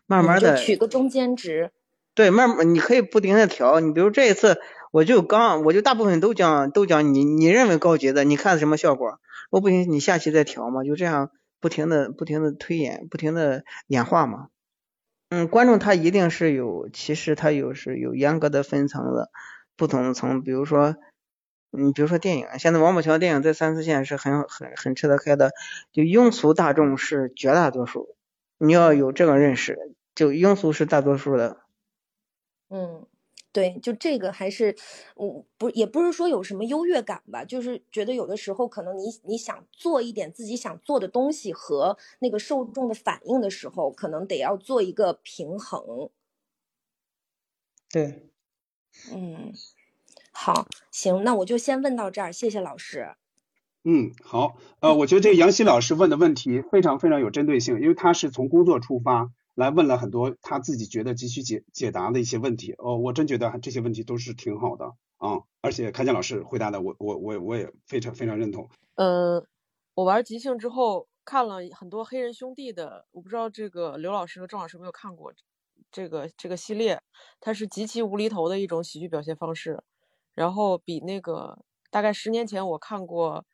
[0.08, 0.56] 慢慢的。
[0.56, 1.70] 取个中间值。
[2.16, 3.78] 对，慢慢你可以不停的调。
[3.78, 4.58] 你比如这一次，
[4.90, 9.20] 我就刚我就大部分都讲都讲你你认为高级的，你看什么效果？
[9.50, 11.30] 我不行，你下期再调嘛，就这样
[11.62, 14.48] 不停的不停的推演，不停的演化嘛。
[15.30, 19.30] 嗯，观众他一定是有，其实他有是有严格的分层的，
[19.76, 20.96] 不同层，比如说，
[21.70, 25.52] 嗯，比如说电影，现在王宝强电影在三四线是很很很吃得开的，
[25.92, 28.16] 就庸俗大众是绝大多数，
[28.58, 29.78] 你要有这个认识，
[30.16, 31.60] 就庸俗是大多数的。
[32.68, 33.06] 嗯。
[33.52, 34.74] 对，就这个还是，
[35.16, 46.08] 嗯，不，也不是说有什么优越感吧，就是觉得有的时候可能你你想做一点自己想做的东西和那个受众的反应的时候，可能得要做一个平衡。
[47.90, 48.30] 对，
[49.12, 49.52] 嗯，
[50.32, 53.14] 好，行，那我就先问到这儿，谢谢老师。
[53.84, 59.30] 嗯，好，呃，我觉得这个杨希老师问的问题非常非常有针对性，因为他是从工作出发。
[59.54, 64.86] 来问了很多他自己觉得急需解解答的一些问题哦，我真觉得这些问题都是挺好的
[65.18, 68.68] 啊，而且开建老师回答的我我我我也非常非常认同。
[68.94, 69.46] 嗯，
[69.94, 75.32] 我玩即兴之后看了很多黑人兄弟的，我不知道这个刘老师和郑老师有没有看过
[75.90, 77.00] 这个这个系列，
[77.38, 79.82] 它是极其无厘头的一种喜剧表现方式，
[80.32, 81.58] 然后比那个
[81.90, 83.44] 大概十年前我看过，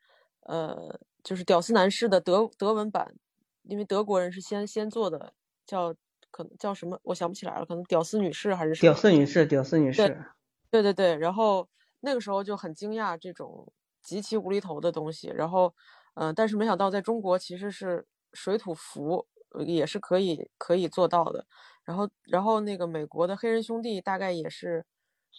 [0.42, 3.16] 呃，就是屌丝男士的德德文版，
[3.64, 5.34] 因为德国人是先先做的。
[5.68, 5.94] 叫
[6.30, 8.90] 可能叫什么，我想不起来了，可能屌丝女士还是什么？
[8.90, 10.24] 屌丝女士，屌丝女士。
[10.70, 11.68] 对对对，然后
[12.00, 13.70] 那个时候就很惊讶这种
[14.02, 15.74] 极其无厘头的东西，然后
[16.14, 19.26] 嗯，但是没想到在中国其实是水土服
[19.66, 21.46] 也是可以可以做到的。
[21.84, 24.84] 然后然后那个美国的黑人兄弟大概也是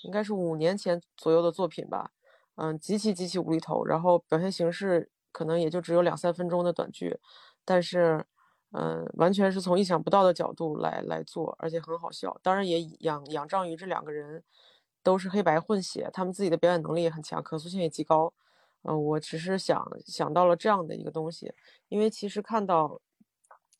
[0.04, 2.12] 应该是五年前左右的作品吧，
[2.56, 7.20] 嗯，极其极其无厘头，然后表现形式可能也就只有两三分钟的短剧，
[7.66, 8.26] 但是。
[8.72, 12.40] 嗯，完全是从意想不到的角度来来做，而且很好笑。
[12.44, 14.44] 当然也仰仰仗于这两个人
[15.02, 18.32] 都是黑白混血，他们自己的表演能力也很强，可塑性也极高。
[18.84, 21.52] 嗯，我只是想想到了这样的一个东西，
[21.88, 23.02] 因为其实看到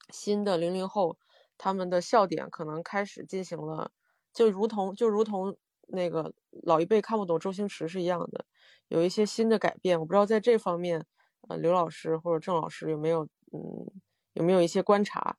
[0.10, 1.18] 新的零零后，
[1.58, 3.92] 他们的笑点可能开始进行了，
[4.34, 5.56] 就如同就如同
[5.88, 6.34] 那个
[6.64, 8.44] 老一辈看不懂周星驰是一样的，
[8.88, 10.00] 有一些新的改变。
[10.00, 11.06] 我不知道在这方面，
[11.48, 14.02] 呃，刘老师或者郑老师有没有嗯。
[14.40, 15.36] 有没有一些观察，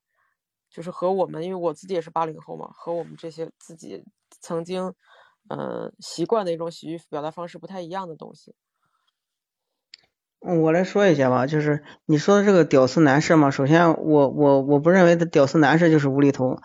[0.69, 4.05] 就是和我们，因为我自己也是八零后嘛，和我们这些自己
[4.39, 4.93] 曾经，
[5.49, 8.53] 呃，习惯的一种喜剧表达方式不太一样的东西。
[10.39, 16.59] 我来说一下吧，就是你说的这个屌丝男士嘛，首先我我我不认为的屌丝男士就是无厘头，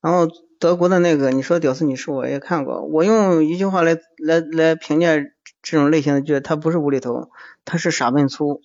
[0.00, 0.26] 然后
[0.58, 5.16] 德国的那个你说屌丝女士我也看过，我用一句话来来来评价
[5.60, 7.30] 这种类型的剧，它不是无厘头，
[7.66, 8.62] 它是傻笨粗。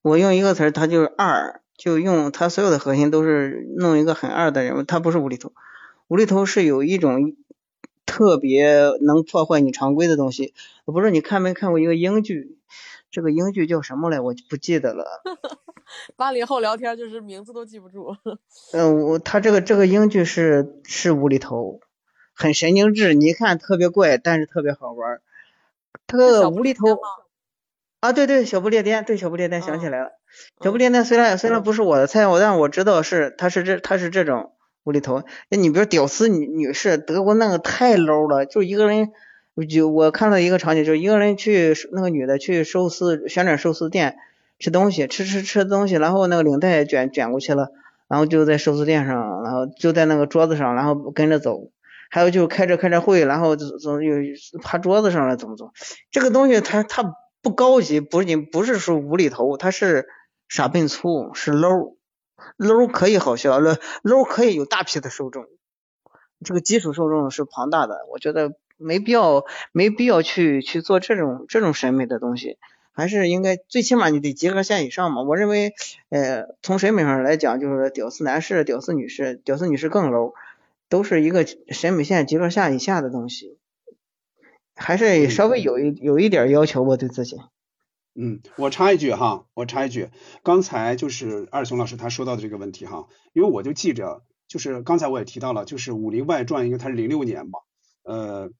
[0.00, 1.59] 我用一个词儿，它就是二。
[1.80, 5.54] 就用他所有的核心都是弄一个很二的人物，他不是无厘头，
[6.08, 7.34] 无厘头是有一种
[8.04, 10.52] 特别能破坏你常规的东西。
[10.84, 12.58] 我不知道你看没看过一个英剧，
[13.10, 15.22] 这个英剧叫什么来，我就不记得了。
[16.16, 18.14] 八零后聊天就是名字都记不住。
[18.74, 21.80] 嗯， 我他这个这个英剧是是无厘头，
[22.34, 25.22] 很神经质，你一看特别怪，但是特别好玩。
[26.06, 26.84] 这个无厘头。
[28.00, 30.19] 啊，对对，小不列颠，对小不列颠想起来了。
[30.62, 34.52] 小不列颠虽然虽然不是我的菜，我但我知道是他是这他是这种
[34.84, 35.22] 无厘头。
[35.48, 39.10] 那你比如屌丝女女士，德国那个太 low 了，就一个人
[39.68, 44.16] 就我看到一个场景，就一个人去那个女的去寿司旋转寿司店
[44.58, 47.70] 吃东西，吃吃吃东西，然后那个领带卷卷过去了，
[48.08, 51.70] 然后就在寿司店上，然后就在那个桌子上，然后跟着走。
[52.10, 54.14] 还有就是开着开着会，然后怎怎又
[54.62, 55.72] 趴桌子上了，怎么走？
[56.10, 57.14] 这个东西它它。
[57.42, 60.06] 不高级，不仅不是说无厘头，它是
[60.50, 65.46] 傻笨粗，是 low，low 可以好笑，low 可以有大批的受众，
[66.44, 72.58] 这个基础受众是庞大的，我觉得没必要，没必要去去做这种这种审美的东西，
[72.90, 75.22] 还是应该最起码你得及格线以上嘛。
[75.22, 75.72] 我认为，
[76.08, 80.34] 呃，从审美上来讲，就是屌丝男士、屌丝女士、屌丝女士更 low，
[80.88, 83.56] 都是一个审美线及格线以下的东西。
[84.74, 87.38] 还是稍微有一有一点要求吧，对自己。
[88.14, 90.10] 嗯，我插一句哈，我插一句，
[90.42, 97.60] 刚才就是二熊老师他说到的这个问题哈，因为我就记着，就是刚才我也提到了，就是《武林外传》，因为它是零六年嘛，
[98.02, 98.50] 呃，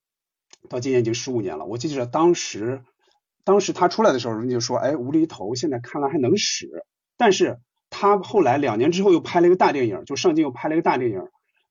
[0.68, 1.66] 到今年已经十五年了。
[1.66, 2.84] 我记着当时，
[3.44, 6.84] 当时他出来的时候，人就说，哎，无厘头现在看来还能使，
[7.16, 7.58] 但是
[7.90, 11.22] 他后来两年之后又拍了一个大电影，就上镜又拍了一个大电影。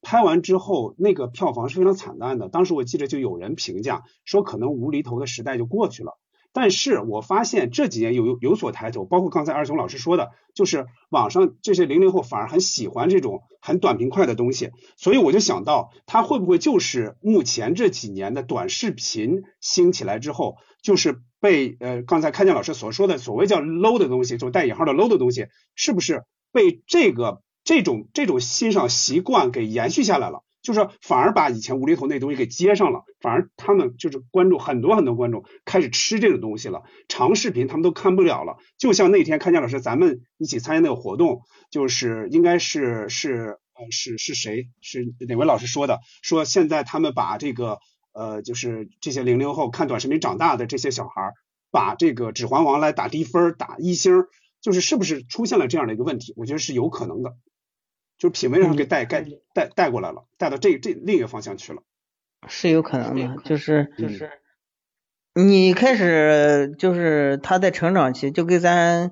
[0.02, 2.48] 拍完之后，那个票房是非常惨淡的。
[2.50, 6.18] 当时我记得就有人评价说，可能无厘头的时代就过去了。
[6.62, 14.72] 但是我发现这几年有有所抬头，包括刚才二雄老师说的，就是网上这些零零后反而很喜欢这种很短平快的东西。
[14.98, 30.44] 所以我就想到，他会不会就是目前这几年的短视频兴起来之后，就是被呃刚才看见老师所说的所谓叫 low 的东西，就带引号的 low 的东西，是不是被这个这种这种欣赏习惯给延续下来了？
[30.62, 38.58] 就是反而把以前无厘头那东西给接上了，反而他们就是观众很多很多观众开始吃这种东西了，长视频他们都看不了了。
[38.78, 41.42] 就像那天看见老师咱们一起参加那个活动，
[41.72, 46.00] 就是应该是是呃是是谁是哪位老师说的？
[46.22, 47.80] 说现在他们把这个。
[48.12, 51.32] 呃，就是这些零零后看短视频长大的这些小孩，
[51.72, 54.26] 把这个《指环王》来打低分、打一星，
[54.62, 56.34] 就是是不是出现了这样的一个问题？
[56.36, 57.38] 我觉得是有可能的，
[58.20, 59.26] 就是品味上给带带
[59.56, 61.82] 带带过来了，带到这这另一个方向去了。
[62.48, 64.30] 是有可能的，就是就是
[65.34, 69.12] 你开始就是他在成长期，就跟咱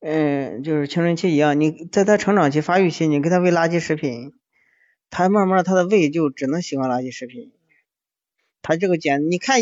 [0.00, 4.34] 嗯就是青春期一样，你在他成长期发育期，你给他喂垃圾食品，
[5.10, 7.52] 他慢慢他的胃就只能喜欢垃圾食品。
[8.62, 9.60] 他这个减，你看，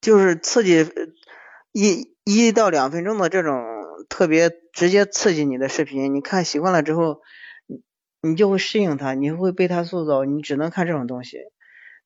[0.00, 0.86] 就是刺激
[1.72, 3.62] 一一到两分钟的这种
[4.08, 7.20] 特别直接刺激你的视频，你看习惯了之后，
[8.22, 11.38] 你你就会适应它，你会被它塑造，你只能看这种东西。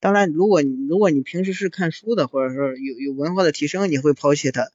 [0.00, 4.68] 当然，如果你如果你平时是看书的，或者说有有文化的提升，你会抛弃它。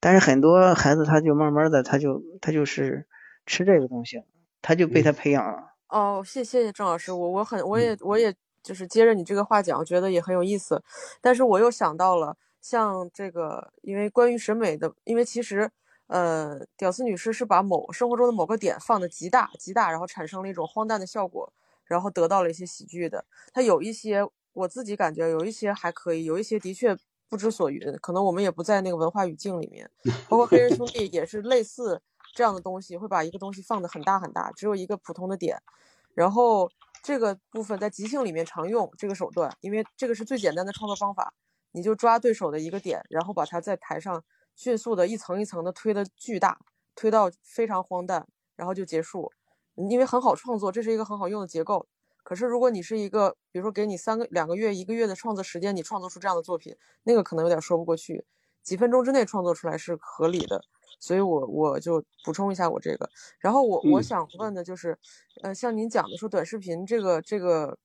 [0.00, 3.06] 但是很多孩子他就慢慢的他就他就是
[3.46, 4.22] 吃这个东西，
[4.62, 5.74] 他就被他培养了。
[5.88, 8.34] 哦，谢谢谢郑老师，我我很我也我也。
[8.64, 10.82] 就是接着你这个话讲，我觉得也很有意思。
[11.20, 15.70] 但是我又想到了，像这个，因为关于审美的，因为其实，
[16.06, 21.52] 呃，屌丝女士是把某生活中的某个点放的极大极大，然后产生了一种荒诞的效果，
[21.84, 23.24] 然后得到了一些喜剧的。
[23.52, 24.20] 它有一些，
[24.52, 26.96] 我自己感觉有一些还可以，有一些的确
[27.28, 27.80] 不知所云。
[28.02, 29.90] 可能我们也不在那个文化语境里面，
[30.28, 32.00] 包括黑人兄弟也是类似
[32.34, 35.60] 这样的东西，会把一个东西放的很大很大，只有一个普通的点，
[36.14, 36.70] 然后。
[37.06, 41.34] 这个部分在即兴里面常用这个手段，因为这个是最简单的创作方法。
[41.72, 44.24] 你就抓对手的一个点，然后把它在台上
[44.54, 46.58] 迅速的一层一层的推的巨大，
[46.94, 48.26] 推到非常荒诞，
[48.56, 49.30] 然后就结束。
[49.76, 51.86] 因为很好创作，这是一个很好用的结构。
[52.22, 58.24] 可是如果你是一个，比如说给你三个两个月、一个月的创作时间，你创作出这样的作品，那个可能有点说不过去。
[58.62, 60.62] 几分钟之内创作出来是合理的。
[61.00, 63.10] 所以，我我就补充一下我这个，
[63.40, 64.96] 然后我我想问的就是，
[65.42, 67.76] 呃，像您讲的说短视频这个这个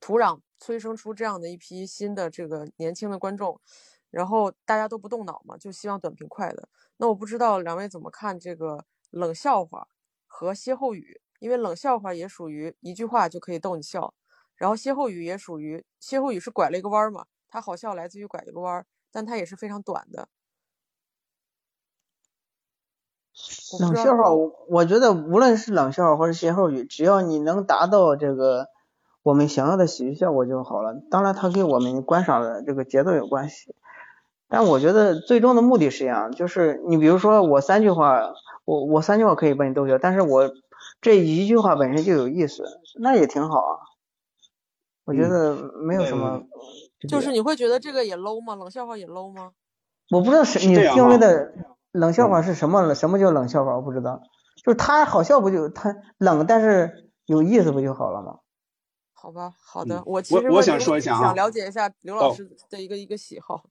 [0.00, 3.60] 土壤催生出这样的一批新的这个年轻的观众，
[4.10, 6.68] 然后大家都不动脑嘛，就希望短平快的。
[6.96, 9.88] 那我不知道两位怎么看这个冷笑话
[10.26, 14.14] 和歇后语，因为冷笑话也属于一句话就可以逗你笑，
[14.56, 20.28] 然后歇后语也属于歇后语是拐了一个弯儿嘛，它好笑来自于拐一个弯儿，但它也是非常短的。
[23.78, 28.66] 冷笑话，我我觉得无论是冷笑话或者歇后语，只要你能达到这个
[29.22, 30.94] 我们想要的喜剧效果就好了。
[31.08, 33.76] 当然，它跟我们观赏的这个节奏有关系。
[34.48, 38.32] 但我觉得最终的目的是一样，就是你比如说我三句话，
[38.64, 40.50] 我我三句话可以把你逗笑，但是我
[41.00, 42.64] 这一句话本身就有意思，
[43.00, 43.76] 那也挺好啊。
[45.04, 46.42] 我觉得没有什么。
[47.08, 48.54] 就是你会觉得这个也 low 吗？
[48.54, 49.52] 冷笑话也 low 吗？
[50.10, 51.52] 我不知道是你定位的。
[51.92, 52.94] 冷笑话是什么？
[52.94, 53.76] 什么叫冷笑话？
[53.76, 54.20] 我不知道。
[54.64, 58.38] 就是他好笑不就他冷，但是有意思不就好了吗？
[59.20, 60.00] 好吧，好的。
[60.06, 63.64] 我其实我想说一下啊，想了解一下刘老师的一个一个喜好。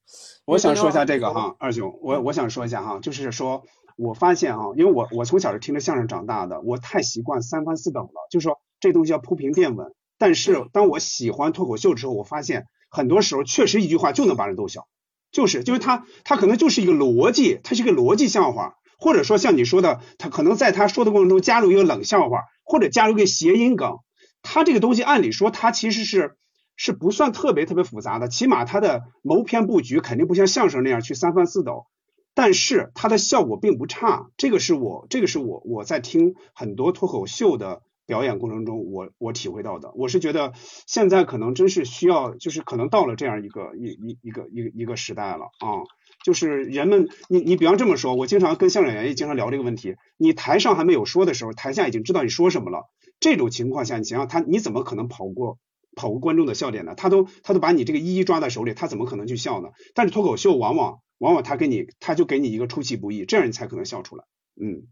[0.44, 3.64] 我想说一下这个哈，二兄，我我想说一下哈，就是说
[3.96, 9.94] 我发现啊，因为我我从小是听着相声长大的，我太习惯三番四等了，就是说这东西要铺平垫稳。
[10.18, 14.86] 但是当我喜欢脱口秀之后，我发现很多时候确实一句话就能把人逗笑。
[15.32, 24.00] 就是，就是他，他可能就是一个逻辑，它是一个逻辑笑话，或者说像你说的，他可能在他说的过程中加入一个冷笑话，或者加入一个谐音梗，
[24.42, 26.36] 他这个东西按理说他其实是
[26.76, 31.88] 是不算特别特别复杂的，起码他的谋篇布局肯定不像相声那样去三翻四抖，
[32.34, 37.82] 但是它的效果并不差，这个是我这个是我我在听很多脱口秀的。
[38.08, 40.54] 表演过程中，我我体会到的，我是觉得
[40.86, 45.84] 现在可能真是需要，就是可能到了这样一个一一一个一个一个时代了啊，
[46.24, 52.86] 就是人们，你你比方这么说，我经常跟相声演员也经常聊这个问题，你台上还没有说的时候，台下已经知道你说什么了，
[53.20, 55.60] 这种情况下，你想想他你怎么可能跑过
[55.96, 56.96] 跑过观众的笑点呢？
[56.96, 59.70] 他都他都把你这个一一抓在手里，他怎么可能去笑呢？
[59.94, 64.24] 但是脱口秀往往往往他给你他就给你一个出其不意，这样你才可能笑出来。
[64.62, 64.88] 嗯，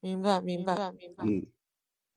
[0.00, 1.24] 明白明白明白。
[1.24, 1.46] 嗯。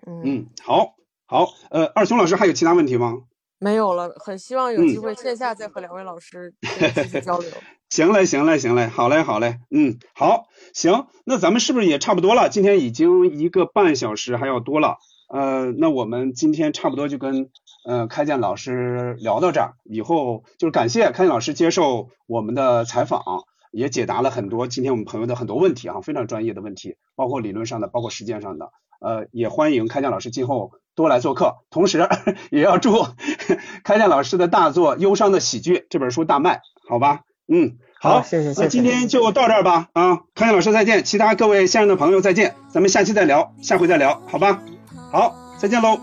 [0.07, 0.95] 嗯，好，
[1.25, 3.23] 好，呃，二熊老师还有其他问题吗？
[3.57, 6.53] 没有了，很希望有机会线下再和两位老师
[6.95, 7.49] 继续交流。
[7.89, 12.47] 行嘞，行嘞，行嘞，好嘞，好嘞，嗯，好，行，那咱们是不是也差不多了？
[12.47, 14.99] 今天已经一个半小时还要多了，
[15.29, 17.49] 呃，那我们今天差不多就跟
[17.85, 23.23] 呃开建老师聊到这儿，以后就是感谢开建老师接受我们的采访。
[23.71, 28.71] 也解答了很多今天我们朋友的很多问题啊，非常专业的问题，包括理论上的，包括实践上的。
[28.99, 32.09] 呃，也欢迎开建老师今后多来做客，同时
[32.49, 33.05] 也要祝
[33.85, 37.21] 开建老师的大作《忧伤的喜剧》这本书大卖，好吧？
[37.47, 44.63] 嗯，好，谢谢，那今天就到这儿吧，啊，开建老师再见，其他各位线上的朋友再见，咱们下期再聊，下回再聊，好吧？
[45.11, 45.99] 好，再见喽。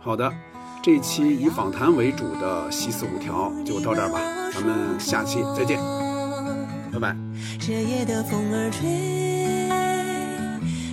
[0.00, 0.32] 好的，
[0.82, 4.18] 这一期以访谈为主的西四五条就到这儿吧，
[4.54, 5.78] 咱们下期再见，
[6.90, 7.14] 拜拜。
[7.60, 8.88] 这夜的风儿吹，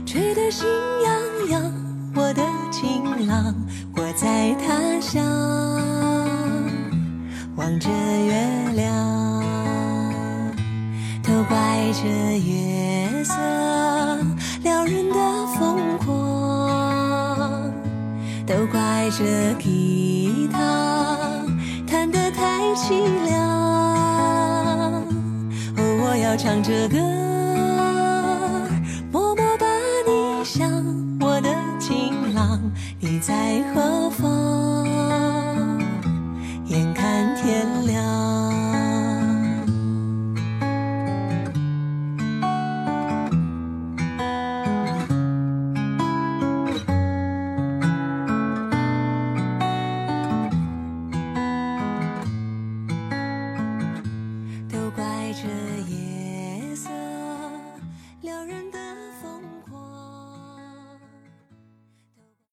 [0.05, 0.67] 吹得心
[1.03, 1.13] 痒
[1.51, 1.73] 痒，
[2.15, 3.55] 我的情郎，
[3.95, 5.23] 我在他乡
[7.55, 8.33] 望着月
[8.75, 8.93] 亮，
[11.23, 11.55] 都怪
[11.93, 12.03] 这
[12.39, 13.33] 月色
[14.63, 15.15] 撩人的
[15.57, 16.04] 疯狂，
[18.47, 21.17] 都怪这吉他
[21.87, 23.41] 弹得太凄凉。
[25.77, 26.97] 哦，我要唱着歌，
[29.11, 29.65] 默默把
[30.05, 30.69] 你想，
[31.19, 31.49] 我的
[31.79, 32.61] 情郎，
[32.99, 34.85] 你在何方？
[36.67, 37.94] 眼看天亮。